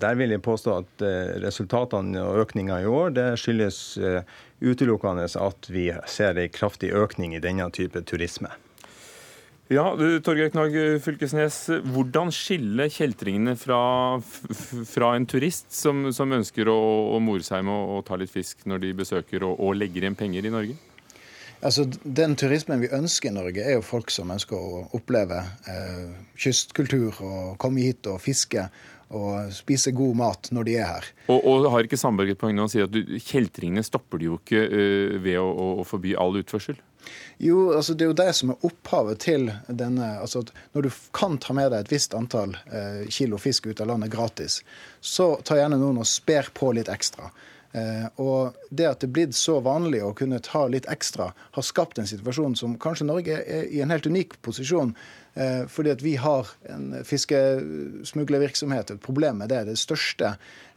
Der 0.02 0.18
vil 0.18 0.34
jeg 0.34 0.44
påstå 0.46 0.76
at 0.82 1.06
eh, 1.06 1.36
resultatene 1.44 2.22
og 2.26 2.44
økninga 2.46 2.80
i 2.82 2.90
år 2.90 3.14
det 3.18 3.28
skyldes 3.42 3.80
eh, 4.02 4.22
utelukkende 4.66 5.28
at 5.30 5.70
vi 5.70 5.92
ser 6.10 6.38
en 6.42 6.54
kraftig 6.54 6.94
økning 6.94 7.38
i 7.38 7.42
denne 7.42 7.70
type 7.74 8.02
turisme. 8.10 8.54
Ja, 9.74 9.86
Torgeir 10.22 10.52
Knag 10.54 10.76
Fylkesnes. 11.02 11.64
Hvordan 11.90 12.30
skille 12.34 12.86
kjeltringene 12.94 13.56
fra, 13.58 13.80
fra 14.22 15.14
en 15.18 15.26
turist 15.26 15.74
som, 15.74 16.04
som 16.14 16.36
ønsker 16.38 16.70
å, 16.70 16.76
å, 17.16 17.22
more 17.24 17.42
seg 17.46 17.66
med 17.66 17.74
å, 17.74 17.96
å, 17.98 18.04
ta 18.06 18.20
litt 18.22 18.30
fisk 18.30 18.68
når 18.70 18.84
de 18.84 18.92
besøker 19.02 19.48
og, 19.48 19.58
og 19.58 19.80
legger 19.80 20.06
igjen 20.06 20.20
penger 20.20 20.46
i 20.46 20.54
Norge? 20.54 20.78
Altså, 21.66 21.88
Den 22.04 22.36
turismen 22.38 22.84
vi 22.84 22.92
ønsker 22.94 23.32
i 23.32 23.34
Norge, 23.34 23.66
er 23.66 23.80
jo 23.80 23.86
folk 23.86 24.14
som 24.14 24.30
ønsker 24.36 24.54
å 24.54 24.84
oppleve 24.94 25.42
eh, 25.72 26.14
kystkultur 26.38 27.24
og 27.26 27.56
komme 27.58 27.88
hit 27.88 28.06
og 28.12 28.22
fiske 28.22 28.68
og 29.16 29.54
spise 29.54 29.94
god 29.96 30.18
mat 30.18 30.50
når 30.54 30.68
de 30.68 30.76
er 30.80 30.90
her. 30.90 31.08
Og, 31.30 31.42
og 31.42 31.68
har 31.74 31.86
ikke 31.86 32.00
Sandberg 32.00 32.34
et 32.34 32.42
poeng 32.42 32.56
når 32.58 32.68
han 32.68 32.74
sier 32.74 32.88
at 32.90 33.22
kjeltringene 33.30 33.86
stopper 33.86 34.22
de 34.22 34.30
jo 34.30 34.40
ikke 34.40 34.62
uh, 34.66 35.18
ved 35.22 35.38
å, 35.42 35.48
å, 35.82 35.86
forby 35.88 36.16
all 36.18 36.38
utførsel? 36.42 36.80
Jo, 37.38 37.74
altså 37.76 37.94
det 37.94 38.06
er 38.06 38.12
jo 38.12 38.18
det 38.18 38.30
som 38.38 38.54
er 38.54 38.68
opphavet 38.68 39.20
til 39.26 39.50
denne 39.68 40.08
altså 40.22 40.46
at 40.46 40.54
Når 40.76 40.86
du 40.86 40.90
kan 41.16 41.38
ta 41.42 41.56
med 41.58 41.72
deg 41.74 41.86
et 41.86 41.92
visst 41.92 42.16
antall 42.18 42.56
eh, 42.72 43.04
kilo 43.12 43.40
fisk 43.42 43.68
ut 43.68 43.82
av 43.84 43.92
landet 43.92 44.14
gratis, 44.14 44.62
så 45.02 45.36
tar 45.44 45.60
gjerne 45.64 45.80
noen 45.82 46.00
og 46.02 46.10
sper 46.10 46.52
på 46.56 46.72
litt 46.76 46.92
ekstra. 46.92 47.32
Eh, 47.76 48.08
og 48.24 48.56
det 48.72 48.88
at 48.88 49.04
det 49.04 49.10
er 49.10 49.16
blitt 49.18 49.36
så 49.36 49.60
vanlig 49.66 50.00
å 50.06 50.14
kunne 50.16 50.40
ta 50.44 50.64
litt 50.72 50.88
ekstra, 50.92 51.34
har 51.36 51.66
skapt 51.66 52.00
en 52.00 52.10
situasjon 52.10 52.56
som 52.56 52.80
kanskje 52.80 53.10
Norge 53.10 53.44
er 53.44 53.68
i 53.68 53.84
en 53.84 53.92
helt 53.92 54.08
unik 54.08 54.40
posisjon 54.46 54.96
Eh, 55.36 55.66
fordi 55.68 55.92
at 55.92 56.00
vi 56.04 56.14
har 56.16 56.48
en 56.72 56.94
fiskesmuglervirksomhet, 57.04 58.94
et 58.94 59.02
problem 59.04 59.42
med 59.44 59.52
det. 59.52 59.66
Det 59.68 59.76
største 59.76 60.30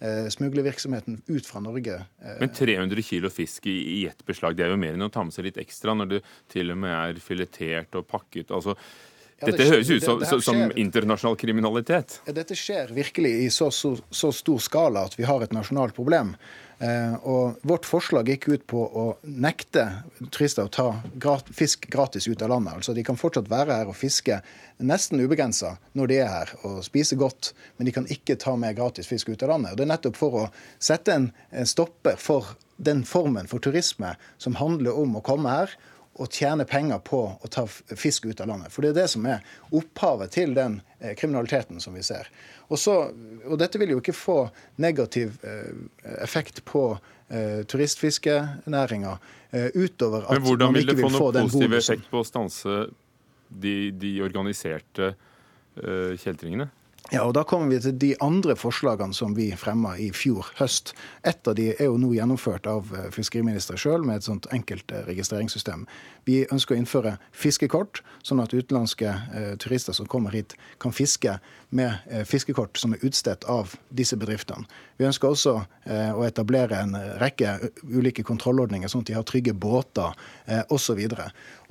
eh, 0.02 0.26
smuglervirksomheten 0.34 1.20
ut 1.28 1.46
fra 1.46 1.62
Norge. 1.62 2.00
Men 2.40 2.50
300 2.50 3.04
kilo 3.06 3.30
fisk 3.30 3.68
i 3.70 4.02
ett 4.11 4.24
beslag, 4.26 4.58
det 4.58 4.66
er 4.66 4.74
jo 4.74 4.80
mer 4.82 4.98
enn 4.98 5.06
å 5.06 5.12
ta 5.14 5.22
med 5.22 5.37
seg 5.37 5.46
litt 5.46 5.62
ekstra 5.62 5.94
når 5.94 6.11
det 6.11 6.20
til 6.50 6.74
og 6.74 6.82
med 6.82 6.90
er 6.96 7.22
filetert 7.22 7.94
og 8.00 8.08
pakket. 8.11 8.50
altså 8.50 8.74
ja, 8.74 9.46
det, 9.46 9.52
dette 9.52 9.68
høres 9.70 9.90
ut 9.92 10.02
som, 10.02 10.18
det, 10.18 10.26
det 10.32 10.42
som 10.42 10.72
internasjonal 10.74 11.37
kriminalitet. 11.38 12.18
Dette 12.26 12.58
skjer 12.58 12.90
virkelig 12.90 13.37
i 13.44 13.50
så, 13.54 13.70
så, 13.70 13.92
så, 14.11 14.32
stor 14.34 14.58
skala 14.58 15.06
at 15.06 15.14
vi 15.14 15.28
har 15.28 15.44
et 15.46 15.54
nasjonalt 15.54 15.94
problem. 15.94 16.34
Eh, 16.79 17.14
og 17.27 17.59
Vårt 17.67 17.87
forslag 17.88 18.29
gikk 18.31 18.47
ut 18.53 18.67
på 18.71 18.85
å 18.87 19.05
nekte 19.27 19.85
turister 20.31 20.69
å 20.69 20.71
ta 20.71 21.41
fisk 21.51 21.88
gratis 21.91 22.29
ut 22.29 22.43
av 22.45 22.53
landet. 22.53 22.77
Altså 22.79 22.95
De 22.95 23.03
kan 23.07 23.19
fortsatt 23.19 23.51
være 23.51 23.81
her 23.81 23.91
og 23.91 23.99
fiske 23.99 24.38
nesten 24.79 25.19
ubegrensa 25.19 25.75
når 25.99 26.11
de 26.11 26.21
er 26.23 26.31
her, 26.31 26.55
og 26.62 26.85
spise 26.87 27.19
godt, 27.19 27.53
men 27.77 27.88
de 27.88 27.95
kan 27.97 28.07
ikke 28.07 28.38
ta 28.38 28.55
med 28.57 28.79
gratis 28.79 29.11
fisk 29.11 29.33
ut 29.33 29.43
av 29.43 29.57
landet. 29.57 29.75
Og 29.75 29.81
Det 29.81 29.88
er 29.88 29.93
nettopp 29.95 30.19
for 30.21 30.38
å 30.45 30.47
sette 30.79 31.14
en, 31.14 31.31
stopper 31.67 32.19
for 32.21 32.55
den 32.79 33.03
formen 33.03 33.51
for 33.51 33.59
turisme 33.59 34.14
som 34.38 34.55
handler 34.61 34.95
om 34.95 35.19
å 35.19 35.25
komme 35.27 35.51
her 35.51 35.75
å 36.18 36.26
tjene 36.26 36.66
penger 36.66 36.98
på 37.07 37.20
å 37.38 37.50
ta 37.50 37.64
fisk 37.68 38.26
ut 38.26 38.40
av 38.42 38.50
landet. 38.50 38.72
For 38.74 38.83
det 38.83 38.90
er 38.92 38.98
det 39.02 39.09
som 39.12 39.26
er 39.31 39.44
opphavet 39.74 40.33
til 40.35 40.54
den 40.57 40.81
eh, 40.98 41.14
kriminaliteten 41.18 41.78
som 41.83 41.94
vi 41.94 42.02
ser. 42.07 42.31
Og, 42.68 42.78
så, 42.81 42.96
og 43.46 43.59
dette 43.61 43.81
vil 43.81 43.94
jo 43.94 44.00
ikke 44.02 44.16
få 44.16 44.38
negativ 44.83 45.38
eh, 45.46 45.70
effekt 46.24 46.64
på 46.68 46.90
eh, 46.94 47.62
turistfiskenæringa 47.70 49.18
utover 49.48 50.26
at 50.28 50.42
man 50.44 50.44
ikke 50.44 50.52
vil 50.52 50.59
få 50.68 50.68
den 50.68 50.68
bonusen. 50.68 50.68
Men 50.68 50.68
hvordan 50.68 50.74
vil 50.76 50.90
det 50.90 50.96
få 50.98 51.12
noen 51.14 51.46
positiv 51.48 51.76
effekt 51.78 52.11
på 52.11 52.20
å 52.20 52.26
stanse 52.26 52.81
de, 53.48 53.76
de 53.96 54.11
organiserte 54.26 55.14
kjeltringene? 55.78 56.66
Ja, 57.11 57.23
og 57.25 57.33
Da 57.35 57.40
kommer 57.49 57.73
vi 57.73 57.79
til 57.81 57.94
de 57.97 58.11
andre 58.21 58.53
forslagene 58.57 59.16
som 59.16 59.33
vi 59.33 59.47
fremma 59.57 59.94
i 59.97 60.11
fjor 60.12 60.51
høst. 60.59 60.92
Et 61.25 61.49
av 61.49 61.55
de 61.57 61.71
er 61.71 61.87
jo 61.87 61.97
nå 61.97 62.11
gjennomført 62.12 62.68
av 62.68 62.90
eh, 62.92 63.07
fiskeriministeren 63.14 63.81
sjøl 63.81 64.05
med 64.05 64.21
et 64.21 64.27
sånt 64.27 64.49
enkelt 64.53 64.92
eh, 64.92 65.07
registreringssystem. 65.09 65.87
Vi 66.29 66.42
ønsker 66.53 66.77
å 66.77 66.79
innføre 66.83 67.14
fiskekort, 67.33 68.03
sånn 68.21 68.44
at 68.44 68.53
utenlandske 68.53 69.09
eh, 69.09 69.55
turister 69.57 69.97
som 69.97 70.11
kommer 70.11 70.37
hit, 70.37 70.53
kan 70.85 70.92
fiske 70.92 71.38
med 71.73 71.97
eh, 72.12 72.27
fiskekort 72.29 72.77
som 72.77 72.92
er 72.92 73.09
utstedt 73.09 73.49
av 73.49 73.73
disse 73.88 74.21
bedriftene. 74.21 74.68
Vi 75.01 75.09
ønsker 75.09 75.33
også 75.33 75.57
eh, 75.88 76.12
å 76.12 76.29
etablere 76.29 76.77
en 76.85 76.92
rekke 77.25 77.57
ulike 77.88 78.21
kontrollordninger, 78.21 78.92
sånn 78.92 79.07
at 79.07 79.14
de 79.14 79.16
har 79.16 79.25
trygge 79.25 79.57
båter 79.57 80.12
eh, 80.44 80.61
osv. 80.68 81.01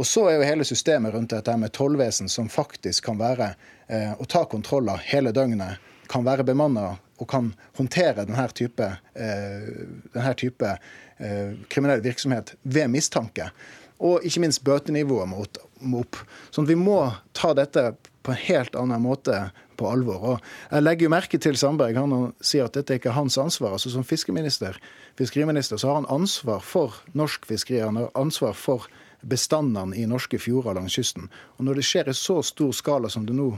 Og 0.01 0.05
så 0.05 0.25
er 0.31 0.39
jo 0.39 0.49
hele 0.49 0.65
systemet 0.65 1.13
rundt 1.13 1.37
dette 1.37 1.61
med 1.61 1.77
tollvesen 1.77 2.25
som 2.25 2.49
faktisk 2.49 3.05
kan 3.11 3.21
være 3.21 3.53
eh, 3.87 4.13
og 4.17 4.27
ta 4.31 4.45
kontroller 4.49 5.01
hele 5.09 5.33
døgnet, 5.35 5.83
kan 6.07 6.23
være 6.23 6.45
bemanna 6.47 6.93
og 7.17 7.27
kan 7.29 7.51
håndtere 7.77 8.25
denne 8.27 8.45
type, 8.55 8.85
eh, 9.17 9.67
denne 10.13 10.33
type 10.37 10.69
eh, 11.17 11.57
kriminell 11.71 12.03
virksomhet 12.05 12.55
ved 12.63 12.87
mistanke. 12.93 13.49
Og 13.97 14.25
ikke 14.25 14.43
minst 14.43 14.63
bøtenivået 14.63 15.29
må 15.29 15.99
opp. 15.99 16.19
Sånn 16.51 16.67
at 16.67 16.71
vi 16.71 16.77
må 16.77 16.99
ta 17.33 17.55
dette 17.57 17.89
på 18.21 18.33
en 18.33 18.43
helt 18.43 18.75
annen 18.77 19.01
måte 19.01 19.47
på 19.77 19.87
alvor. 19.89 20.21
Og 20.21 20.45
jeg 20.71 20.83
legger 20.83 21.07
jo 21.07 21.13
merke 21.13 21.39
til 21.41 21.57
Sandberg. 21.57 21.97
Han 21.97 22.33
sier 22.43 22.67
at 22.67 22.77
dette 22.77 22.97
ikke 22.97 23.09
er 23.13 23.17
hans 23.17 23.37
ansvar. 23.41 23.77
altså 23.77 23.89
Som 23.93 24.05
fiskeminister, 24.05 24.77
fiskeriminister 25.17 25.81
så 25.81 25.89
har 25.89 26.01
han 26.01 26.11
ansvar 26.13 26.61
for 26.61 26.99
norsk 27.17 27.45
fiskeri. 27.49 27.79
Han 27.81 27.97
har 28.01 28.11
ansvar 28.19 28.53
for 28.57 28.85
bestandene 29.21 29.97
i 29.97 30.05
norske 30.05 30.37
fjorder 30.41 30.77
langs 30.77 30.97
kysten. 30.97 31.31
Og 31.57 31.65
Når 31.65 31.79
det 31.79 31.87
skjer 31.87 32.09
i 32.11 32.17
så 32.17 32.41
stor 32.45 32.71
skala 32.75 33.09
som 33.09 33.25
det 33.25 33.37
nå 33.37 33.55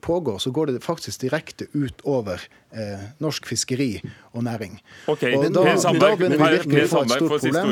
pågår, 0.00 0.38
så 0.38 0.50
går 0.50 0.66
det 0.66 0.80
faktisk 0.80 1.20
direkte 1.20 1.66
ut 1.72 2.00
over 2.00 2.40
eh, 2.74 3.00
norsk 3.22 3.46
fiskeri 3.48 4.02
og 4.34 4.44
næring. 4.44 4.76
Ok, 5.10 5.22
og 5.36 5.46
da, 5.54 5.76
Sandberg, 5.80 6.18
da 6.18 6.26
vi 6.28 6.36
virkelig 6.58 6.88
få 6.90 7.02
et 7.04 7.10
stort 7.14 7.30
problem. 7.30 7.66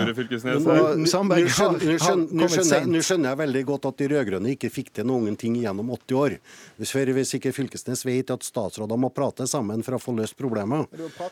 Nå 2.32 2.48
skjønner 2.48 3.28
jeg 3.30 3.38
veldig 3.42 3.64
godt 3.68 3.88
at 3.90 3.96
de 4.03 4.09
rød-grønne 4.12 4.55
ikke 4.55 4.70
fikk 4.72 4.92
til 4.98 5.09
noen 5.11 5.36
ting 5.38 5.57
gjennom 5.61 5.90
80 5.94 6.18
år. 6.22 6.32
Hvis 6.80 7.34
ikke 7.38 7.55
Fylkesnes 7.57 8.05
vet 8.07 8.32
at 8.34 8.46
statsråder 8.46 8.96
må 9.00 9.12
prate 9.14 9.46
sammen 9.50 9.82
for 9.86 9.98
å 9.98 10.03
få 10.03 10.14
løst 10.16 10.36
problemet. 10.38 10.86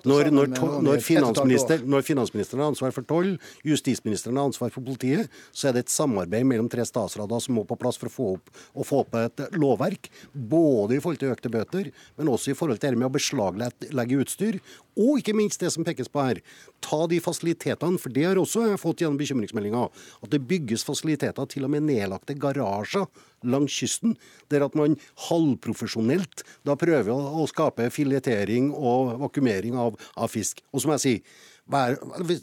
Når, 0.04 0.32
når, 0.34 0.46
når, 0.84 0.98
finansminister, 1.04 1.84
når 1.86 2.06
finansministeren 2.06 2.64
har 2.64 2.72
ansvar 2.74 2.94
for 2.96 3.06
toll, 3.08 3.36
justisministeren 3.66 4.36
har 4.40 4.50
ansvar 4.50 4.70
for 4.74 4.82
politiet, 4.84 5.30
så 5.52 5.70
er 5.70 5.78
det 5.78 5.86
et 5.86 5.94
samarbeid 5.94 6.44
mellom 6.48 6.68
tre 6.72 6.84
statsråder 6.88 7.38
som 7.44 7.52
må 7.58 7.62
på 7.68 7.78
plass 7.80 7.96
for 8.00 8.08
å 8.10 8.14
få 8.14 8.26
opp, 8.36 8.46
å 8.74 8.86
få 8.86 9.04
opp 9.04 9.12
et 9.20 9.38
lovverk. 9.56 10.10
Både 10.34 10.90
både 10.90 10.96
i 10.96 11.02
forhold 11.02 11.20
til 11.20 11.32
økte 11.34 11.52
bøter, 11.52 11.90
men 12.18 12.30
også 12.30 12.52
i 12.52 12.56
forhold 12.58 12.80
til 12.80 12.94
det 12.94 13.00
med 13.00 13.08
å 13.08 13.14
beslaglegge 13.14 13.59
utstyr. 13.60 14.60
Og 15.00 15.20
ikke 15.20 15.34
minst 15.36 15.60
det 15.60 15.70
som 15.72 15.84
pekes 15.84 16.08
på 16.08 16.22
her, 16.22 16.40
ta 16.80 17.06
de 17.06 17.20
fasilitetene, 17.20 17.98
for 17.98 18.12
det 18.12 18.24
har 18.26 18.40
også 18.40 18.66
jeg 18.68 18.80
fått 18.80 19.02
gjennom 19.02 19.18
bekymringsmeldinga, 19.20 19.88
at 20.22 20.30
det 20.30 20.42
bygges 20.48 20.84
fasiliteter, 20.84 21.46
til 21.46 21.64
og 21.64 21.70
med 21.70 21.86
nedlagte 21.88 22.34
garasjer 22.34 23.06
langs 23.44 23.72
kysten, 23.72 24.16
der 24.50 24.64
at 24.66 24.74
man 24.76 24.98
halvprofesjonelt 25.28 26.44
da 26.66 26.76
prøver 26.76 27.12
å, 27.14 27.46
skape 27.50 27.88
filetering 27.90 28.70
og 28.74 29.16
vakuumering 29.22 29.78
av, 29.80 29.96
av, 30.16 30.28
fisk. 30.30 30.60
Og 30.72 30.84
som 30.84 30.92
jeg 30.96 31.04
sier, 31.04 31.38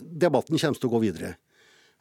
debatten 0.02 0.58
kommer 0.58 0.80
til 0.80 0.90
å 0.90 0.96
gå 0.96 1.04
videre. 1.06 1.36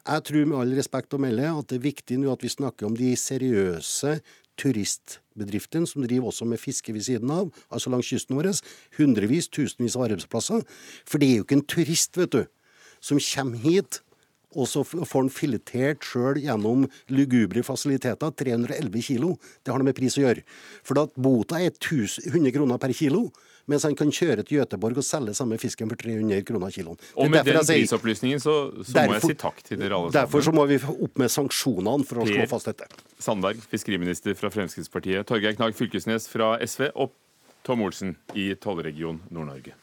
Jeg 0.07 0.23
tror 0.23 0.45
med 0.47 0.59
all 0.61 0.75
respekt 0.77 1.13
å 1.13 1.19
melde 1.19 1.49
at 1.51 1.67
det 1.67 1.81
er 1.81 1.83
viktig 1.83 2.17
nå 2.21 2.31
at 2.31 2.43
vi 2.43 2.51
snakker 2.51 2.87
om 2.87 2.95
de 2.95 3.11
seriøse 3.19 4.13
turistbedriftene 4.59 5.89
som 5.89 6.03
driver 6.05 6.31
også 6.31 6.47
med 6.49 6.61
fiske 6.61 6.93
ved 6.95 7.05
siden 7.07 7.31
av, 7.33 7.51
altså 7.69 7.93
langs 7.93 8.09
kysten 8.09 8.37
vår. 8.37 8.51
Hundrevis, 8.97 9.49
tusenvis 9.53 9.95
av 9.97 10.07
arbeidsplasser. 10.09 10.65
For 11.07 11.21
det 11.21 11.31
er 11.31 11.39
jo 11.39 11.47
ikke 11.47 11.59
en 11.59 11.69
turist, 11.75 12.19
vet 12.19 12.35
du, 12.35 12.43
som 12.99 13.21
kommer 13.21 13.63
hit 13.63 14.01
og 14.55 14.65
så 14.69 14.83
får 14.87 15.19
han 15.19 15.29
filetert 15.33 16.05
sjøl 16.07 16.39
gjennom 16.41 16.85
lugubre 17.13 17.61
fasiliteter. 17.65 18.31
311 18.31 19.03
kilo. 19.05 19.35
Det 19.61 19.73
har 19.73 19.81
noe 19.81 19.89
med 19.89 19.97
pris 19.97 20.15
å 20.17 20.23
gjøre. 20.23 20.45
For 20.87 21.01
at 21.03 21.13
bota 21.19 21.59
er 21.61 21.75
100 21.75 22.53
kroner 22.55 22.79
per 22.81 22.95
kilo 22.95 23.27
mens 23.67 23.83
han 23.83 23.95
kan 23.99 24.11
kjøre 24.13 24.45
til 24.47 24.61
Gøteborg 24.61 25.01
og 25.01 25.05
selge 25.05 25.35
samme 25.37 25.59
fisken 25.59 25.91
for 25.91 25.99
300 25.99 26.43
kroner 26.47 26.71
kiloen. 26.71 26.99
Og 27.19 27.31
med 27.31 27.43
den 27.47 27.59
prisopplysningen 27.59 28.39
så, 28.43 28.55
så 28.79 28.95
derfor, 28.95 29.11
må 29.11 29.17
jeg 29.17 29.25
si 29.25 29.39
takk 29.43 29.61
til 29.65 29.81
dere 29.81 29.97
alle 29.97 30.11
sammen. 30.11 30.17
Derfor 30.21 30.45
så 30.47 30.53
må 30.55 30.65
vi 30.69 30.79
opp 30.93 31.19
med 31.19 31.33
sanksjonene 31.33 32.07
for 32.07 32.23
å 32.23 32.27
slå 32.29 32.47
fast 32.49 32.71
dette. 32.71 32.87
Sandberg, 33.19 33.59
fiskeriminister 33.71 34.37
fra 34.39 34.51
Fremskrittspartiet, 34.53 35.27
Torgeir 35.27 35.57
Knag 35.59 35.75
Fylkesnes 35.75 36.29
fra 36.31 36.55
SV 36.63 36.89
og 36.95 37.11
Tom 37.67 37.83
Olsen 37.83 38.15
i 38.39 38.53
tollregion 38.55 39.19
Nord-Norge. 39.35 39.75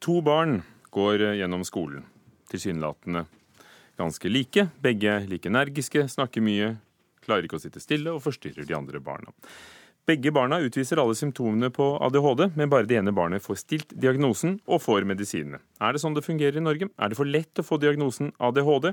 To 0.00 0.20
barn 0.24 0.60
går 0.92 1.30
gjennom 1.38 1.64
skolen, 1.64 2.04
tilsynelatende 2.52 3.24
ganske 4.00 4.32
like. 4.32 4.66
Begge 4.82 5.18
like 5.30 5.50
energiske, 5.50 6.06
snakker 6.08 6.44
mye, 6.44 6.74
klarer 7.24 7.46
ikke 7.46 7.60
å 7.60 7.62
sitte 7.62 7.82
stille 7.82 8.14
og 8.14 8.24
forstyrrer 8.24 8.66
de 8.66 8.76
andre 8.76 9.02
barna. 9.04 9.34
Begge 10.08 10.32
barna 10.34 10.58
utviser 10.64 10.98
alle 10.98 11.14
symptomene 11.14 11.68
på 11.70 11.84
ADHD, 12.02 12.46
men 12.56 12.70
bare 12.72 12.88
det 12.88 12.96
ene 12.98 13.12
barnet 13.14 13.44
får 13.44 13.60
stilt 13.60 13.92
diagnosen 13.94 14.56
og 14.66 14.80
får 14.82 15.04
medisinene. 15.06 15.60
Er 15.78 15.94
det 15.94 16.00
sånn 16.02 16.16
det 16.16 16.24
fungerer 16.26 16.58
i 16.58 16.64
Norge? 16.64 16.88
Er 16.98 17.12
det 17.12 17.18
for 17.18 17.28
lett 17.28 17.60
å 17.60 17.66
få 17.66 17.78
diagnosen 17.78 18.32
ADHD? 18.40 18.90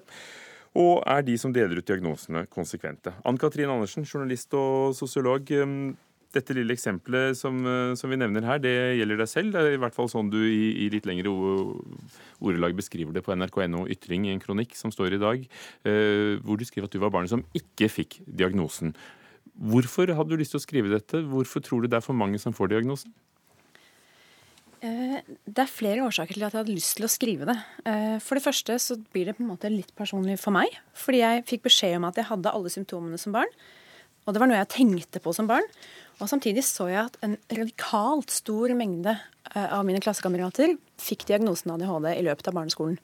Og 0.77 0.99
er 1.09 1.23
de 1.25 1.37
som 1.41 1.53
deler 1.55 1.79
ut 1.79 1.87
diagnosene, 1.87 2.43
konsekvente? 2.53 3.15
Ann 3.25 3.39
Katrin 3.41 3.71
Andersen, 3.73 4.05
journalist 4.05 4.53
og 4.53 4.93
sosiolog. 4.99 5.47
Dette 6.37 6.55
lille 6.55 6.77
eksempelet 6.77 7.37
som, 7.39 7.59
uh, 7.65 7.97
som, 7.99 8.11
vi 8.13 8.19
nevner 8.21 8.45
her, 8.45 8.61
det 8.63 8.75
gjelder 8.99 9.21
deg 9.23 9.31
selv. 9.31 9.53
Det 9.55 9.63
er 9.63 9.75
i 9.75 9.81
hvert 9.81 9.97
fall 9.97 10.09
sånn 10.11 10.31
du 10.33 10.39
i, 10.45 10.85
i 10.85 10.89
litt 10.93 11.09
lengre 11.09 11.33
ordelag 12.39 12.77
beskriver 12.77 13.15
det 13.15 13.25
på 13.25 13.35
nrk.no 13.35 13.85
Ytring 13.91 14.27
i 14.27 14.33
en 14.35 14.41
kronikk 14.43 14.75
som 14.77 14.93
står 14.93 15.17
i 15.17 15.21
dag, 15.21 15.45
eh, 15.87 16.37
hvor 16.45 16.59
du 16.59 16.65
skriver 16.67 16.87
at 16.87 16.95
du 16.95 17.01
var 17.01 17.13
barnet 17.13 17.33
som 17.33 17.45
ikke 17.57 17.89
fikk 17.91 18.19
diagnosen. 18.27 18.93
Hvorfor 19.57 20.11
hadde 20.13 20.33
du 20.35 20.41
lyst 20.41 20.53
til 20.53 20.61
å 20.61 20.65
skrive 20.65 20.91
dette? 20.91 21.23
Hvorfor 21.25 21.63
tror 21.65 21.81
du 21.81 21.89
det 21.89 21.97
er 21.97 22.05
for 22.05 22.17
mange 22.17 22.37
som 22.41 22.53
får 22.53 22.75
diagnosen? 22.75 23.13
Eh, 24.85 25.17
det 25.25 25.63
er 25.63 25.71
flere 25.71 26.03
årsaker 26.05 26.37
til 26.37 26.45
at 26.45 26.53
jeg 26.53 26.61
hadde 26.61 26.75
lyst 26.75 26.97
til 26.99 27.07
å 27.07 27.09
skrive 27.09 27.47
det. 27.49 27.57
Eh, 27.89 28.17
for 28.21 28.37
det 28.37 28.45
første 28.45 28.77
så 28.81 28.99
blir 29.13 29.25
det 29.25 29.37
på 29.37 29.43
en 29.45 29.49
måte 29.49 29.71
litt 29.73 29.93
personlig 29.97 30.37
for 30.41 30.53
meg. 30.53 30.69
Fordi 30.93 31.23
jeg 31.23 31.45
fikk 31.49 31.65
beskjed 31.65 31.97
om 31.97 32.05
at 32.09 32.19
jeg 32.19 32.29
hadde 32.29 32.53
alle 32.53 32.73
symptomene 32.73 33.17
som 33.21 33.33
barn. 33.33 33.49
Og 34.27 34.35
det 34.35 34.43
var 34.43 34.51
noe 34.51 34.59
jeg 34.59 34.73
tenkte 34.75 35.23
på 35.23 35.33
som 35.33 35.49
barn. 35.49 35.65
Og 36.17 36.29
samtidig 36.29 36.63
så 36.65 36.87
jeg 36.89 37.03
at 37.03 37.17
en 37.25 37.35
radikalt 37.53 38.33
stor 38.33 38.73
mengde 38.77 39.13
eh, 39.13 39.67
av 39.67 39.83
mine 39.85 40.01
klassekamerater 40.01 40.73
fikk 41.01 41.27
diagnosen 41.29 41.75
ADHD 41.75 42.09
i 42.15 42.25
løpet 42.25 42.49
av 42.49 42.57
barneskolen. 42.57 42.97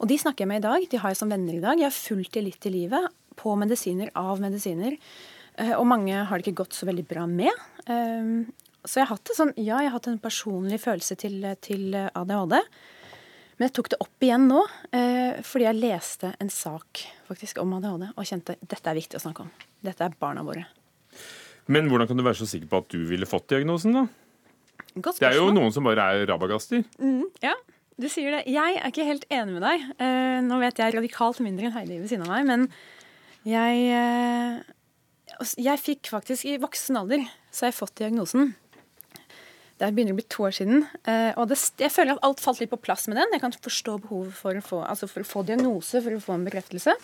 Og 0.00 0.08
de 0.10 0.16
snakker 0.18 0.44
jeg 0.44 0.50
med 0.50 0.62
i 0.62 0.66
dag. 0.66 0.86
De 0.90 0.98
har 0.98 1.12
jeg 1.12 1.20
som 1.20 1.30
venner 1.30 1.58
i 1.58 1.62
dag. 1.62 1.78
Jeg 1.78 1.86
har 1.86 1.94
de 1.94 2.42
litt 2.42 2.66
i 2.66 2.72
livet. 2.74 3.10
På 3.38 3.54
medisiner, 3.56 4.10
av 4.18 4.42
medisiner. 4.42 4.96
Eh, 5.60 5.76
og 5.76 5.86
mange 5.86 6.24
har 6.26 6.40
det 6.40 6.48
ikke 6.48 6.64
gått 6.64 6.74
så 6.74 6.88
veldig 6.90 7.06
bra 7.10 7.28
med. 7.30 7.62
Eh, 7.86 8.32
så 8.82 8.98
jeg 8.98 9.06
har 9.06 9.12
hatt 9.12 9.34
sånn, 9.36 9.54
ja, 9.60 9.82
jeg 9.84 9.92
har 9.92 9.98
hatt 9.98 10.10
en 10.10 10.22
personlig 10.22 10.80
følelse 10.82 11.18
til, 11.20 11.44
til 11.62 11.94
ADHD. 11.94 12.56
Men 13.60 13.68
jeg 13.68 13.76
tok 13.76 13.92
det 13.92 14.00
opp 14.00 14.24
igjen 14.24 14.46
nå 14.48 14.62
fordi 15.44 15.66
jeg 15.66 15.76
leste 15.76 16.30
en 16.40 16.48
sak 16.48 17.04
faktisk 17.28 17.60
om 17.60 17.76
ADHD 17.76 18.08
og 18.14 18.24
kjente 18.24 18.56
dette 18.64 18.88
er 18.88 18.96
viktig 18.96 19.20
å 19.20 19.24
snakke 19.28 19.44
om. 19.44 19.54
Dette 19.84 20.08
er 20.08 20.16
barna 20.16 20.46
våre. 20.46 20.64
Men 21.70 21.90
hvordan 21.90 22.10
kan 22.10 22.18
du 22.18 22.26
være 22.26 22.40
så 22.40 22.48
sikker 22.50 22.70
på 22.70 22.80
at 22.82 22.90
du 22.90 23.04
ville 23.06 23.28
fått 23.28 23.50
diagnosen, 23.52 23.94
da? 23.94 24.06
Det 24.90 25.28
er 25.28 25.36
jo 25.38 25.50
noen 25.54 25.70
som 25.74 25.86
bare 25.86 26.08
er 26.16 26.24
rabagaster. 26.26 26.82
Mm, 26.98 27.28
ja, 27.44 27.54
du 28.00 28.08
sier 28.10 28.34
det. 28.34 28.40
Jeg 28.50 28.78
er 28.80 28.88
ikke 28.90 29.06
helt 29.06 29.26
enig 29.30 29.54
med 29.54 29.62
deg. 29.62 29.84
Uh, 30.00 30.40
nå 30.46 30.58
vet 30.62 30.80
jeg 30.82 30.96
radikalt 30.96 31.38
mindre 31.44 31.68
enn 31.68 31.76
Heidi 31.76 32.00
ved 32.00 32.10
siden 32.10 32.26
av 32.26 32.32
meg, 32.34 32.48
men 32.48 32.66
jeg 33.46 33.84
uh, 33.94 34.58
Jeg 35.56 35.80
fikk 35.80 36.10
faktisk 36.12 36.44
i 36.50 36.58
voksen 36.60 36.98
alder 37.00 37.22
så 37.50 37.64
har 37.64 37.70
jeg 37.70 37.78
fått 37.78 38.00
diagnosen. 38.02 38.50
Det 39.80 39.88
begynner 39.94 40.12
å 40.12 40.18
bli 40.18 40.26
to 40.28 40.44
år 40.48 40.56
siden. 40.58 40.82
Uh, 41.06 41.30
og 41.38 41.46
det, 41.52 41.60
jeg 41.80 41.94
føler 41.94 42.16
at 42.16 42.26
alt 42.26 42.42
falt 42.42 42.60
litt 42.60 42.72
på 42.72 42.80
plass 42.82 43.06
med 43.08 43.20
den. 43.20 43.30
Jeg 43.36 43.44
kan 43.44 43.54
forstå 43.54 44.00
behovet 44.08 44.34
for 44.36 44.58
å 44.58 44.64
få, 44.64 44.82
altså 44.84 45.08
for 45.10 45.22
å 45.22 45.30
få 45.30 45.44
diagnose, 45.46 46.02
for 46.02 46.18
å 46.18 46.24
få 46.24 46.34
en 46.34 46.48
bekreftelse. 46.48 46.96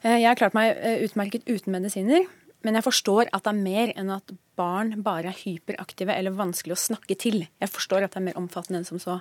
Jeg 0.00 0.24
har 0.24 0.38
klart 0.38 0.54
meg 0.56 0.78
utmerket 1.04 1.44
uten 1.44 1.74
medisiner. 1.74 2.22
Men 2.66 2.76
jeg 2.76 2.84
forstår 2.84 3.30
at 3.32 3.46
det 3.46 3.52
er 3.52 3.62
mer 3.62 3.92
enn 3.98 4.10
at 4.12 4.34
barn 4.60 4.98
bare 5.04 5.30
er 5.32 5.38
hyperaktive 5.44 6.12
eller 6.12 6.36
vanskelig 6.36 6.76
å 6.76 6.82
snakke 6.82 7.16
til. 7.16 7.46
Jeg 7.60 7.72
forstår 7.72 8.04
at 8.04 8.12
det 8.12 8.20
er 8.20 8.28
mer 8.28 8.40
omfattende 8.40 8.82
enn 8.82 8.88
som 8.88 9.00
så. 9.00 9.20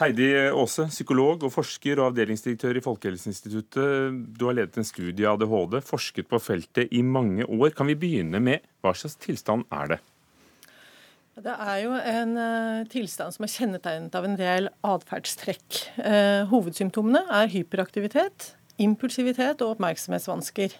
Heidi 0.00 0.30
Aase, 0.48 0.86
psykolog 0.88 1.42
og 1.44 1.52
forsker 1.52 2.00
og 2.00 2.08
avdelingsdirektør 2.10 2.78
i 2.80 2.82
Folkehelseinstituttet. 2.82 4.22
Du 4.38 4.46
har 4.48 4.56
ledet 4.56 4.80
en 4.80 4.88
studie 4.88 5.28
av 5.28 5.36
ADHD, 5.36 5.82
forsket 5.84 6.30
på 6.30 6.40
feltet 6.40 6.94
i 6.96 7.02
mange 7.04 7.44
år. 7.44 7.74
Kan 7.76 7.90
vi 7.90 7.98
begynne 8.00 8.40
med 8.40 8.64
hva 8.82 8.94
slags 8.96 9.18
tilstand 9.20 9.68
er 9.70 9.92
det? 9.92 10.00
Det 11.42 11.52
er 11.52 11.76
jo 11.80 11.92
en 11.96 12.32
uh, 12.36 12.88
tilstand 12.92 13.32
som 13.36 13.44
er 13.46 13.52
kjennetegnet 13.52 14.16
av 14.16 14.26
en 14.28 14.34
del 14.36 14.66
atferdstrekk. 14.84 15.78
Uh, 15.96 16.48
hovedsymptomene 16.50 17.22
er 17.38 17.52
hyperaktivitet, 17.52 18.50
impulsivitet 18.80 19.64
og 19.64 19.76
oppmerksomhetsvansker. 19.76 20.76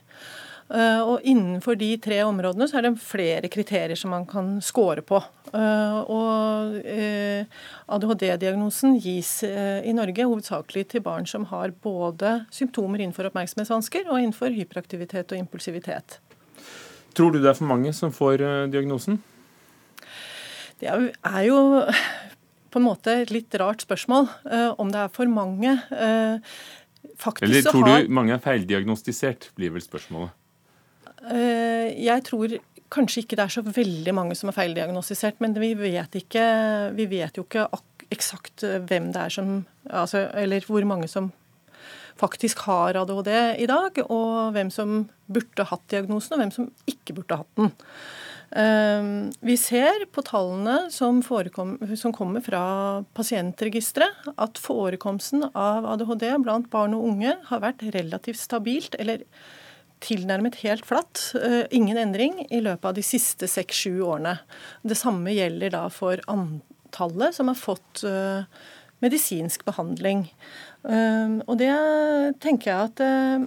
Eh, 0.72 1.00
og 1.04 1.20
innenfor 1.28 1.76
de 1.76 1.90
tre 2.00 2.22
områdene 2.24 2.64
så 2.68 2.78
er 2.78 2.86
det 2.86 2.94
flere 3.04 3.50
kriterier 3.52 3.98
som 3.98 4.14
man 4.14 4.24
kan 4.28 4.54
score 4.64 5.04
på. 5.04 5.18
Eh, 5.52 5.98
og 6.08 6.78
eh, 6.88 7.44
ADHD-diagnosen 7.92 8.96
gis 9.02 9.34
i 9.44 9.92
Norge 9.96 10.24
hovedsakelig 10.24 10.86
til 10.94 11.04
barn 11.04 11.28
som 11.28 11.44
har 11.52 11.74
både 11.84 12.38
symptomer 12.54 13.02
innenfor 13.02 13.28
oppmerksomhetsvansker 13.28 14.08
og 14.08 14.22
innenfor 14.22 14.54
hyperaktivitet 14.56 15.34
og 15.34 15.44
impulsivitet. 15.44 16.20
Tror 17.12 17.34
du 17.34 17.42
det 17.42 17.52
er 17.52 17.58
for 17.58 17.68
mange 17.68 17.92
som 17.92 18.14
får 18.14 18.40
diagnosen? 18.72 19.20
Det 20.80 20.88
er 20.88 21.42
jo 21.44 21.58
på 22.72 22.80
en 22.80 22.86
måte 22.86 23.18
et 23.20 23.30
litt 23.34 23.52
rart 23.60 23.84
spørsmål. 23.84 24.30
Om 24.80 24.88
det 24.94 25.02
er 25.04 25.12
for 25.12 25.28
mange. 25.28 25.76
Faktisk 27.20 27.44
Eller 27.44 27.66
tror 27.68 27.84
har... 27.84 28.06
du 28.06 28.14
mange 28.16 28.32
er 28.32 28.40
feildiagnostisert, 28.40 29.50
blir 29.58 29.74
vel 29.76 29.84
spørsmålet. 29.84 30.32
Jeg 31.22 32.24
tror 32.26 32.56
kanskje 32.92 33.22
ikke 33.22 33.38
det 33.38 33.44
er 33.46 33.54
så 33.54 33.62
veldig 33.64 34.14
mange 34.16 34.36
som 34.38 34.50
er 34.50 34.56
feildiagnostisert, 34.56 35.38
men 35.40 35.54
vi 35.56 35.72
vet, 35.78 36.16
ikke, 36.18 36.44
vi 36.96 37.06
vet 37.10 37.38
jo 37.38 37.44
ikke 37.46 37.68
eksakt 38.12 38.64
hvem 38.88 39.12
det 39.14 39.22
er 39.22 39.32
som 39.32 39.52
altså, 39.88 40.26
Eller 40.36 40.66
hvor 40.68 40.84
mange 40.88 41.08
som 41.08 41.30
faktisk 42.20 42.66
har 42.66 42.98
ADHD 43.00 43.30
i 43.62 43.68
dag, 43.70 44.02
og 44.04 44.52
hvem 44.56 44.70
som 44.70 45.06
burde 45.32 45.64
hatt 45.68 45.86
diagnosen, 45.90 46.34
og 46.34 46.42
hvem 46.42 46.52
som 46.54 46.68
ikke 46.90 47.16
burde 47.16 47.38
hatt 47.40 47.56
den. 47.56 47.72
Ehm, 48.52 49.30
vi 49.40 49.56
ser 49.56 50.04
på 50.12 50.24
tallene 50.26 50.90
som, 50.92 51.22
som 51.24 52.14
kommer 52.14 52.44
fra 52.44 52.64
pasientregisteret, 53.16 54.28
at 54.36 54.60
forekomsten 54.60 55.46
av 55.48 55.88
ADHD 55.94 56.28
blant 56.44 56.68
barn 56.72 56.96
og 56.98 57.08
unge 57.14 57.34
har 57.48 57.64
vært 57.64 57.84
relativt 57.96 58.42
stabilt, 58.42 58.98
eller 59.00 59.24
tilnærmet 60.02 60.60
helt 60.62 60.86
flatt. 60.88 61.32
Eh, 61.38 61.64
ingen 61.74 61.98
endring 62.00 62.42
i 62.50 62.60
løpet 62.64 62.90
av 62.90 62.98
de 62.98 63.04
siste 63.06 63.48
seks-sju 63.50 64.02
årene. 64.04 64.36
Det 64.82 64.98
samme 64.98 65.34
gjelder 65.34 65.74
da 65.74 65.86
for 65.92 66.22
antallet 66.30 67.36
som 67.36 67.50
har 67.50 67.58
fått 67.58 68.04
eh, 68.08 68.44
medisinsk 69.02 69.64
behandling. 69.66 70.26
Ehm, 70.88 71.40
og 71.46 71.58
det 71.62 71.72
tenker 72.42 72.70
jeg 72.70 72.90
at 72.90 73.02
eh, 73.02 73.46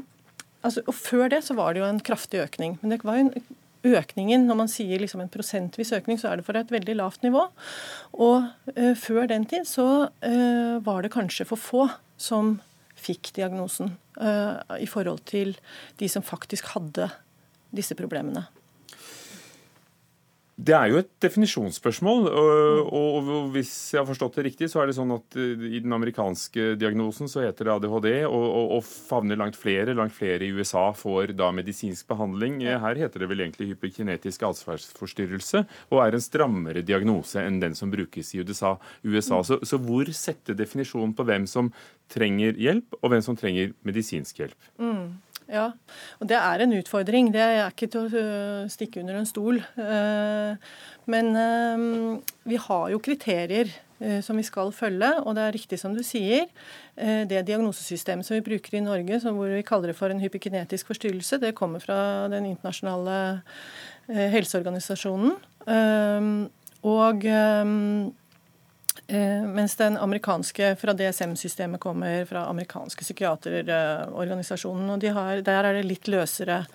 altså, 0.63 0.83
Og 0.87 0.95
før 0.95 1.29
det 1.31 1.43
så 1.47 1.55
var 1.57 1.73
det 1.73 1.83
jo 1.83 1.89
en 1.89 2.03
kraftig 2.03 2.41
økning. 2.43 2.79
Men 2.81 2.91
det 2.91 3.03
var 3.07 3.19
jo 3.19 3.27
en 3.27 3.55
økningen, 3.85 4.47
når 4.47 4.57
man 4.63 4.71
sier 4.71 5.01
liksom 5.01 5.21
en 5.21 5.31
prosentvis 5.31 5.93
økning, 5.93 6.17
så 6.17 6.31
er 6.31 6.39
det 6.39 6.47
for 6.47 6.57
et 6.57 6.71
veldig 6.73 6.97
lavt 6.97 7.21
nivå. 7.25 7.43
Og 8.17 8.47
uh, 8.73 8.95
før 8.97 9.27
den 9.29 9.45
tid 9.45 9.67
så 9.69 10.07
uh, 10.09 10.75
var 10.81 11.05
det 11.05 11.13
kanskje 11.13 11.45
for 11.45 11.61
få 11.61 11.83
som 12.17 12.55
fikk 13.05 13.33
diagnosen 13.37 13.93
uh, 14.17 14.57
i 14.81 14.87
forhold 14.89 15.23
til 15.29 15.55
de 16.01 16.09
som 16.11 16.25
faktisk 16.25 16.73
hadde 16.73 17.09
disse 17.75 17.97
problemene. 17.97 18.47
Det 20.55 20.71
er 20.71 20.87
jo 20.87 20.99
et 21.01 21.09
definisjonsspørsmål. 21.19 22.29
Og, 22.31 22.91
og, 22.95 23.31
hvis 23.51 23.71
jeg 23.91 23.99
har 23.99 24.07
forstått 24.07 24.37
det 24.39 24.45
riktig, 24.47 24.69
så 24.71 24.79
er 24.81 24.87
det 24.87 24.95
sånn 24.95 25.11
at 25.11 25.35
eh, 25.35 25.65
i 25.67 25.81
den 25.83 25.91
amerikanske 25.95 26.77
diagnosen 26.79 27.27
så 27.31 27.43
heter 27.43 27.67
det 27.67 27.73
ADHD, 27.73 28.07
og, 28.29 28.45
og, 28.45 28.71
og 28.77 28.85
favner 28.87 29.39
langt 29.41 29.59
flere. 29.59 29.95
Langt 29.97 30.15
flere 30.15 30.47
i 30.47 30.53
USA 30.55 30.85
får 30.95 31.35
da 31.35 31.51
medisinsk 31.55 32.07
behandling. 32.07 32.61
Her 32.63 33.01
heter 33.03 33.25
det 33.25 33.29
vel 33.33 33.43
egentlig 33.43 33.73
hyperkinetisk 33.73 34.47
atferdsforstyrrelse, 34.47 35.65
og 35.91 36.01
er 36.05 36.15
en 36.15 36.23
strammere 36.23 36.85
diagnose 36.87 37.43
enn 37.43 37.59
den 37.59 37.75
som 37.75 37.91
brukes 37.91 38.31
i 38.31 38.39
USA. 38.39 38.77
USA. 39.03 39.43
Så, 39.43 39.59
så 39.67 39.81
hvor 39.83 40.07
setter 40.15 40.55
definisjonen 40.55 41.17
på 41.17 41.27
hvem 41.27 41.51
som 41.51 41.73
trenger 42.11 42.55
hjelp, 42.55 42.95
og 43.01 43.11
hvem 43.11 43.27
som 43.27 43.35
trenger 43.35 43.75
medisinsk 43.83 44.39
hjelp? 44.39 44.71
Mm. 44.79 45.07
Ja, 45.51 45.69
og 46.19 46.29
det 46.29 46.37
er 46.39 46.63
en 46.63 46.73
utfordring. 46.79 47.31
Det 47.33 47.41
er 47.41 47.69
ikke 47.69 47.89
til 47.93 48.07
å 48.07 48.21
øh, 48.21 48.69
stikke 48.71 49.01
under 49.03 49.19
en 49.19 49.27
stol. 49.29 49.61
Øh, 49.77 50.55
men 51.11 51.31
øh, 51.37 52.17
vi 52.49 52.61
har 52.67 52.87
jo 52.93 53.01
kriterier 53.03 53.73
som 53.95 54.35
vi 54.35 54.43
skal 54.43 54.73
følge, 54.75 55.07
og 55.23 55.37
det 55.37 55.43
er 55.45 55.53
riktig 55.55 55.77
som 55.79 55.93
du 55.95 56.01
sier. 56.03 56.49
Det 56.99 57.45
diagnosesystemet 57.47 58.27
som 58.27 58.35
vi 58.35 58.43
bruker 58.43 58.75
i 58.75 58.81
Norge, 58.83 59.21
hvor 59.23 59.47
vi 59.47 59.61
kaller 59.63 59.93
det 59.93 59.95
for 59.95 60.11
en 60.11 60.19
hypokinetisk 60.19 60.91
forstyrrelse, 60.91 61.39
det 61.39 61.53
kommer 61.55 61.79
fra 61.79 62.27
den 62.27 62.43
internasjonale 62.49 63.15
helseorganisasjonen. 64.35 65.31
Og 66.83 67.23
Eh, 67.23 67.65
mens 69.07 69.75
den 69.77 69.97
amerikanske 70.01 70.71
fra 70.81 70.93
DSM-systemet 70.97 71.79
kommer 71.83 72.23
fra 72.25 72.47
amerikanske 72.49 73.05
psykiaterorganisasjonen. 73.05 74.89
og 74.89 74.99
de 74.99 75.11
har, 75.13 75.41
Der 75.45 75.63
er 75.63 75.73
det 75.73 75.85
litt 75.85 76.07
løsere 76.07 76.65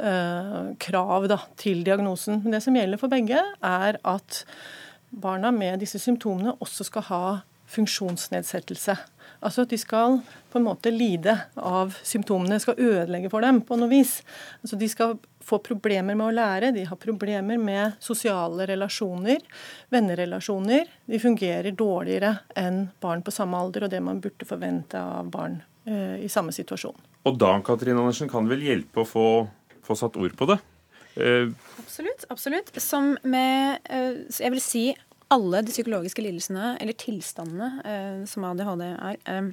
uh, 0.00 0.76
krav 0.78 1.28
da, 1.28 1.38
til 1.56 1.84
diagnosen. 1.84 2.42
Men 2.44 2.52
det 2.52 2.62
som 2.64 2.76
gjelder 2.76 3.00
for 3.00 3.08
begge, 3.08 3.40
er 3.62 3.98
at 4.04 4.44
barna 5.10 5.50
med 5.50 5.80
disse 5.80 5.98
symptomene 5.98 6.56
også 6.60 6.84
skal 6.84 7.06
ha 7.08 7.24
funksjonsnedsettelse. 7.70 8.96
Altså 9.40 9.64
at 9.64 9.72
de 9.72 9.78
skal 9.80 10.20
på 10.52 10.58
en 10.60 10.66
måte 10.66 10.92
lide 10.92 11.32
av 11.56 11.94
symptomene, 12.04 12.58
skal 12.60 12.80
ødelegge 12.80 13.30
for 13.32 13.44
dem 13.44 13.62
på 13.64 13.78
noe 13.80 13.90
vis. 13.90 14.18
Altså 14.60 14.76
De 14.80 14.88
skal 14.90 15.16
få 15.50 15.58
problemer 15.64 16.14
med 16.18 16.26
å 16.26 16.34
lære, 16.36 16.72
de 16.76 16.84
har 16.86 17.00
problemer 17.00 17.58
med 17.58 17.96
sosiale 18.04 18.66
relasjoner, 18.68 19.40
vennerelasjoner. 19.90 20.90
De 21.08 21.20
fungerer 21.22 21.72
dårligere 21.72 22.34
enn 22.58 22.84
barn 23.00 23.24
på 23.24 23.34
samme 23.34 23.58
alder, 23.58 23.86
og 23.86 23.94
det 23.94 24.02
man 24.04 24.20
burde 24.22 24.48
forvente 24.48 25.00
av 25.00 25.30
barn 25.32 25.62
eh, 25.88 26.20
i 26.20 26.28
samme 26.30 26.52
situasjon. 26.54 26.98
Og 27.28 27.40
da 27.40 27.54
Katrine 27.64 28.00
Andersen, 28.00 28.30
kan 28.30 28.46
det 28.46 28.56
vel 28.56 28.68
hjelpe 28.68 29.02
å 29.02 29.08
få, 29.08 29.26
få 29.86 29.96
satt 29.98 30.20
ord 30.20 30.36
på 30.36 30.52
det? 30.52 30.60
Eh. 31.16 31.48
Absolutt. 31.80 32.24
absolutt. 32.28 32.74
Som 32.80 33.16
med 33.22 33.80
eh, 33.90 34.20
Jeg 34.38 34.54
vil 34.54 34.62
si 34.62 34.84
alle 35.30 35.62
de 35.64 35.72
psykologiske 35.72 36.22
lidelsene, 36.24 36.74
eller 36.82 36.96
tilstandene, 36.98 37.70
eh, 37.86 38.20
som 38.26 38.46
ADHD 38.48 38.84
er, 38.90 39.18
eh, 39.26 39.50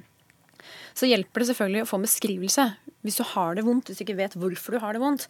så 0.94 1.06
hjelper 1.06 1.40
det 1.40 1.48
selvfølgelig 1.52 1.84
å 1.84 1.88
få 1.88 1.98
en 1.98 2.06
beskrivelse. 2.06 2.64
Hvis 3.06 3.18
du 3.20 3.24
har 3.24 3.54
det 3.54 3.64
vondt, 3.64 3.86
hvis 3.86 4.00
du 4.00 4.04
ikke 4.04 4.18
vet 4.18 4.34
hvorfor 4.34 4.74
du 4.74 4.82
har 4.82 4.92
det 4.92 5.02
vondt, 5.02 5.28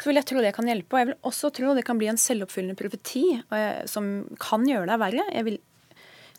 så 0.00 0.08
vil 0.08 0.20
jeg 0.20 0.28
tro 0.30 0.40
det 0.40 0.54
kan 0.54 0.68
hjelpe. 0.68 0.94
Og 0.94 1.00
jeg 1.00 1.08
vil 1.10 1.18
også 1.28 1.50
tro 1.52 1.74
det 1.74 1.84
kan 1.84 1.98
bli 1.98 2.08
en 2.08 2.20
selvoppfyllende 2.20 2.78
profeti 2.78 3.24
jeg, 3.34 3.88
som 3.90 4.06
kan 4.40 4.64
gjøre 4.64 4.88
deg 4.88 5.02
verre. 5.02 5.26
Jeg 5.34 5.44
vil 5.48 5.58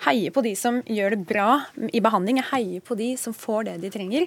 heie 0.07 0.31
på 0.33 0.41
de 0.41 0.55
som 0.57 0.79
gjør 0.89 1.13
det 1.13 1.27
bra 1.29 1.49
i 1.91 2.01
behandling. 2.01 2.39
Jeg 2.41 2.49
heier 2.53 2.81
på 2.87 2.97
de 2.97 3.11
som 3.19 3.35
får 3.37 3.67
det 3.69 3.75
de 3.83 3.93
trenger. 3.93 4.25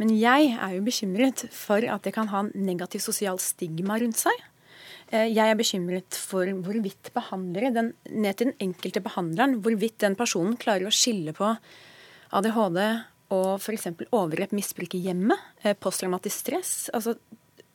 Men 0.00 0.14
jeg 0.16 0.54
er 0.54 0.78
jo 0.78 0.86
bekymret 0.86 1.44
for 1.52 1.84
at 1.84 2.06
det 2.06 2.14
kan 2.16 2.30
ha 2.32 2.46
en 2.46 2.52
negativ 2.54 3.02
sosial 3.04 3.36
stigma 3.42 3.98
rundt 4.00 4.22
seg. 4.22 4.46
Eh, 5.12 5.28
jeg 5.28 5.44
er 5.44 5.58
bekymret 5.58 6.16
for 6.16 6.48
hvorvidt 6.64 7.12
behandlere, 7.12 7.72
den, 7.74 7.92
ned 8.08 8.38
til 8.38 8.50
den 8.50 8.60
enkelte 8.64 9.02
behandleren, 9.04 9.58
hvorvidt 9.60 10.00
den 10.00 10.16
personen 10.16 10.56
klarer 10.60 10.88
å 10.88 10.94
skille 10.94 11.34
på 11.36 11.50
ADHD 12.32 12.80
og 13.32 13.50
f.eks. 13.60 13.90
overgrep, 14.08 14.54
misbruk 14.56 14.96
i 14.96 15.02
hjemmet, 15.06 15.40
eh, 15.62 15.76
posttraumatisk 15.76 16.46
stress. 16.46 16.72
Altså, 16.96 17.16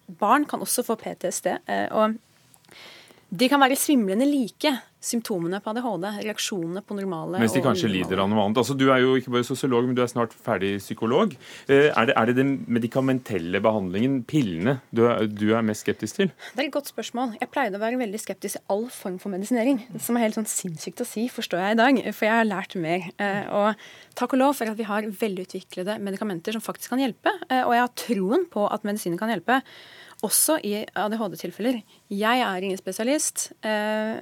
barn 0.08 0.48
kan 0.50 0.64
også 0.66 0.86
få 0.88 0.98
PTSD. 0.98 1.54
Eh, 1.70 1.88
og 1.94 2.18
de 3.30 3.50
kan 3.52 3.62
være 3.62 3.78
svimlende 3.78 4.26
like, 4.26 4.74
symptomene 5.08 5.60
på 5.64 5.72
ADHD, 5.72 6.08
reaksjonene 6.28 6.84
på 6.86 6.98
normale 6.98 7.42
Mens 7.42 7.56
de 7.56 7.64
kanskje 7.64 7.90
lider 7.92 8.22
av 8.22 8.30
noe 8.32 8.44
annet. 8.44 8.60
Altså, 8.62 8.76
du 8.78 8.88
er 8.94 9.02
jo 9.04 9.16
ikke 9.20 9.34
bare 9.34 9.48
sosiolog, 9.48 9.88
men 9.88 9.98
du 9.98 10.04
er 10.04 10.12
snart 10.12 10.36
ferdig 10.36 10.76
psykolog. 10.82 11.36
Eh, 11.68 11.90
er 11.90 12.10
det, 12.10 12.16
er 12.18 12.30
det 12.30 12.38
den 12.40 12.54
medikamentelle 12.72 13.62
behandlingen, 13.64 14.22
pillene, 14.28 14.78
du 14.92 15.06
er, 15.10 15.28
du 15.32 15.48
er, 15.54 15.66
mest 15.68 15.86
skeptisk 15.86 16.20
til? 16.22 16.32
Det 16.54 16.64
er 16.64 16.70
et 16.70 16.76
godt 16.76 16.92
spørsmål. 16.92 17.38
Jeg 17.42 17.52
pleide 17.54 17.80
å 17.80 17.84
være 17.84 18.02
veldig 18.02 18.22
skeptisk 18.22 18.60
til 18.60 18.74
all 18.74 18.88
form 18.94 19.20
for 19.22 19.34
medisinering. 19.34 19.82
Som 20.04 20.18
er 20.18 20.28
helt 20.28 20.40
sånn 20.40 20.50
sinnssykt 20.50 21.04
å 21.04 21.08
si, 21.08 21.28
forstår 21.32 21.64
jeg 21.64 21.78
i 21.78 21.82
dag, 21.82 22.02
for 22.12 22.30
jeg 22.30 22.36
har 22.36 22.50
lært 22.50 22.78
mer. 22.80 23.08
Eh, 23.22 23.46
og 23.54 23.88
takk 24.18 24.36
og 24.36 24.44
lov 24.44 24.58
for 24.60 24.72
at 24.72 24.80
vi 24.80 24.88
har 24.88 25.08
velutviklede 25.22 26.00
medikamenter 26.04 26.56
som 26.56 26.64
faktisk 26.64 26.94
kan 26.94 27.04
hjelpe. 27.04 27.34
Eh, 27.50 27.64
og 27.64 27.76
jeg 27.76 27.86
har 27.86 27.96
troen 28.04 28.48
på 28.52 28.68
at 28.72 28.88
medisiner 28.88 29.20
kan 29.20 29.32
hjelpe 29.34 29.62
også 30.26 30.58
i 30.66 30.80
ADHD-tilfeller. 30.98 31.82
Jeg 32.10 32.42
er 32.42 32.66
ingen 32.66 32.80
spesialist. 32.80 33.52
Eh, 33.62 34.18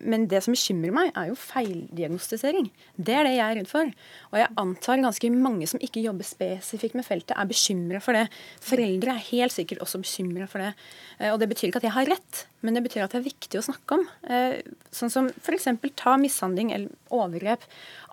men 0.00 0.26
det 0.30 0.40
som 0.44 0.54
bekymrer 0.54 0.94
meg, 0.94 1.10
er 1.18 1.30
jo 1.30 1.36
feildiagnostisering. 1.38 2.70
Det 2.96 3.14
er 3.16 3.26
det 3.26 3.34
jeg 3.34 3.44
er 3.44 3.58
redd 3.58 3.70
for. 3.70 3.90
Og 4.30 4.38
jeg 4.40 4.52
antar 4.62 5.02
ganske 5.02 5.30
mange 5.34 5.68
som 5.70 5.82
ikke 5.82 6.02
jobber 6.04 6.26
spesifikt 6.26 6.96
med 6.98 7.06
feltet, 7.06 7.34
er 7.36 7.48
bekymra 7.50 8.00
for 8.04 8.16
det. 8.16 8.26
Foreldre 8.64 9.14
er 9.14 9.26
helt 9.30 9.54
sikkert 9.54 9.82
også 9.84 10.00
bekymra 10.02 10.48
for 10.50 10.64
det. 10.64 10.70
Eh, 11.18 11.30
og 11.32 11.40
det 11.42 11.50
betyr 11.52 11.70
ikke 11.70 11.82
at 11.82 11.88
jeg 11.88 11.96
har 11.96 12.10
rett, 12.10 12.44
men 12.64 12.76
det 12.76 12.84
betyr 12.86 13.04
at 13.04 13.14
det 13.14 13.20
er 13.20 13.28
viktig 13.28 13.60
å 13.60 13.66
snakke 13.66 13.98
om. 13.98 14.06
Eh, 14.28 14.60
sånn 14.94 15.12
som 15.12 15.28
f.eks. 15.40 15.68
ta 16.00 16.16
mishandling 16.20 16.72
eller 16.76 17.14
overgrep. 17.14 17.66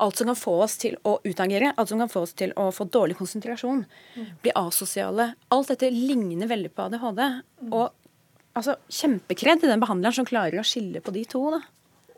Alt 0.04 0.20
som 0.20 0.32
kan 0.32 0.40
få 0.40 0.58
oss 0.66 0.78
til 0.82 0.98
å 1.08 1.18
utagere, 1.28 1.74
alt 1.76 1.94
som 1.94 2.04
kan 2.04 2.12
få 2.12 2.26
oss 2.28 2.36
til 2.38 2.56
å 2.60 2.70
få 2.76 2.90
dårlig 2.92 3.20
konsentrasjon. 3.20 3.86
Bli 4.44 4.54
asosiale. 4.58 5.32
Alt 5.54 5.74
dette 5.74 5.94
ligner 5.94 6.50
veldig 6.52 6.74
på 6.76 6.90
ADHD. 6.90 7.24
Og 7.72 7.88
altså, 8.58 8.78
kjempekred 8.92 9.62
til 9.62 9.72
den 9.72 9.84
behandleren 9.84 10.20
som 10.20 10.28
klarer 10.28 10.62
å 10.62 10.68
skille 10.68 11.02
på 11.04 11.14
de 11.16 11.26
to. 11.30 11.44
da. 11.56 11.64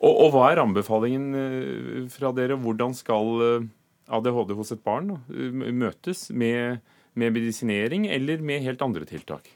Og, 0.00 0.14
og, 0.14 0.28
hva 0.32 0.48
er 0.48 0.62
anbefalingen 0.62 1.28
eh, 1.36 2.02
fra 2.12 2.32
dere? 2.36 2.56
Hvordan 2.60 2.96
skal 2.96 3.44
eh, 3.44 3.70
ADHD 4.16 4.54
hos 4.56 4.72
et 4.72 4.84
barn 4.84 5.18
møtes? 5.28 6.28
Med, 6.32 6.80
med 7.12 7.34
medisinering 7.36 8.08
eller 8.08 8.40
med 8.44 8.64
helt 8.64 8.84
andre 8.84 9.08
tiltak? 9.08 9.52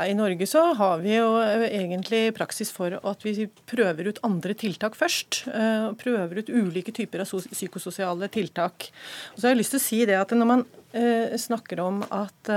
I 0.00 0.14
Norge 0.16 0.46
så 0.48 0.62
har 0.78 1.02
vi 1.02 1.16
jo 1.16 1.32
eh, 1.42 1.66
egentlig 1.80 2.22
praksis 2.36 2.70
for 2.72 2.94
at 2.94 3.26
vi 3.26 3.48
prøver 3.68 4.12
ut 4.12 4.20
andre 4.26 4.54
tiltak 4.54 4.94
først. 4.96 5.42
Prøver 6.00 6.44
ut 6.44 6.52
ulike 6.54 6.94
typer 6.94 7.24
av 7.24 7.50
psykososiale 7.50 8.30
tiltak. 8.30 8.86
Og 9.34 9.42
så 9.42 9.48
har 9.48 9.56
jeg 9.56 9.64
lyst 9.64 9.74
til 9.74 9.82
å 9.82 9.88
si 9.88 10.00
det 10.06 10.20
at 10.20 10.36
når 10.36 10.52
man 10.54 10.64
snakker 11.38 11.82
om 11.84 12.00
at 12.10 12.48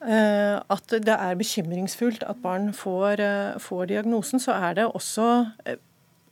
at 0.00 0.94
det 1.04 1.12
er 1.12 1.36
bekymringsfullt 1.36 2.22
at 2.24 2.40
barn 2.42 2.72
får, 2.72 3.20
eh, 3.20 3.58
får, 3.60 3.86
diagnosen, 3.90 4.40
så 4.40 4.56
er 4.56 4.74
det 4.78 4.86
også 4.88 5.26
eh, 5.66 5.76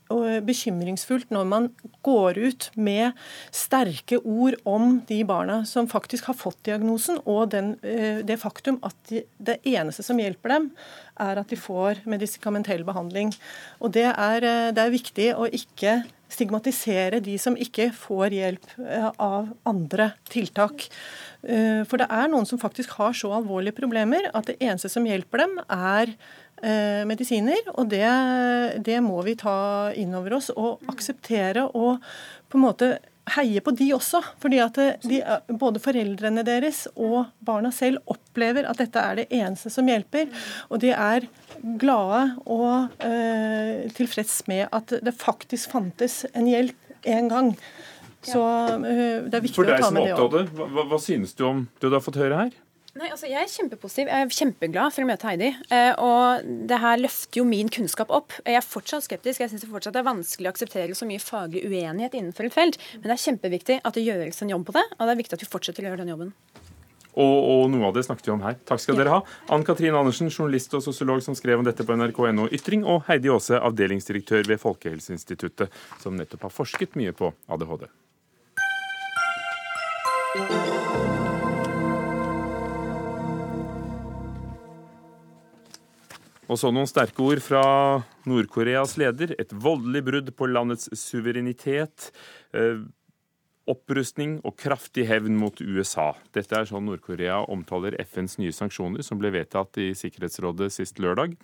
bekymringsfullt 0.09 1.31
når 1.35 1.49
man 1.49 1.69
går 2.07 2.39
ut 2.41 2.71
med 2.77 3.13
sterke 3.53 4.19
ord 4.25 4.57
om 4.65 5.01
de 5.09 5.21
barna 5.29 5.61
som 5.69 5.89
faktisk 5.89 6.31
har 6.31 6.39
fått 6.39 6.63
diagnosen, 6.65 7.21
og 7.27 7.51
den, 7.53 7.77
eh, 7.83 8.25
det 8.25 8.41
faktum 8.41 8.79
at 8.83 8.97
de, 9.11 9.25
det 9.39 9.59
eneste 9.65 10.03
som 10.03 10.19
hjelper 10.19 10.49
dem, 10.49 10.71
er 11.21 11.39
at 11.39 11.49
de 11.49 11.57
får 11.57 12.05
medikamentell 12.07 12.85
behandling. 12.85 13.35
Og 13.81 13.93
det 13.93 14.09
er, 14.09 14.45
eh, 14.45 14.71
det 14.73 14.79
er 14.79 14.97
viktig 14.97 15.35
å 15.37 15.45
ikke 15.45 16.05
stigmatisere 16.29 17.23
de 17.25 17.39
som 17.41 17.57
ikke 17.57 17.91
får 17.93 18.35
hjelp 18.37 18.67
av 19.19 19.49
andre 19.67 20.13
tiltak. 20.29 20.89
For 21.39 22.01
det 22.01 22.09
er 22.11 22.27
noen 22.33 22.49
som 22.49 22.59
faktisk 22.59 22.97
har 22.99 23.13
så 23.15 23.31
alvorlige 23.37 23.77
problemer 23.77 24.27
at 24.35 24.49
det 24.51 24.57
eneste 24.59 24.91
som 24.91 25.05
hjelper 25.07 25.45
dem, 25.45 25.53
er 25.71 26.11
eh, 26.63 27.05
medisiner. 27.09 27.61
Og 27.77 27.89
det, 27.93 28.09
det, 28.87 28.99
må 29.05 29.21
vi 29.27 29.37
ta 29.39 29.93
inn 29.97 30.17
over 30.19 30.39
oss 30.39 30.51
og 30.55 30.83
akseptere 30.91 31.69
og 31.69 32.03
på 32.49 32.59
en 32.59 32.65
måte 32.65 32.91
heie 33.35 33.61
på 33.65 33.75
de 33.77 33.91
også. 33.97 34.23
Fordi 34.43 34.61
at 34.65 34.81
de, 35.05 35.21
både 35.61 35.83
foreldrene 35.83 36.45
deres 36.47 36.87
og 36.95 37.31
barna 37.45 37.73
selv 37.75 38.03
opplever 38.11 38.69
at 38.69 38.81
dette 38.81 39.03
er 39.03 39.21
det 39.21 39.29
eneste 39.41 39.73
som 39.73 39.89
hjelper. 39.89 40.31
Og 40.73 40.83
de 40.85 40.95
er 40.95 41.29
glade 41.81 42.25
og 42.47 43.05
eh, 43.05 43.87
tilfreds 43.97 44.41
med 44.51 44.67
at 44.73 44.99
det 45.05 45.17
faktisk 45.19 45.75
fantes 45.75 46.25
en 46.35 46.49
hjelp 46.49 47.09
en 47.09 47.31
gang. 47.31 47.53
Så 48.27 48.41
uh, 48.43 48.79
det 49.29 49.39
er 49.39 49.45
viktig 49.45 49.63
å 49.63 49.69
ta 49.79 49.93
med 49.95 50.09
det 50.09 50.17
òg. 50.17 50.25
For 50.25 50.39
deg 50.39 50.49
som 50.49 50.65
er 50.65 50.73
hva, 50.75 50.89
hva 50.91 51.03
synes 51.03 51.37
du 51.39 51.45
om 51.47 51.67
det 51.79 51.91
du 51.91 51.95
har 51.95 52.05
fått 52.05 52.19
høre 52.21 52.41
her? 52.47 52.57
Nei, 52.99 53.13
altså 53.13 53.29
Jeg 53.31 53.45
er 53.45 53.51
kjempepositiv. 53.53 54.09
Jeg 54.11 54.27
er 54.27 54.33
kjempeglad 54.35 54.95
for 54.95 55.05
å 55.05 55.09
møte 55.09 55.29
Heidi. 55.29 55.51
Eh, 55.75 55.93
og 56.03 56.47
det 56.71 56.79
her 56.83 56.99
løfter 56.99 57.39
jo 57.39 57.45
min 57.47 57.69
kunnskap 57.71 58.11
opp. 58.15 58.35
Jeg 58.43 58.59
er 58.59 58.65
fortsatt 58.65 59.07
skeptisk. 59.07 59.43
Jeg 59.45 59.53
syns 59.53 59.63
det 59.63 59.71
fortsatt 59.71 59.99
er 60.01 60.07
vanskelig 60.07 60.51
å 60.51 60.55
akseptere 60.55 60.97
så 60.99 61.07
mye 61.07 61.23
faglig 61.23 61.63
uenighet 61.69 62.17
innenfor 62.19 62.49
et 62.49 62.57
felt. 62.57 62.81
Men 62.97 63.07
det 63.07 63.15
er 63.15 63.23
kjempeviktig 63.27 63.79
at 63.85 63.99
det 63.99 64.03
gjøres 64.03 64.43
en 64.43 64.51
jobb 64.57 64.67
på 64.67 64.75
det, 64.81 64.83
og 64.97 65.05
det 65.05 65.15
er 65.15 65.21
viktig 65.21 65.39
at 65.39 65.45
vi 65.45 65.53
fortsetter 65.53 65.87
å 65.87 65.93
gjøre 65.93 66.03
den 66.03 66.13
jobben. 66.15 66.35
Og, 67.19 67.39
og, 67.39 67.63
noe 67.71 67.87
av 67.89 67.95
det 67.95 68.05
snakket 68.07 68.31
vi 68.31 68.35
om 68.35 68.43
her. 68.47 68.59
Takk 68.67 68.83
skal 68.83 68.97
ja. 68.97 69.03
dere 69.03 69.15
ha. 69.15 69.23
Ann 69.55 69.67
Katrin 69.67 69.97
Andersen, 69.99 70.31
journalist 70.31 70.75
og 70.79 70.83
sosiolog 70.87 71.23
som 71.23 71.39
skrev 71.39 71.63
om 71.63 71.67
dette 71.67 71.87
på 71.87 71.95
nrk.no 71.99 72.51
Ytring, 72.55 72.83
og 72.87 73.07
Heidi 73.11 73.31
Aase, 73.31 73.59
avdelingsdirektør 73.59 74.47
ved 74.51 74.63
Folkehelseinstituttet, 74.63 75.81
som 76.03 76.19
nettopp 76.19 76.47
har 76.47 76.55
forsket 76.55 76.99
mye 76.99 77.15
på 77.15 77.31
ADHD. 77.51 77.89
Og 86.49 86.57
så 86.57 86.69
noen 86.73 86.89
sterke 86.89 87.25
ord 87.25 87.41
fra 87.45 87.63
Nord-Koreas 88.29 88.97
leder. 89.01 89.33
Et 89.41 89.53
voldelig 89.53 90.03
brudd 90.05 90.29
på 90.37 90.49
landets 90.53 90.89
suverenitet. 90.97 92.11
Opprustning 93.69 94.39
og 94.49 94.55
kraftig 94.61 95.05
hevn 95.11 95.35
mot 95.37 95.61
USA. 95.61 96.15
Dette 96.33 96.57
er 96.57 96.69
sånn 96.71 96.87
Nord-Korea 96.89 97.43
omtaler 97.53 97.99
FNs 98.01 98.39
nye 98.41 98.55
sanksjoner, 98.55 99.05
som 99.05 99.21
ble 99.21 99.31
vedtatt 99.35 99.77
i 99.83 99.91
Sikkerhetsrådet 99.99 100.71
sist 100.73 101.03
lørdag. 101.03 101.35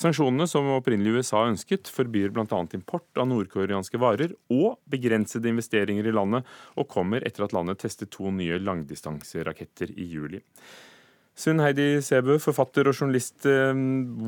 Sanksjonene, 0.00 0.46
som 0.50 0.70
opprinnelig 0.76 1.18
USA 1.18 1.42
ønsket, 1.48 1.90
forbyr 1.90 2.30
bl.a. 2.36 2.62
import 2.78 3.18
av 3.18 3.26
nordkoreanske 3.32 3.98
varer 3.98 4.36
og 4.54 4.78
begrensede 4.90 5.50
investeringer 5.50 6.06
i 6.06 6.14
landet, 6.14 6.46
og 6.78 6.90
kommer 6.94 7.26
etter 7.26 7.48
at 7.48 7.56
landet 7.56 7.82
testet 7.82 8.12
to 8.14 8.30
nye 8.30 8.60
langdistanseraketter 8.62 9.90
i 9.98 10.06
juli. 10.14 10.44
Sunn 11.34 11.58
Heidi 11.58 11.98
Sæbø, 12.06 12.38
forfatter 12.38 12.86
og 12.86 12.94
journalist. 12.94 13.40
Eh, 13.50 13.74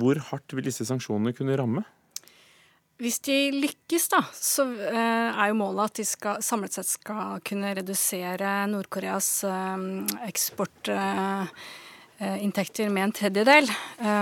hvor 0.01 0.19
hardt 0.33 0.57
vil 0.59 0.67
disse 0.67 0.87
sanksjonene 0.89 1.37
kunne 1.37 1.59
ramme? 1.59 1.87
Hvis 2.97 3.19
de 3.29 3.51
lykkes, 3.53 4.07
da, 4.09 4.23
så 4.33 4.65
eh, 4.73 5.29
er 5.29 5.51
jo 5.51 5.59
målet 5.59 5.91
at 5.91 5.99
de 6.01 6.05
skal, 6.09 6.39
samlet 6.45 6.79
sett 6.79 6.89
skal 6.89 7.43
kunne 7.45 7.75
redusere 7.77 8.53
Nord-Koreas 8.73 9.29
eh, 9.45 10.31
eksportinntekter 12.21 12.89
med 12.91 13.05
en 13.05 13.13
tredjedel. 13.13 13.69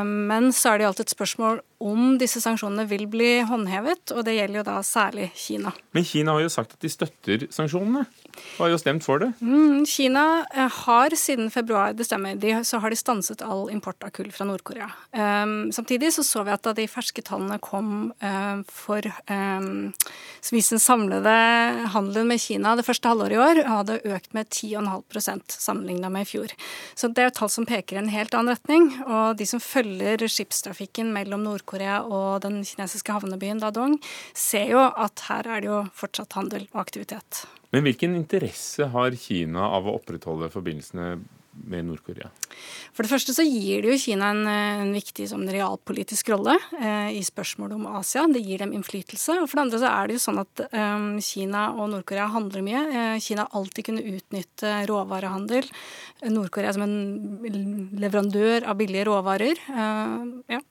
Men 0.04 0.52
så 0.52 0.72
er 0.72 0.78
det 0.78 0.84
jo 0.84 0.90
alltid 0.92 1.06
et 1.06 1.14
spørsmål 1.14 1.60
om 1.84 2.14
disse 2.20 2.40
sanksjonene 2.40 2.86
vil 2.88 3.04
bli 3.10 3.42
håndhevet, 3.44 4.14
og 4.14 4.24
det 4.26 4.38
gjelder 4.38 4.60
jo 4.60 4.66
da 4.66 4.76
særlig 4.86 5.28
Kina. 5.36 5.72
Men 5.94 6.06
Kina 6.06 6.36
har 6.36 6.44
jo 6.44 6.52
sagt 6.52 6.76
at 6.76 6.84
de 6.84 6.90
støtter 6.90 7.46
sanksjonene? 7.52 8.04
Og 8.56 8.64
har 8.64 8.72
jo 8.72 8.78
stemt 8.80 9.04
for 9.04 9.20
det? 9.22 9.30
Mm, 9.44 9.84
Kina 9.86 10.24
eh, 10.54 10.78
har 10.84 11.14
siden 11.18 11.50
februar, 11.54 11.92
det 11.94 12.06
stemmer, 12.08 12.38
de, 12.40 12.56
så 12.66 12.80
har 12.82 12.90
de 12.90 12.98
stanset 12.98 13.44
all 13.44 13.68
import 13.70 14.02
av 14.06 14.14
kull 14.16 14.30
fra 14.34 14.46
Nord-Korea. 14.48 14.88
Um, 15.12 15.70
samtidig 15.74 16.12
så 16.16 16.24
så 16.26 16.42
vi 16.46 16.54
at 16.54 16.64
da 16.64 16.72
de 16.74 16.88
ferske 16.90 17.22
tallene 17.26 17.60
kom 17.62 17.92
um, 18.16 18.64
for 18.70 19.04
um, 19.28 19.92
som 20.40 20.56
viste 20.56 20.78
den 20.78 20.82
samlede 20.82 21.36
handelen 21.94 22.32
med 22.32 22.42
Kina 22.42 22.74
det 22.78 22.86
første 22.86 23.12
halvåret 23.12 23.36
i 23.36 23.42
år, 23.44 23.62
hadde 23.68 24.00
økt 24.08 24.32
med 24.34 24.48
10,5% 24.48 25.58
sammenligna 25.60 26.10
med 26.10 26.26
i 26.26 26.32
fjor. 26.32 26.56
Så 26.96 27.12
det 27.12 27.22
er 27.22 27.30
jo 27.30 27.38
tall 27.42 27.52
som 27.52 27.68
peker 27.68 27.83
i 27.92 27.98
en 28.00 28.08
helt 28.12 28.34
annen 28.36 28.54
retning. 28.54 28.88
Og 29.04 29.36
de 29.40 29.46
som 29.48 29.60
følger 29.62 30.24
skipstrafikken 30.30 31.12
mellom 31.14 31.44
Nord-Korea 31.44 32.00
og 32.06 32.44
den 32.46 32.62
kinesiske 32.64 33.12
havnebyen 33.16 33.60
Dadong, 33.62 33.98
ser 34.32 34.70
jo 34.72 34.80
at 34.80 35.26
her 35.28 35.50
er 35.50 35.64
det 35.64 35.70
jo 35.72 35.82
fortsatt 35.98 36.38
handel 36.38 36.68
og 36.72 36.84
aktivitet. 36.86 37.44
Men 37.74 37.84
hvilken 37.88 38.14
interesse 38.14 38.86
har 38.92 39.16
Kina 39.18 39.66
av 39.74 39.88
å 39.88 39.96
opprettholde 39.98 40.52
forbindelsene 40.52 41.16
med 41.68 41.86
Nord-Korea? 41.88 42.30
For 42.94 43.04
det 43.04 43.10
første 43.10 43.34
så 43.36 43.44
gir 43.46 43.84
det 43.84 43.92
jo 43.92 44.00
Kina 44.00 44.30
en, 44.34 44.42
en 44.48 44.92
viktig 44.94 45.26
sånn, 45.30 45.46
realpolitisk 45.50 46.30
rolle 46.32 46.56
eh, 46.78 47.14
i 47.18 47.22
spørsmålet 47.26 47.76
om 47.78 47.88
Asia. 48.00 48.26
Det 48.30 48.42
gir 48.44 48.62
dem 48.62 48.74
innflytelse. 48.76 49.38
Og 49.42 49.48
for 49.50 49.58
det 49.58 49.64
andre 49.66 49.80
så 49.82 49.90
er 49.90 50.10
det 50.10 50.18
jo 50.18 50.24
sånn 50.26 50.42
at 50.42 50.64
eh, 50.68 51.06
Kina 51.24 51.64
og 51.74 51.90
Nord-Korea 51.94 52.28
handler 52.34 52.66
mye. 52.66 52.84
Eh, 52.90 53.16
Kina 53.24 53.46
har 53.46 53.60
alltid 53.60 53.88
kunnet 53.90 54.10
utnytte 54.18 54.76
råvarehandel. 54.90 55.70
Nord-Korea 56.30 56.74
som 56.76 56.86
en 56.86 56.96
leverandør 58.00 58.68
av 58.70 58.78
billige 58.80 59.08
råvarer. 59.10 59.64
Eh, 59.68 60.30
ja. 60.56 60.62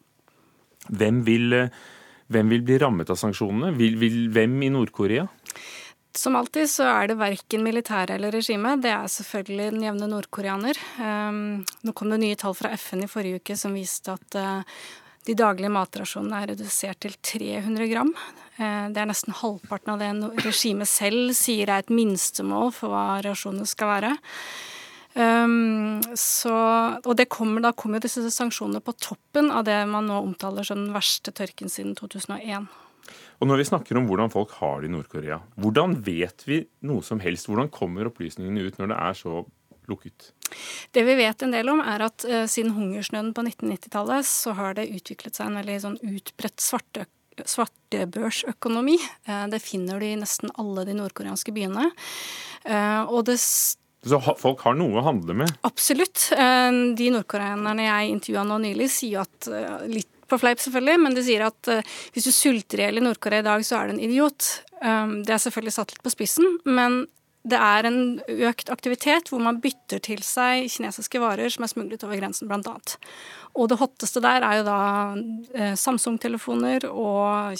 Hvem 0.89 1.23
vil, 1.27 1.53
eh, 1.53 1.69
hvem 2.31 2.49
vil 2.49 2.65
bli 2.65 2.79
rammet 2.81 3.09
av 3.09 3.19
sanksjonene? 3.19 3.73
Vil, 3.77 3.95
vil, 4.01 4.27
hvem 4.33 4.61
i 4.63 4.71
Nord-Korea? 4.73 5.27
Som 6.13 6.35
alltid 6.37 6.69
så 6.69 6.85
er 6.91 7.07
det 7.09 7.17
verken 7.17 7.63
militæret 7.65 8.13
eller 8.13 8.35
regimet. 8.35 8.83
Det 8.83 8.91
er 8.93 9.09
selvfølgelig 9.09 9.71
den 9.71 9.85
jevne 9.87 10.09
nordkoreaner. 10.11 10.77
Um, 11.01 11.63
nå 11.81 11.93
kom 11.97 12.13
det 12.13 12.19
nye 12.21 12.37
tall 12.37 12.53
fra 12.57 12.69
FN 12.77 13.01
i 13.07 13.09
forrige 13.09 13.39
uke 13.41 13.57
som 13.57 13.73
viste 13.73 14.13
at 14.13 14.37
uh, 14.37 14.83
de 15.25 15.33
daglige 15.39 15.73
matrasjonene 15.73 16.43
er 16.43 16.51
redusert 16.53 17.01
til 17.01 17.17
300 17.17 17.89
gram. 17.89 18.13
Uh, 18.59 18.93
det 18.93 19.01
er 19.01 19.09
nesten 19.09 19.33
halvparten 19.39 19.95
av 19.95 20.03
det 20.03 20.45
regimet 20.45 20.91
selv 20.91 21.33
sier 21.39 21.73
er 21.73 21.81
et 21.81 21.89
minstemål 21.89 22.69
for 22.77 22.93
hva 22.93 23.17
rasjonene 23.25 23.65
skal 23.73 23.95
være. 23.95 24.13
Um, 25.17 25.97
så, 26.17 26.53
og 27.01 27.17
det 27.17 27.25
kommer, 27.33 27.65
da 27.65 27.73
kommer 27.73 28.01
disse 28.01 28.21
sanksjonene 28.33 28.85
på 28.85 28.93
toppen 29.01 29.49
av 29.49 29.65
det 29.65 29.81
man 29.89 30.05
nå 30.09 30.21
omtaler 30.29 30.69
som 30.69 30.85
den 30.85 30.93
verste 30.93 31.33
tørken 31.33 31.73
siden 31.73 31.97
2001. 31.97 32.69
Og 33.43 33.49
når 33.49 33.59
vi 33.59 33.65
snakker 33.67 33.97
om 33.99 34.05
hvordan 34.07 34.31
folk 34.31 34.53
har 34.61 34.79
det 34.79 34.87
i 34.87 34.93
Nord-Korea, 34.93 35.41
hvordan 35.59 35.97
vet 36.05 36.45
vi 36.47 36.61
noe 36.87 37.03
som 37.03 37.19
helst? 37.19 37.49
Hvordan 37.49 37.67
kommer 37.75 38.07
opplysningene 38.07 38.63
ut 38.63 38.77
når 38.79 38.93
det 38.93 38.99
er 39.03 39.17
så 39.19 39.41
lukket? 39.91 40.29
Det 40.95 41.03
vi 41.03 41.17
vet 41.19 41.43
en 41.43 41.51
del 41.51 41.73
om, 41.73 41.81
er 41.83 42.05
at 42.05 42.23
uh, 42.23 42.45
siden 42.47 42.71
hungersnøden 42.77 43.33
på 43.35 43.43
1990-tallet, 43.43 44.29
så 44.29 44.55
har 44.55 44.77
det 44.77 44.87
utviklet 44.95 45.35
seg 45.35 45.49
en 45.49 45.59
veldig 45.59 45.77
sånn 45.83 45.99
utbredt 46.07 46.63
svarte 46.63 47.09
svartebørsøkonomi. 47.49 48.95
Uh, 49.27 49.49
det 49.51 49.59
finner 49.65 49.99
du 49.99 50.07
i 50.07 50.15
nesten 50.15 50.53
alle 50.61 50.87
de 50.87 50.95
nordkoreanske 50.95 51.51
byene. 51.51 51.89
Uh, 52.63 53.03
og 53.09 53.25
det 53.27 53.41
så 54.03 54.19
folk 54.19 54.63
har 54.65 54.75
noe 54.75 54.99
å 54.99 55.05
handle 55.05 55.35
med? 55.43 55.51
Absolutt. 55.63 56.25
Eh, 56.35 56.71
de 56.97 57.05
nordkoreanerne 57.13 57.85
jeg 57.85 58.15
intervjua 58.17 58.43
nå 58.47 58.57
nylig, 58.65 58.89
sier 58.91 59.23
at 59.23 59.47
eh, 59.47 59.85
litt 59.87 60.09
på 60.33 60.41
fleip 60.41 60.61
selvfølgelig, 60.63 60.99
men 61.05 61.17
de 61.17 61.25
sier 61.25 61.47
at 61.47 61.71
eh, 61.71 61.97
hvis 62.13 62.27
du 62.27 62.33
sulter 62.35 62.81
i 62.81 62.87
hjel 62.87 63.01
i 63.01 63.05
Nord-Korea 63.05 63.43
i 63.43 63.47
dag, 63.47 63.65
så 63.65 63.79
er 63.79 63.89
du 63.89 63.95
en 63.95 64.05
idiot. 64.09 64.53
Det 64.83 65.31
er 65.31 65.39
selvfølgelig 65.39 65.71
satt 65.77 65.93
litt 65.93 66.03
på 66.03 66.11
spissen, 66.11 66.57
men 66.67 67.05
det 67.47 67.55
er 67.55 67.87
en 67.87 68.01
økt 68.49 68.67
aktivitet 68.71 69.29
hvor 69.31 69.39
man 69.43 69.61
bytter 69.63 70.01
til 70.03 70.19
seg 70.27 70.67
kinesiske 70.71 71.21
varer 71.23 71.51
som 71.53 71.63
er 71.63 71.71
smuglet 71.71 72.03
over 72.03 72.19
grensen, 72.19 72.49
bl.a. 72.51 72.75
Og 73.55 73.71
det 73.71 73.79
hotteste 73.79 74.19
der 74.23 74.43
er 74.43 74.59
jo 74.59 74.65
da 74.67 75.73
Samsung-telefoner 75.79 76.89
og 76.91 77.55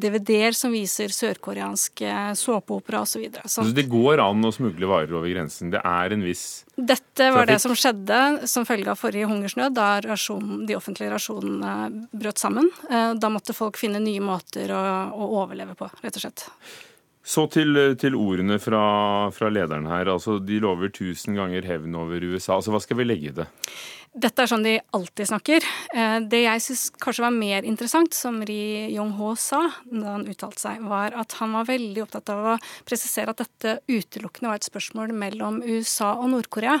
DVD-er 0.00 0.56
som 0.56 0.72
viser 0.74 1.12
sørkoreanske 1.14 2.14
såpeopera 2.38 3.02
osv. 3.04 3.26
Så, 3.44 3.62
så 3.62 3.74
det 3.74 3.88
går 3.90 4.22
an 4.24 4.48
å 4.48 4.52
smugle 4.54 4.90
varer 4.90 5.14
over 5.14 5.30
grensen? 5.30 5.72
Det 5.74 5.82
er 5.84 6.14
en 6.14 6.24
viss 6.24 6.44
Dette 6.76 7.30
var 7.32 7.46
trafikk. 7.46 7.52
det 7.52 7.60
som 7.64 7.76
skjedde 7.78 8.20
som 8.50 8.66
følge 8.68 8.92
av 8.92 9.00
forrige 9.00 9.30
hungersnød, 9.30 9.74
da 9.76 9.88
rasjon, 10.04 10.66
de 10.68 10.76
offentlige 10.78 11.12
rasjonene 11.14 12.08
brøt 12.14 12.40
sammen. 12.40 12.70
Eh, 12.90 13.14
da 13.18 13.32
måtte 13.32 13.56
folk 13.56 13.80
finne 13.80 14.02
nye 14.02 14.22
måter 14.24 14.70
å, 14.74 14.84
å 15.12 15.32
overleve 15.42 15.74
på, 15.78 15.90
rett 16.04 16.20
og 16.20 16.26
slett. 16.26 16.46
Så 17.28 17.44
til, 17.52 17.76
til 18.00 18.14
ordene 18.16 18.56
fra, 18.62 18.80
fra, 19.36 19.50
lederen 19.52 19.88
her. 19.90 20.08
Altså, 20.08 20.38
de 20.40 20.60
lover 20.64 20.88
tusen 20.94 21.36
ganger 21.36 21.66
hevn 21.68 21.96
over 21.98 22.24
USA. 22.24 22.56
Altså, 22.56 22.72
hva 22.72 22.80
skal 22.80 23.02
vi 23.02 23.08
legge 23.08 23.28
i 23.28 23.34
det? 23.42 23.48
Dette 24.18 24.42
er 24.42 24.50
sånn 24.50 24.64
de 24.64 24.72
alltid 24.96 25.28
snakker. 25.30 25.64
Eh, 25.94 26.16
det 26.26 26.40
jeg 26.42 26.62
syns 26.64 26.84
kanskje 26.98 27.22
var 27.22 27.34
mer 27.34 27.66
interessant, 27.68 28.16
som 28.16 28.40
Ri 28.46 28.88
Yong-ho 28.94 29.34
sa 29.38 29.60
da 29.84 30.16
han 30.16 30.26
uttalte 30.30 30.62
seg, 30.64 30.80
var 30.90 31.14
at 31.18 31.36
han 31.38 31.54
var 31.54 31.68
veldig 31.68 32.02
opptatt 32.02 32.32
av 32.34 32.48
å 32.54 32.56
presisere 32.88 33.34
at 33.34 33.44
dette 33.44 33.76
utelukkende 33.86 34.50
var 34.50 34.58
et 34.58 34.66
spørsmål 34.66 35.14
mellom 35.14 35.60
USA 35.62 36.14
og 36.16 36.32
Nord-Korea. 36.34 36.80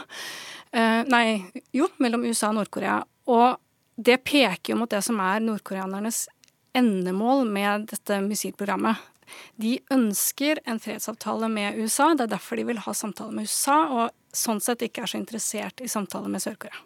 Eh, 0.72 1.04
nei, 1.06 1.44
jo, 1.76 1.90
mellom 2.02 2.26
USA 2.26 2.50
og 2.50 2.58
Nord-Korea. 2.58 2.98
Og 3.30 3.60
det 3.94 4.18
peker 4.26 4.74
jo 4.74 4.80
mot 4.82 4.90
det 4.90 5.04
som 5.06 5.20
er 5.22 5.44
nordkoreanernes 5.44 6.26
endemål 6.78 7.46
med 7.46 7.88
dette 7.92 8.20
missilprogrammet. 8.24 8.98
De 9.60 9.76
ønsker 9.92 10.62
en 10.64 10.78
fredsavtale 10.80 11.50
med 11.52 11.78
USA, 11.78 12.14
det 12.14 12.26
er 12.26 12.36
derfor 12.38 12.58
de 12.58 12.68
vil 12.70 12.82
ha 12.84 12.94
samtale 12.96 13.34
med 13.36 13.46
USA, 13.46 13.80
og 13.92 14.36
sånn 14.36 14.62
sett 14.64 14.86
ikke 14.86 15.04
er 15.04 15.12
så 15.12 15.20
interessert 15.20 15.82
i 15.84 15.90
samtale 15.90 16.30
med 16.32 16.42
Sør-Korea. 16.42 16.78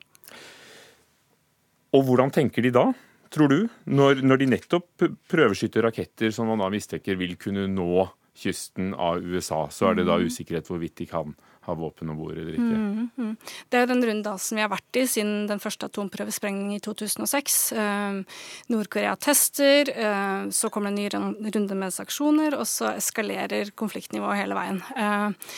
Og 1.93 2.07
hvordan 2.09 2.32
tenker 2.34 2.64
de 2.64 2.72
da, 2.74 2.88
tror 3.32 3.53
du, 3.53 3.61
når, 3.84 4.22
når 4.24 4.43
de 4.43 4.51
nettopp 4.55 5.07
prøveskytter 5.32 5.86
raketter 5.88 6.32
som 6.34 6.51
man 6.51 6.62
da 6.62 6.68
mistenker 6.72 7.16
vil 7.20 7.36
kunne 7.40 7.68
nå 7.70 8.07
kysten 8.43 8.93
av 8.97 9.20
USA, 9.20 9.66
så 9.72 9.90
er 9.90 10.01
det 10.01 10.09
da 10.09 10.18
mm. 10.18 10.28
usikkerhet 10.28 10.68
hvorvidt 10.70 10.97
de 11.03 11.09
kan 11.11 11.34
ha 11.62 11.74
våpen 11.78 12.11
om 12.11 12.18
bord 12.18 12.34
eller 12.34 12.57
ikke. 12.57 12.78
Mm, 12.78 13.11
mm. 13.14 13.34
Det 13.70 13.78
er 13.78 13.86
den 13.86 14.03
runddansen 14.09 14.59
vi 14.59 14.64
har 14.64 14.72
vært 14.72 14.99
i 14.99 15.05
siden 15.07 15.45
den 15.47 15.62
første 15.62 15.86
atomprøvesprengningen 15.86 16.80
i 16.80 16.82
2006. 16.82 17.59
Eh, 17.78 18.40
Nord-Korea 18.72 19.14
tester, 19.20 19.93
eh, 19.93 20.49
så 20.51 20.72
kommer 20.74 20.90
det 20.90 21.14
en 21.14 21.36
ny 21.38 21.53
runde 21.55 21.78
med 21.78 21.95
sanksjoner, 21.95 22.59
og 22.59 22.66
så 22.66 22.97
eskalerer 22.97 23.70
konfliktnivået 23.78 24.43
hele 24.43 24.59
veien. 24.59 24.82
Eh, 24.97 25.55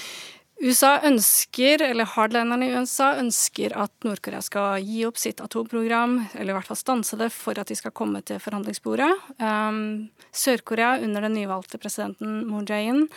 USA 0.62 1.00
ønsker, 1.02 1.82
eller 1.82 2.06
hardlinerne 2.06 2.68
i 2.68 2.74
USA 2.78 3.10
ønsker 3.18 3.74
at 3.76 3.92
Nord-Korea 4.06 4.40
skal 4.44 4.84
gi 4.86 5.02
opp 5.08 5.18
sitt 5.18 5.42
atomprogram, 5.42 6.20
eller 6.32 6.52
i 6.52 6.56
hvert 6.56 6.68
fall 6.70 6.78
stanse 6.78 7.18
det, 7.18 7.30
for 7.34 7.58
at 7.58 7.70
de 7.70 7.76
skal 7.78 7.94
komme 7.96 8.22
til 8.26 8.38
forhandlingsbordet. 8.42 9.10
Um, 9.42 10.10
Sør-Korea, 10.30 11.00
under 11.02 11.26
den 11.26 11.34
nyvalgte 11.40 11.80
presidenten 11.82 12.44
Moon 12.46 12.68
Jae-in, 12.70 13.08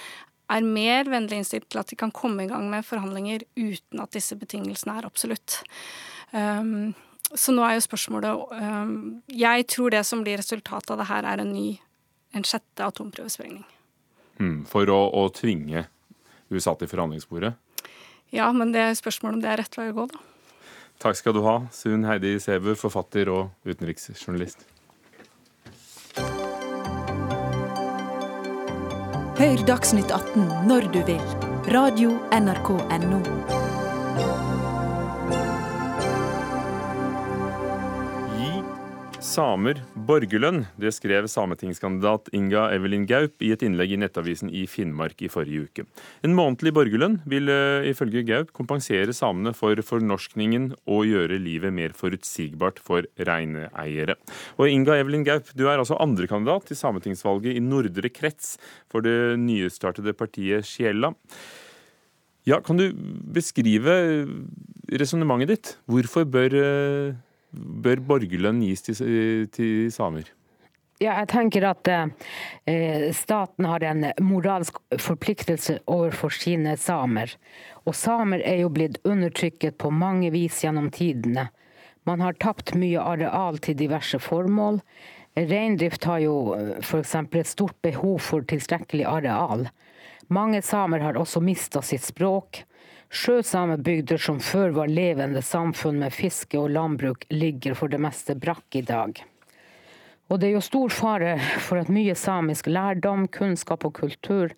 er 0.50 0.66
mer 0.66 1.10
vennlig 1.12 1.42
innstilt 1.42 1.68
til 1.70 1.82
at 1.82 1.92
de 1.92 1.98
kan 2.00 2.14
komme 2.16 2.46
i 2.46 2.50
gang 2.50 2.70
med 2.72 2.86
forhandlinger 2.88 3.44
uten 3.60 4.02
at 4.02 4.16
disse 4.16 4.38
betingelsene 4.40 4.96
er 4.98 5.08
absolutt. 5.08 5.60
Um, 6.32 6.96
så 7.36 7.54
nå 7.54 7.64
er 7.68 7.76
jo 7.76 7.84
spørsmålet 7.84 8.54
um, 8.56 8.92
Jeg 9.28 9.66
tror 9.72 9.92
det 9.92 10.06
som 10.08 10.22
blir 10.24 10.40
resultatet 10.40 10.94
av 10.96 11.02
det 11.02 11.10
her, 11.10 11.28
er 11.28 11.44
en 11.44 11.54
ny, 11.54 11.68
en 12.34 12.48
sjette 12.48 12.88
atomprøvesprengning. 12.88 13.66
Mm, 14.40 14.66
for 14.70 14.90
å, 14.94 15.00
å 15.18 15.28
tvinge 15.36 15.88
USA 16.54 16.76
til 16.80 16.90
forhandlingsbordet? 16.92 17.54
Ja, 18.36 18.50
men 18.52 18.74
det 18.76 18.82
er 18.84 18.98
spørsmålet 18.98 19.38
om 19.38 19.44
det 19.44 19.52
er 19.52 19.62
rett 19.64 19.78
vei 19.80 19.90
å 19.92 19.96
gå, 20.02 20.08
da. 20.12 20.24
Takk 20.98 21.20
skal 21.20 21.36
du 21.38 21.44
ha, 21.46 21.60
Sun 21.72 22.08
Heidi 22.10 22.38
Sæbø, 22.42 22.74
forfatter 22.78 23.30
og 23.30 23.70
utenriksjournalist. 23.70 24.66
Hør 29.38 29.62
Dagsnytt 29.70 30.10
18 30.10 30.50
når 30.66 30.90
du 30.96 31.04
vil. 31.06 31.22
Radio 31.70 32.16
NRK 32.34 32.74
Radio.nrk.no. 32.80 33.57
samer 39.38 39.82
borgerlønn. 40.08 40.64
Det 40.82 40.90
skrev 40.96 41.28
sametingskandidat 41.30 42.32
Inga 42.36 42.68
Evelyn 42.74 43.06
Gaup 43.10 43.44
i 43.46 43.52
et 43.54 43.64
innlegg 43.66 43.94
i 43.94 44.00
Nettavisen 44.02 44.50
i 44.50 44.64
Finnmark 44.70 45.22
i 45.22 45.30
forrige 45.30 45.68
uke. 45.68 45.86
En 46.26 46.34
månedlig 46.38 46.74
borgerlønn 46.78 47.20
vil 47.30 47.52
uh, 47.52 47.86
ifølge 47.86 48.26
Gaup 48.28 48.54
kompensere 48.58 49.14
samene 49.16 49.54
for 49.58 49.78
fornorskningen 49.86 50.72
og 50.90 51.06
gjøre 51.10 51.38
livet 51.44 51.76
mer 51.76 51.94
forutsigbart 51.98 52.82
for 52.82 53.06
reineiere. 53.30 54.18
Og 54.58 54.74
Inga 54.74 54.98
Evelyn 55.04 55.28
Gaup, 55.28 55.54
du 55.54 55.68
er 55.68 55.78
altså 55.78 56.00
andrekandidat 56.02 56.72
til 56.72 56.82
sametingsvalget 56.82 57.60
i 57.60 57.64
Nordre 57.64 58.10
krets 58.14 58.56
for 58.90 59.06
det 59.06 59.38
nystartede 59.44 60.18
partiet 60.18 60.66
Sjela. 60.66 61.14
Ja, 62.48 62.62
kan 62.64 62.80
du 62.80 62.90
beskrive 63.36 63.94
resonnementet 64.88 65.52
ditt? 65.52 65.72
Hvorfor 65.92 66.26
bør 66.32 66.54
uh, 66.56 67.24
bør 67.52 68.02
borgerlønn 68.10 68.64
gis 68.66 68.84
til, 68.86 69.48
til 69.54 69.88
samer? 69.94 70.28
Ja, 70.98 71.20
jeg 71.20 71.28
tenker 71.30 71.68
at 71.70 71.90
eh, 71.92 73.12
staten 73.14 73.68
har 73.70 73.84
en 73.86 74.08
moralsk 74.26 74.80
forpliktelse 74.98 75.78
overfor 75.86 76.34
sine 76.34 76.74
samer. 76.82 77.36
Og 77.86 77.94
samer 77.96 78.42
er 78.42 78.64
jo 78.64 78.72
blitt 78.74 78.98
undertrykket 79.06 79.78
på 79.78 79.92
mange 79.94 80.32
vis 80.34 80.64
gjennom 80.66 80.90
tidene. 80.94 81.52
Man 82.10 82.24
har 82.24 82.40
tapt 82.42 82.74
mye 82.74 83.04
areal 83.04 83.60
til 83.62 83.78
diverse 83.78 84.18
formål. 84.24 84.82
Reindrift 85.38 86.08
har 86.10 86.24
jo 86.24 86.56
f.eks. 86.82 87.14
et 87.22 87.52
stort 87.52 87.78
behov 87.86 88.18
for 88.26 88.48
tilstrekkelig 88.50 89.06
areal. 89.06 89.68
Mange 90.34 90.64
samer 90.66 91.04
har 91.06 91.20
også 91.20 91.44
mista 91.46 91.84
sitt 91.86 92.04
språk. 92.04 92.64
Sjøsamebygder 93.08 94.20
som 94.20 94.40
før 94.44 94.74
var 94.76 94.92
levende 94.92 95.42
samfunn 95.42 96.02
med 96.04 96.14
fiske 96.14 96.60
og 96.60 96.74
landbruk, 96.76 97.24
ligger 97.32 97.78
for 97.78 97.92
det 97.92 98.02
meste 98.04 98.36
brakk 98.36 98.76
i 98.76 98.84
dag. 98.88 99.24
Og 100.28 100.40
det 100.40 100.50
er 100.50 100.58
jo 100.58 100.66
stor 100.66 100.92
fare 100.92 101.38
for 101.64 101.80
at 101.80 101.92
mye 101.94 102.16
samisk 102.20 102.68
lærdom, 102.68 103.30
kunnskap 103.32 103.86
og 103.88 103.96
kultur 103.96 104.52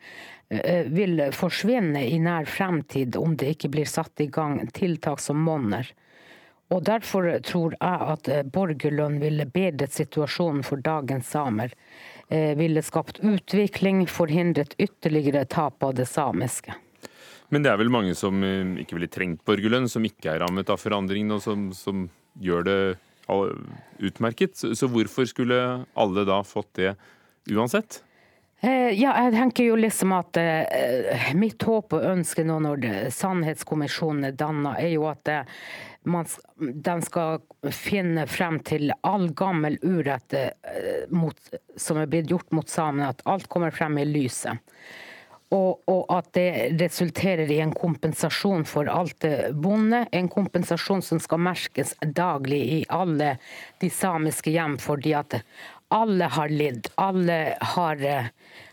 eh, 0.49 0.89
vil 0.89 1.21
forsvinne 1.35 2.01
i 2.09 2.17
nær 2.23 2.49
fremtid 2.49 3.19
om 3.19 3.37
det 3.37 3.53
ikke 3.53 3.69
blir 3.77 3.89
satt 3.89 4.25
i 4.25 4.31
gang 4.33 4.63
tiltak 4.73 5.21
som 5.21 5.37
monner. 5.45 5.85
Og 6.73 6.83
Derfor 6.85 7.29
tror 7.45 7.77
jeg 7.77 8.11
at 8.15 8.33
eh, 8.33 8.43
borgerlønn 8.45 9.21
ville 9.21 9.45
bedret 9.45 9.93
situasjonen 9.93 10.65
for 10.65 10.81
dagens 10.81 11.29
samer. 11.37 11.73
Eh, 12.29 12.57
ville 12.57 12.81
skapt 12.81 13.21
utvikling, 13.21 14.07
forhindret 14.09 14.73
ytterligere 14.81 15.45
tap 15.45 15.85
av 15.85 15.93
det 16.01 16.09
samiske. 16.09 16.73
Men 17.49 17.65
det 17.65 17.71
er 17.71 17.79
vel 17.81 17.91
mange 17.93 18.15
som 18.17 18.43
eh, 18.45 18.75
ikke 18.83 18.97
ville 18.97 19.11
trengt 19.11 19.45
borgerlønn, 19.47 19.89
som 19.89 20.05
ikke 20.05 20.35
er 20.35 20.43
rammet 20.43 20.69
av 20.69 20.81
forandringen, 20.81 21.33
og 21.35 21.41
som, 21.45 21.69
som 21.75 22.07
gjør 22.39 22.67
det 22.67 22.81
utmerket. 24.01 24.57
Så 24.57 24.87
hvorfor 24.89 25.27
skulle 25.29 25.57
alle 25.93 26.23
da 26.25 26.39
fått 26.41 26.71
det 26.79 26.93
uansett? 27.53 27.99
Eh, 28.65 28.89
ja, 28.97 29.13
jeg 29.13 29.35
tenker 29.35 29.67
jo 29.69 29.75
liksom 29.77 30.15
at 30.17 30.39
uh, 30.41 31.27
mitt 31.37 31.61
håp 31.61 31.93
og 31.93 32.07
ønske 32.09 32.41
nå 32.43 32.57
når 32.65 32.87
Sannhetskommisjonen 33.13 34.31
er 34.31 34.39
danna, 34.39 34.73
er 34.81 34.95
jo 34.95 35.05
at 35.11 35.29
man, 36.09 36.25
den 36.57 37.05
skal 37.05 37.43
finne 37.75 38.25
frem 38.25 38.57
til 38.65 38.89
all 39.05 39.29
gammel 39.37 39.77
urett 39.85 40.33
mot, 41.13 41.53
som 41.77 42.01
er 42.01 42.09
blitt 42.09 42.33
gjort 42.33 42.49
mot 42.55 42.71
samene. 42.71 43.11
At 43.13 43.21
alt 43.29 43.45
kommer 43.51 43.75
frem 43.75 44.01
i 44.01 44.09
lyset. 44.09 44.57
Og, 45.49 45.79
og, 45.89 46.03
at 46.13 46.27
det 46.37 46.49
resulterer 46.77 47.49
i 47.49 47.57
en 47.63 47.71
kompensasjon 47.73 48.67
for 48.69 48.85
alt 48.85 49.15
det 49.25 49.55
vonde. 49.57 50.03
En 50.13 50.29
kompensasjon 50.29 51.01
som 51.01 51.21
skal 51.23 51.41
merkes 51.41 51.95
daglig 52.05 52.59
i 52.75 52.79
alle 52.93 53.31
de 53.81 53.89
samiske 53.89 54.53
hjem, 54.53 54.77
fordi 54.77 55.15
at 55.17 55.39
alle 55.89 56.25
har 56.25 56.49
lidd. 56.49 56.87
Alle 56.95 57.57
har 57.61 58.01
eh, 58.05 58.25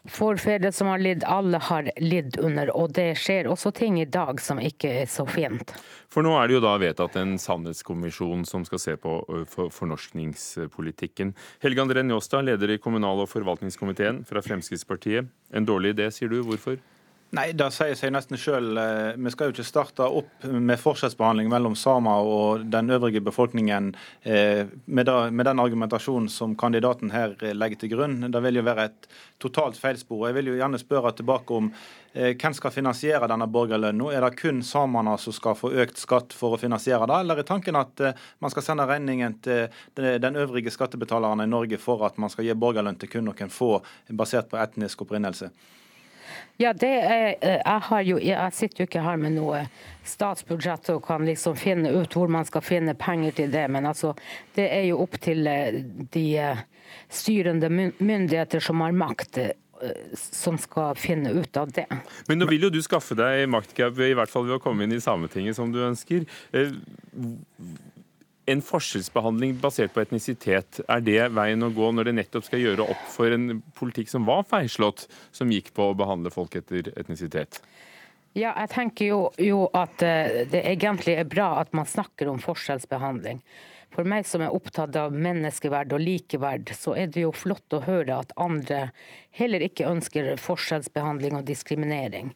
forfedre 0.08 0.72
som 0.72 0.90
har 0.92 0.98
lidd, 1.00 1.24
alle 1.24 1.58
har 1.58 1.90
lidd 1.96 2.38
under. 2.38 2.70
Og 2.76 2.92
det 2.96 3.14
skjer 3.20 3.48
også 3.48 3.72
ting 3.76 4.00
i 4.00 4.08
dag 4.08 4.40
som 4.42 4.60
ikke 4.60 4.92
er 5.02 5.08
så 5.10 5.26
fint. 5.28 5.72
For 6.12 6.24
nå 6.24 6.34
er 6.38 6.48
det 6.48 6.58
jo 6.58 6.64
da 6.64 6.74
vedtatt 6.80 7.16
en 7.20 7.36
sannhetskommisjon 7.40 8.44
som 8.48 8.64
skal 8.68 8.82
se 8.82 8.96
på 9.00 9.16
fornorskningspolitikken. 9.74 11.32
Helge 11.64 11.86
André 11.86 12.04
Njåstad, 12.04 12.46
leder 12.48 12.76
i 12.76 12.80
kommunal- 12.82 13.24
og 13.24 13.32
forvaltningskomiteen 13.32 14.22
fra 14.28 14.44
Fremskrittspartiet. 14.44 15.32
En 15.52 15.68
dårlig 15.68 15.96
idé, 15.96 16.10
sier 16.12 16.32
du. 16.32 16.42
Hvorfor? 16.46 16.78
Nei, 17.34 17.48
det 17.58 17.66
sier 17.74 17.96
seg 17.98 18.12
nesten 18.14 18.38
sjøl. 18.38 18.68
Eh, 18.78 19.16
vi 19.18 19.30
skal 19.34 19.48
jo 19.48 19.56
ikke 19.56 19.66
starte 19.66 20.06
opp 20.06 20.44
med 20.46 20.78
forskjellsbehandling 20.78 21.48
mellom 21.50 21.74
samer 21.74 22.28
og 22.30 22.66
den 22.70 22.92
øvrige 22.94 23.20
befolkningen 23.26 23.88
eh, 24.22 24.62
med, 24.86 25.08
den 25.10 25.62
argumentasjonen 25.62 26.30
som 26.30 26.54
kandidaten 26.56 27.10
her 27.10 27.34
legger 27.50 27.80
til 27.80 27.92
grunn. 27.96 28.20
Det 28.30 28.42
vil 28.44 28.60
jo 28.60 28.64
være 28.68 28.84
et 28.86 29.08
totalt 29.42 29.74
feilspor. 29.80 30.28
Jeg 30.28 30.36
vil 30.38 30.52
jo 30.52 30.54
gjerne 30.60 30.78
spørre 30.78 31.16
tilbake 31.18 31.58
om 31.58 31.72
eh, 32.14 32.36
hvem 32.38 32.54
skal 32.54 32.74
finansiere 32.76 33.28
denne 33.32 33.50
borgerlønnen? 33.50 34.06
Er 34.14 34.22
det 34.22 34.38
kun 34.38 34.62
samene 34.62 35.16
som 35.18 35.34
skal 35.34 35.58
få 35.58 35.72
økt 35.82 35.98
skatt 35.98 36.36
for 36.36 36.54
å 36.54 36.60
finansiere 36.62 37.08
det, 37.10 37.24
eller 37.24 37.42
er 37.42 37.48
tanken 37.48 37.80
at 37.80 38.04
man 38.38 38.54
skal 38.54 38.68
sende 38.68 38.86
regningen 38.86 39.34
til 39.42 39.66
den 39.98 40.38
øvrige 40.38 40.70
skattebetalerne 40.70 41.42
i 41.42 41.50
Norge 41.50 41.82
for 41.82 42.06
at 42.06 42.22
man 42.22 42.30
skal 42.30 42.46
gi 42.46 42.54
borgerlønn 42.54 43.02
til 43.02 43.10
kun 43.16 43.26
noen 43.26 43.50
få 43.50 43.80
basert 44.14 44.52
på 44.52 44.62
etnisk 44.62 45.02
opprinnelse? 45.02 45.50
Ja, 46.60 46.72
er, 46.72 47.36
eh, 47.40 47.60
jeg, 47.60 48.06
jo, 48.08 48.18
jeg 48.22 48.54
sitter 48.56 48.82
jo 48.82 48.88
ikke 48.88 49.04
her 49.04 49.18
med 49.20 49.36
noe 49.36 49.66
statsbudsjett 50.06 50.88
og 50.94 51.02
kan 51.04 51.26
liksom 51.26 51.56
finne 51.58 51.92
ut 51.92 52.16
hvor 52.16 52.30
man 52.32 52.48
skal 52.48 52.64
finne 52.64 52.94
penger 52.96 53.36
til 53.36 53.52
det. 53.52 53.66
Men 53.72 53.88
altså, 53.90 54.14
det 54.56 54.70
er 54.72 54.86
jo 54.88 55.02
opp 55.04 55.18
til 55.22 55.46
eh, 55.50 55.82
de 56.14 56.26
eh, 56.40 56.64
styrende 57.12 57.70
myndigheter 57.70 58.64
som 58.64 58.84
har 58.84 58.96
makt 58.96 59.40
som 60.16 60.56
skal 60.56 60.96
finne 60.96 61.34
ut 61.36 61.56
av 61.60 61.68
det. 61.76 61.84
Men 62.30 62.38
nå 62.40 62.46
vil 62.48 62.62
jo 62.64 62.70
du 62.72 62.78
skaffe 62.80 63.12
deg 63.18 63.42
maktgap, 63.52 63.98
i 64.00 64.14
hvert 64.16 64.32
fall 64.32 64.46
ved 64.46 64.56
å 64.56 64.62
komme 64.64 64.86
inn 64.86 64.94
i 64.96 65.02
Sametinget 65.04 65.58
som 65.58 65.68
du 65.68 65.82
ønsker. 65.84 66.24
En 68.46 68.60
forskjellsbehandling 68.62 69.56
basert 69.58 69.90
på 69.94 70.04
etnisitet, 70.04 70.78
er 70.86 71.00
det 71.02 71.18
veien 71.34 71.66
å 71.66 71.72
gå 71.74 71.88
når 71.90 72.06
det 72.06 72.16
nettopp 72.20 72.46
skal 72.46 72.62
gjøre 72.62 72.86
opp 72.94 73.08
for 73.10 73.34
en 73.34 73.60
politikk 73.74 74.12
som 74.12 74.28
var 74.28 74.46
feilslått, 74.46 75.08
som 75.34 75.50
gikk 75.50 75.72
på 75.74 75.88
å 75.90 75.96
behandle 75.98 76.30
folk 76.30 76.54
etter 76.60 76.92
etnisitet? 76.94 77.58
Ja, 78.36 78.52
jeg 78.52 78.70
tenker 78.70 79.08
jo, 79.08 79.20
jo 79.40 79.64
at 79.74 79.98
det 79.98 80.60
egentlig 80.60 81.16
er 81.18 81.26
bra 81.26 81.56
at 81.62 81.72
man 81.74 81.88
snakker 81.88 82.30
om 82.30 82.38
forskjellsbehandling. 82.42 83.40
For 83.96 84.04
meg 84.04 84.26
som 84.28 84.42
er 84.44 84.52
opptatt 84.52 84.96
av 85.00 85.14
menneskeverd 85.14 85.94
og 85.96 86.02
likeverd, 86.04 86.70
så 86.76 86.92
er 87.00 87.08
det 87.10 87.22
jo 87.24 87.32
flott 87.32 87.72
å 87.72 87.80
høre 87.86 88.18
at 88.20 88.34
andre 88.36 88.90
heller 89.38 89.64
ikke 89.64 89.88
ønsker 89.88 90.34
forskjellsbehandling 90.42 91.38
og 91.38 91.46
diskriminering. 91.48 92.34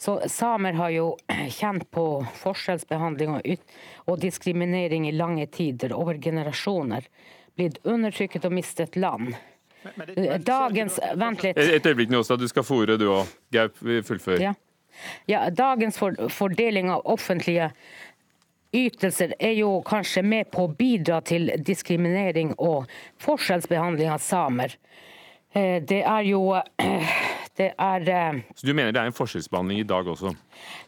Så 0.00 0.20
Samer 0.28 0.72
har 0.72 0.90
jo 0.90 1.16
kjent 1.60 1.90
på 1.90 2.06
forskjellsbehandling 2.40 3.36
og, 3.36 3.50
og 4.08 4.20
diskriminering 4.22 5.08
i 5.08 5.12
lange 5.12 5.46
tider, 5.46 5.92
over 5.92 6.16
generasjoner. 6.16 7.04
Blitt 7.58 7.80
undertrykket 7.84 8.46
og 8.48 8.54
mistet 8.56 8.96
land. 8.96 9.34
Dagens 10.44 10.98
Vent 11.16 11.44
litt. 11.44 11.58
Et 11.60 11.86
øyeblikk, 11.86 12.10
Njåstad. 12.12 12.40
Du 12.40 12.48
skal 12.48 12.64
få 12.64 12.82
ordet, 12.84 12.98
du 13.00 13.10
òg. 13.12 13.28
Gaup, 13.52 13.76
fullfør. 14.08 14.40
Ja. 14.40 14.54
ja. 15.28 15.46
dagens 15.50 16.00
fordeling 16.32 16.90
av 16.92 17.04
offentlige 17.04 17.70
ytelser 18.76 19.34
er 19.40 19.56
jo 19.58 19.80
kanskje 19.84 20.22
med 20.22 20.50
på 20.52 20.64
å 20.64 20.72
bidra 20.78 21.20
til 21.26 21.50
diskriminering 21.66 22.54
og 22.56 22.88
forskjellsbehandling 23.20 24.12
av 24.12 24.22
samer. 24.24 24.76
Eh, 25.52 25.82
det 25.82 26.04
er 26.06 26.28
jo 26.28 26.44
det 27.60 27.74
er 27.76 28.08
eh, 28.08 28.40
Så 28.54 28.66
Du 28.66 28.72
mener 28.74 28.92
det 28.92 29.00
er 29.02 29.10
en 29.10 29.16
forskjellsbehandling 29.16 29.82
i 29.82 29.88
dag 29.88 30.08
også? 30.08 30.32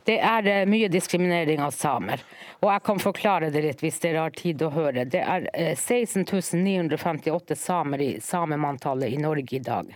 Det 0.08 0.16
er 0.24 0.46
eh, 0.48 0.64
mye 0.68 0.88
diskriminering 0.88 1.60
av 1.60 1.74
samer. 1.76 2.22
Og 2.62 2.70
jeg 2.70 2.84
kan 2.86 3.02
forklare 3.02 3.50
det 3.52 3.64
litt 3.66 3.84
hvis 3.84 4.00
dere 4.00 4.24
har 4.24 4.32
tid 4.36 4.64
å 4.64 4.70
høre. 4.72 5.04
Det 5.04 5.20
er 5.20 5.48
16.958 5.76 7.58
samer 7.60 8.00
i 8.00 8.10
samemanntallet 8.24 9.12
i 9.12 9.20
Norge 9.20 9.58
i 9.58 9.60
dag. 9.62 9.92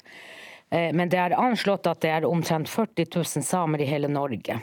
Men 0.68 1.07
det 1.09 1.18
er 1.22 1.37
anslått 1.39 1.87
at 1.87 2.01
det 2.03 2.11
er 2.11 2.24
omtrent 2.27 2.68
40 2.68 3.07
000 3.14 3.45
samer 3.47 3.85
i 3.85 3.87
hele 3.87 4.09
Norge. 4.11 4.59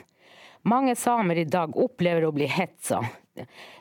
Mange 0.68 0.92
samer 1.00 1.40
i 1.40 1.46
dag 1.48 1.72
opplever 1.80 2.28
å 2.28 2.32
bli 2.36 2.44
hetsa. 2.44 3.00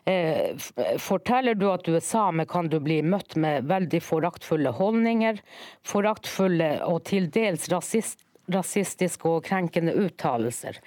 Eh, 0.05 0.57
forteller 0.99 1.55
du 1.55 1.67
at 1.71 1.85
du 1.85 1.95
er 1.95 2.03
same, 2.05 2.45
kan 2.49 2.69
du 2.71 2.79
bli 2.83 3.01
møtt 3.05 3.35
med 3.39 3.69
veldig 3.69 4.01
foraktfulle 4.03 4.73
holdninger. 4.79 5.41
Foraktfulle 5.87 6.75
og 6.87 7.03
til 7.09 7.29
dels 7.33 7.69
rasist, 7.73 8.25
rasistiske 8.51 9.29
og 9.29 9.43
krenkende 9.47 9.95
uttalelser. 10.05 10.79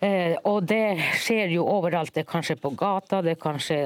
Eh, 0.00 0.36
og 0.46 0.62
det 0.70 0.98
skjer 1.18 1.50
jo 1.56 1.64
overalt. 1.66 2.12
Det 2.14 2.22
er 2.22 2.30
kanskje 2.30 2.58
på 2.60 2.70
gata, 2.78 3.22
det 3.24 3.34
er 3.34 3.40
kanskje, 3.42 3.78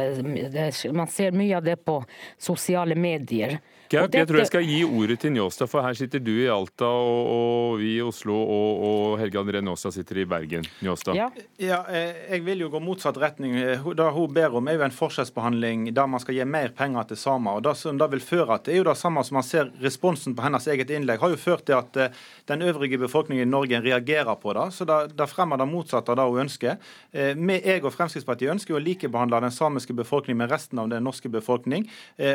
det, 0.53 0.67
man 0.93 1.09
ser 1.09 1.33
mye 1.37 1.57
av 1.57 1.65
det 1.65 1.79
på 1.87 2.03
sosiale 2.37 2.99
medier. 2.99 3.61
Gaup, 3.93 4.15
jeg 4.17 4.29
tror 4.29 4.41
jeg 4.41 4.49
skal 4.49 4.65
gi 4.65 4.79
ordet 4.87 5.19
til 5.21 5.35
Njåstad, 5.35 5.69
for 5.69 5.85
her 5.85 5.97
sitter 5.97 6.23
du 6.25 6.31
i 6.33 6.47
Alta, 6.49 6.89
og, 6.89 7.27
og 7.33 7.81
vi 7.83 7.91
i 7.99 8.03
Oslo, 8.05 8.35
og, 8.41 8.85
og 8.89 9.17
Helge 9.21 9.41
André 9.41 9.61
Njåstad 9.65 9.93
sitter 9.93 10.23
i 10.23 10.25
Bergen. 10.29 10.65
Njåstad? 10.81 11.19
Ja. 11.19 11.29
ja. 11.61 11.83
Eh, 11.93 12.23
jeg 12.31 12.45
vil 12.47 12.65
jo 12.65 12.71
gå 12.73 12.81
motsatt 12.81 13.19
retning. 13.21 13.59
Eh, 13.61 13.85
det 13.99 14.09
hun 14.17 14.33
ber 14.33 14.57
om, 14.57 14.71
er 14.71 14.79
jo 14.79 14.87
en 14.87 14.97
forskjellsbehandling 14.97 15.91
der 15.93 16.09
man 16.09 16.23
skal 16.23 16.39
gi 16.39 16.47
mer 16.49 16.73
penger 16.77 17.11
til 17.11 17.21
samer. 17.21 17.59
og 17.59 17.67
Det 17.67 17.75
som 17.83 18.01
det 18.01 18.09
vil 18.15 18.25
føre 18.25 18.59
til, 18.63 18.79
er 18.79 18.81
jo 18.81 18.89
det 18.89 18.97
samme 19.01 19.25
som 19.29 19.39
man 19.41 19.47
ser 19.47 19.73
responsen 19.83 20.37
på 20.39 20.47
hennes 20.47 20.69
eget 20.73 20.93
innlegg, 20.95 21.21
har 21.21 21.35
jo 21.35 21.41
ført 21.41 21.67
til 21.69 21.77
at 21.77 22.01
eh, 22.01 22.25
den 22.49 22.65
øvrige 22.65 23.01
befolkningen 23.03 23.45
i 23.45 23.51
Norge 23.51 23.83
reagerer 23.85 24.41
på 24.41 24.57
det. 24.57 24.71
Så 24.73 24.89
det, 24.89 25.01
det 25.19 25.29
fremmer 25.29 25.61
det 25.61 25.69
motsatte 25.69 26.15
av 26.15 26.21
det 26.23 26.29
hun 26.31 26.47
ønsker. 26.47 26.81
Jeg 27.13 27.85
og 27.85 27.93
Fremskrittspartiet 27.93 28.51
ønsker 28.55 28.75
jo 28.75 28.81
å 28.81 28.83
likebehandle 28.83 29.43
den 29.45 29.55
samiske 29.55 29.95
befolkningen 29.97 30.41
med 30.41 30.51
resten 30.53 30.81
av 30.81 30.89
den 30.91 31.05
norske 31.05 31.29
befolkning, 31.33 31.85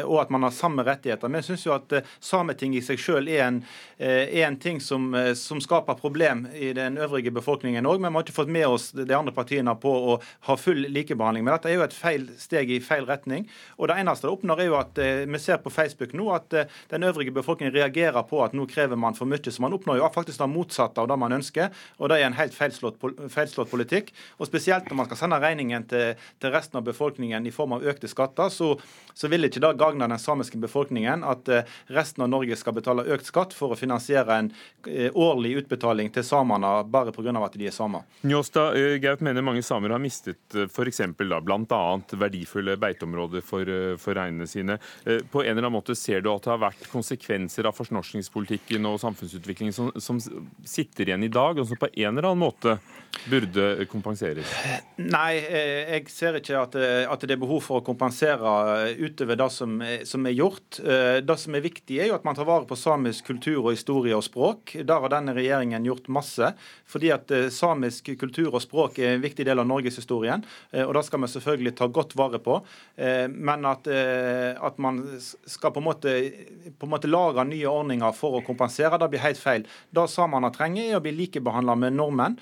og 0.05 0.17
at 0.21 0.31
man 0.33 0.45
har 0.45 0.53
samme 0.55 0.85
rettigheter. 0.85 1.31
Men 1.47 1.55
syns 1.55 1.67
jo 1.67 1.73
at 1.75 1.93
eh, 1.95 2.07
Sametinget 2.19 2.83
i 2.83 2.85
seg 2.85 2.99
selv 2.99 3.31
er 3.31 3.45
en, 3.45 3.59
eh, 3.97 4.27
er 4.27 4.47
en 4.47 4.57
ting 4.59 4.81
som, 4.83 5.07
eh, 5.15 5.31
som, 5.39 5.61
skaper 5.63 5.97
problem 5.99 6.45
i 6.53 6.73
den 6.75 6.97
øvrige 6.97 7.31
befolkningen 7.31 7.87
òg. 7.87 8.01
Men 8.01 8.11
vi 8.11 8.19
har 8.19 8.25
ikke 8.25 8.35
fått 8.35 8.51
med 8.51 8.67
oss 8.67 8.89
de 8.91 9.15
andre 9.15 9.33
partiene 9.35 9.73
på 9.79 9.91
å 10.11 10.17
ha 10.47 10.57
full 10.59 10.83
likebehandling. 10.91 11.45
Men 11.45 11.55
dette 11.55 11.71
er 11.71 11.77
jo 11.77 11.85
et 11.85 11.95
feil 11.95 12.27
steg 12.39 12.71
i 12.71 12.81
feil 12.83 13.07
retning. 13.07 13.47
Og 13.77 13.87
det 13.87 13.97
eneste 14.01 14.27
det 14.27 14.33
oppnår, 14.33 14.61
er 14.61 14.69
jo 14.69 14.77
at 14.79 14.99
vi 15.27 15.39
ser 15.41 15.61
på 15.63 15.71
Facebook 15.71 16.13
nå 16.17 16.29
at 16.35 16.53
den 16.91 17.05
øvrige 17.07 17.33
befolkningen 17.35 17.73
reagerer 17.75 18.25
på 18.27 18.41
at 18.43 18.55
nå 18.57 18.67
krever 18.69 18.99
man 18.99 19.15
for 19.17 19.29
mye. 19.29 19.39
Så 19.47 19.63
man 19.63 19.75
oppnår 19.75 20.01
jo 20.01 20.09
faktisk 20.13 20.41
det 20.41 20.49
motsatte 20.51 21.01
av 21.01 21.07
det 21.07 21.19
man 21.19 21.35
ønsker. 21.37 21.71
Og 21.99 22.11
det 22.11 22.19
er 22.19 22.27
en 22.27 22.37
helt 22.37 22.55
feilslått, 22.55 22.99
feilslått 23.33 23.71
politikk. 23.71 24.13
Og 24.37 24.49
spesielt 24.49 24.89
når 24.89 25.01
man 25.01 25.09
skal 25.09 25.21
sende 25.23 25.41
regningen 25.41 25.87
til, 25.89 26.15
til 26.41 26.53
resten 26.53 26.79
av 26.79 26.87
befolkningen 26.87 27.47
i 27.47 27.53
form 27.55 27.77
av 27.77 27.85
økte 27.87 28.09
skatter, 28.11 28.51
så, 28.53 28.73
så 29.13 29.31
vil 29.31 29.47
ikke 29.47 29.63
det 29.63 29.75
gagne 29.79 30.09
den 30.09 30.21
samiske 30.21 30.59
befolkningen 30.61 31.23
at 31.27 31.36
resten 31.88 32.23
av 32.23 32.29
Norge 32.29 32.55
skal 32.55 32.73
betale 32.73 33.05
økt 33.13 33.29
skatt 33.29 33.53
for 33.55 33.73
å 33.73 33.77
finansiere 33.79 34.38
en 34.41 34.49
eh, 34.88 35.11
årlig 35.13 35.53
utbetaling 35.63 36.09
til 36.13 36.25
samene 36.25 36.71
bare 36.89 37.13
pga. 37.15 37.33
at 37.43 37.57
de 37.57 37.67
er 37.67 37.75
samer. 37.75 38.05
Njåstad 38.21 38.77
eh, 38.77 38.97
Gaup 39.03 39.21
mener 39.25 39.45
mange 39.45 39.63
samer 39.65 39.93
har 39.93 40.01
mistet 40.01 40.55
eh, 40.55 40.67
f.eks. 40.67 41.01
bl.a. 41.17 41.81
verdifulle 42.11 42.77
beiteområder 42.79 43.45
for, 43.45 43.73
for 44.01 44.17
reinene 44.17 44.47
sine. 44.47 44.77
På 45.31 45.43
en 45.43 45.51
eller 45.51 45.67
annen 45.67 45.77
måte 45.77 45.95
Ser 45.97 46.21
du 46.21 46.29
at 46.29 46.45
det 46.45 46.51
har 46.51 46.61
vært 46.61 46.85
konsekvenser 46.91 47.67
av 47.67 47.75
fornorskningspolitikken 47.75 48.85
og 48.85 48.99
samfunnsutviklingen 49.01 49.73
som, 49.73 49.89
som 49.97 50.19
sitter 50.67 51.09
igjen 51.09 51.25
i 51.25 51.31
dag, 51.33 51.57
og 51.57 51.67
som 51.67 51.79
på 51.79 51.89
en 51.89 52.11
eller 52.11 52.29
annen 52.29 52.43
måte 52.43 52.75
burde 53.27 53.88
kompenseres? 53.89 54.51
Nei, 55.01 55.39
jeg 55.41 56.05
ser 56.13 56.38
ikke 56.39 56.61
at, 56.61 56.77
at 56.77 57.25
det 57.25 57.35
er 57.35 57.41
behov 57.41 57.63
for 57.65 57.81
å 57.81 57.85
kompensere 57.88 58.93
utover 59.01 59.39
det 59.41 59.49
som, 59.55 59.73
som 60.07 60.29
er 60.29 60.38
gjort. 60.38 60.79
Det 61.28 61.36
som 61.41 61.55
er 61.57 61.63
viktig, 61.65 61.97
er 61.99 62.07
jo 62.07 62.15
at 62.15 62.23
man 62.28 62.38
tar 62.38 62.45
vare 62.47 62.67
på 62.67 62.75
samisk 62.80 63.28
kultur 63.28 63.65
og 63.65 63.73
historie 63.73 64.15
og 64.15 64.23
språk. 64.23 64.78
Der 64.88 65.01
har 65.03 65.11
denne 65.11 65.34
regjeringen 65.36 65.84
gjort 65.88 66.05
masse. 66.13 66.53
Fordi 66.88 67.09
at 67.11 67.32
eh, 67.36 67.49
samisk 67.51 68.13
kultur 68.21 68.53
og 68.53 68.61
språk 68.63 68.99
er 69.01 69.15
en 69.15 69.23
viktig 69.25 69.43
del 69.47 69.59
av 69.59 69.67
norgeshistorien. 69.67 70.45
Eh, 70.71 70.86
og 70.86 70.93
det 70.95 71.03
skal 71.07 71.23
vi 71.23 71.30
selvfølgelig 71.34 71.73
ta 71.80 71.89
godt 71.91 72.15
vare 72.19 72.39
på. 72.43 72.59
Eh, 72.95 73.25
men 73.34 73.67
at, 73.67 73.89
at 73.89 74.80
man 74.84 75.01
skal 75.19 75.73
på 75.73 75.82
en, 75.82 75.88
måte, 75.89 76.13
på 76.78 76.88
en 76.88 76.93
måte 76.93 77.11
lage 77.11 77.43
nye 77.49 77.67
ordninger 77.67 78.15
for 78.15 78.38
å 78.38 78.43
kompensere, 78.45 78.99
det 79.01 79.11
blir 79.11 79.25
helt 79.25 79.41
feil. 79.41 79.67
Det 79.91 80.07
samene 80.11 80.53
trenger, 80.55 80.93
er 80.93 81.01
å 81.01 81.03
bli 81.03 81.15
likebehandla 81.17 81.75
med 81.80 81.97
nordmenn. 81.97 82.38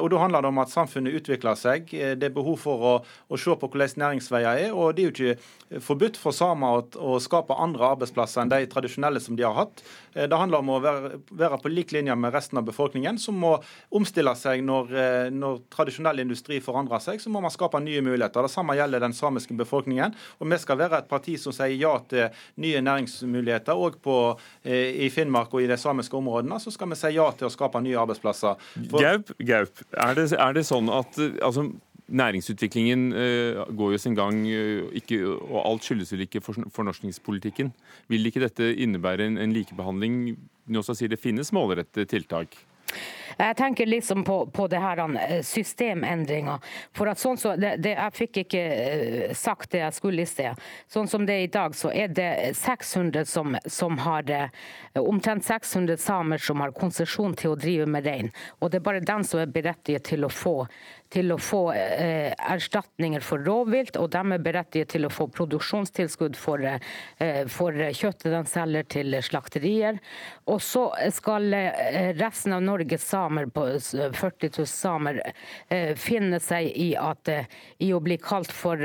Og 0.00 0.08
da 0.10 0.18
handler 0.18 0.42
det 0.42 0.50
om 0.50 0.58
at 0.58 0.72
samfunnet 0.72 1.14
utvikler 1.20 1.56
seg. 1.58 1.92
Det 1.92 2.26
er 2.26 2.34
behov 2.34 2.58
for 2.58 2.86
å, 2.90 2.94
å 3.30 3.38
se 3.38 3.54
på 3.54 3.68
hvordan 3.70 4.00
næringsveier 4.02 4.66
er. 4.66 4.74
Og 4.74 4.96
det 4.96 5.04
er 5.04 5.08
jo 5.08 5.14
ikke 5.14 5.80
forbudt 5.84 6.18
for 6.18 6.34
samer 6.34 6.80
å, 6.80 6.84
å 7.14 7.20
skape 7.22 7.54
andre 7.62 7.92
arbeidsplasser 7.94 8.15
enn 8.16 8.50
de 8.52 8.62
tradisjonelle 8.70 9.20
som 9.20 9.36
de 9.36 9.44
har 9.46 9.54
hatt. 9.54 9.82
Eh, 10.14 10.26
det 10.28 10.36
handler 10.36 10.62
om 10.62 10.72
å 10.74 10.80
være 10.82 11.58
på 11.62 11.72
lik 11.72 11.92
linje 11.92 12.16
med 12.16 12.34
resten 12.34 12.58
av 12.58 12.66
befolkningen, 12.66 13.18
som 13.18 13.38
må 13.40 13.56
omstille 13.94 14.34
seg 14.38 14.64
når, 14.64 14.92
eh, 14.96 15.30
når, 15.30 15.62
tradisjonell 15.72 16.20
industri 16.24 16.60
forandrer 16.60 17.02
seg. 17.02 17.20
Så 17.20 17.32
må 17.32 17.42
man 17.42 17.54
skape 17.54 17.80
nye 17.82 18.02
muligheter. 18.04 18.42
Det 18.42 18.52
samme 18.52 18.76
gjelder 18.76 19.00
den 19.00 19.16
samiske 19.16 19.56
befolkningen. 19.56 20.14
Og 20.40 20.50
vi 20.50 20.58
skal 20.58 20.78
være 20.78 20.98
et 20.98 21.08
parti 21.08 21.36
som 21.40 21.52
sier 21.52 21.76
ja 21.76 21.96
til 22.08 22.28
nye 22.62 22.80
næringsmuligheter 22.80 23.76
òg 23.76 24.00
eh, 24.64 25.06
i 25.06 25.10
Finnmark 25.10 25.54
og 25.54 25.62
i 25.62 25.70
de 25.70 25.76
samiske 25.76 26.16
områdene. 26.16 26.60
Så 26.60 26.72
skal 26.72 26.88
vi 26.88 27.00
si 27.00 27.14
ja 27.16 27.30
til 27.32 27.48
å 27.48 27.52
skape 27.52 27.82
nye 27.84 27.98
arbeidsplasser. 28.00 28.56
For... 28.90 29.00
Gaup, 29.00 29.32
Gaup 29.38 29.84
er, 29.92 30.14
det, 30.14 30.32
er 30.32 30.56
det 30.56 30.66
sånn 30.66 30.90
at 30.92 31.18
altså, 31.42 31.68
Næringsutviklingen 32.06 33.08
uh, 33.12 33.64
går 33.74 33.96
jo 33.96 33.98
sin 33.98 34.14
gang, 34.14 34.44
uh, 34.46 34.86
ikke, 34.94 35.18
og 35.26 35.58
alt 35.64 35.86
skyldes 35.86 36.12
vel 36.14 36.26
ikke 36.26 36.44
fornorskningspolitikken. 36.44 37.72
Vil 38.12 38.30
ikke 38.30 38.44
dette 38.44 38.70
innebære 38.74 39.26
en, 39.26 39.40
en 39.42 39.56
likebehandling? 39.56 40.36
Nå 40.70 40.82
sier 40.86 41.10
det 41.10 41.22
finnes 41.22 41.52
målrettede 41.54 42.06
tiltak. 42.10 42.54
Jeg 43.36 43.56
tenker 43.56 43.86
liksom 43.86 44.24
på, 44.24 44.46
på 44.46 44.66
det 44.72 44.78
her 44.80 45.00
eh, 45.18 45.42
systemendringer. 45.44 46.62
For 46.96 47.10
at 47.10 47.20
sånn 47.20 47.36
så, 47.36 47.52
det, 47.60 47.74
det, 47.84 47.92
Jeg 47.98 48.14
fikk 48.16 48.38
ikke 48.44 48.62
eh, 48.62 49.34
sagt 49.36 49.74
det 49.74 49.82
jeg 49.82 49.96
skulle 49.96 50.24
i 50.24 50.30
sted. 50.30 50.62
Sånn 50.92 51.10
som 51.10 51.26
det 51.28 51.36
er 51.36 51.44
i 51.44 51.52
dag, 51.52 51.76
så 51.76 51.92
er 51.92 52.14
det 52.16 52.30
600 52.56 53.26
som, 53.28 53.58
som 53.68 53.98
har 54.06 54.30
eh, 54.32 54.48
Omtrent 54.96 55.44
600 55.44 56.00
samer 56.00 56.40
som 56.40 56.62
har 56.64 56.72
konsesjon 56.76 57.36
til 57.36 57.52
å 57.52 57.60
drive 57.60 57.88
med 57.90 58.08
rein. 58.08 58.32
Og 58.60 58.72
det 58.72 58.80
er 58.80 58.86
bare 58.88 59.04
den 59.04 59.26
som 59.28 59.42
er 59.42 59.52
berettiget 59.52 60.06
til 60.08 60.24
å 60.24 60.32
få 60.32 60.62
til 61.12 61.32
å 61.34 61.38
få 61.40 61.72
eh, 61.72 62.32
erstatninger 62.50 63.20
for 63.24 63.38
rovvilt, 63.46 63.96
og 64.00 64.10
de 64.14 64.22
er 64.34 64.42
berettiget 64.42 64.88
til 64.94 65.06
å 65.06 65.12
få 65.12 65.28
produksjonstilskudd 65.34 66.36
for, 66.38 66.58
eh, 66.66 67.44
for 67.52 67.72
kjøttet 67.72 68.32
de 68.32 68.42
selger 68.50 68.84
til 68.96 69.08
slakterier. 69.22 69.98
Og 70.46 70.62
så 70.62 70.92
skal 71.14 71.54
eh, 71.54 72.12
resten 72.18 72.52
av 72.56 72.62
Norges 72.62 73.04
samer 73.06 73.46
på 73.50 73.80
40 73.80 74.50
000 74.58 74.66
samer 74.70 75.32
eh, 75.68 75.94
finner 75.98 76.38
seg 76.42 76.66
i, 76.70 76.96
at, 76.98 77.28
eh, 77.28 77.44
i 77.82 77.92
å 77.94 78.00
bli 78.02 78.16
kalt 78.22 78.52
for, 78.54 78.76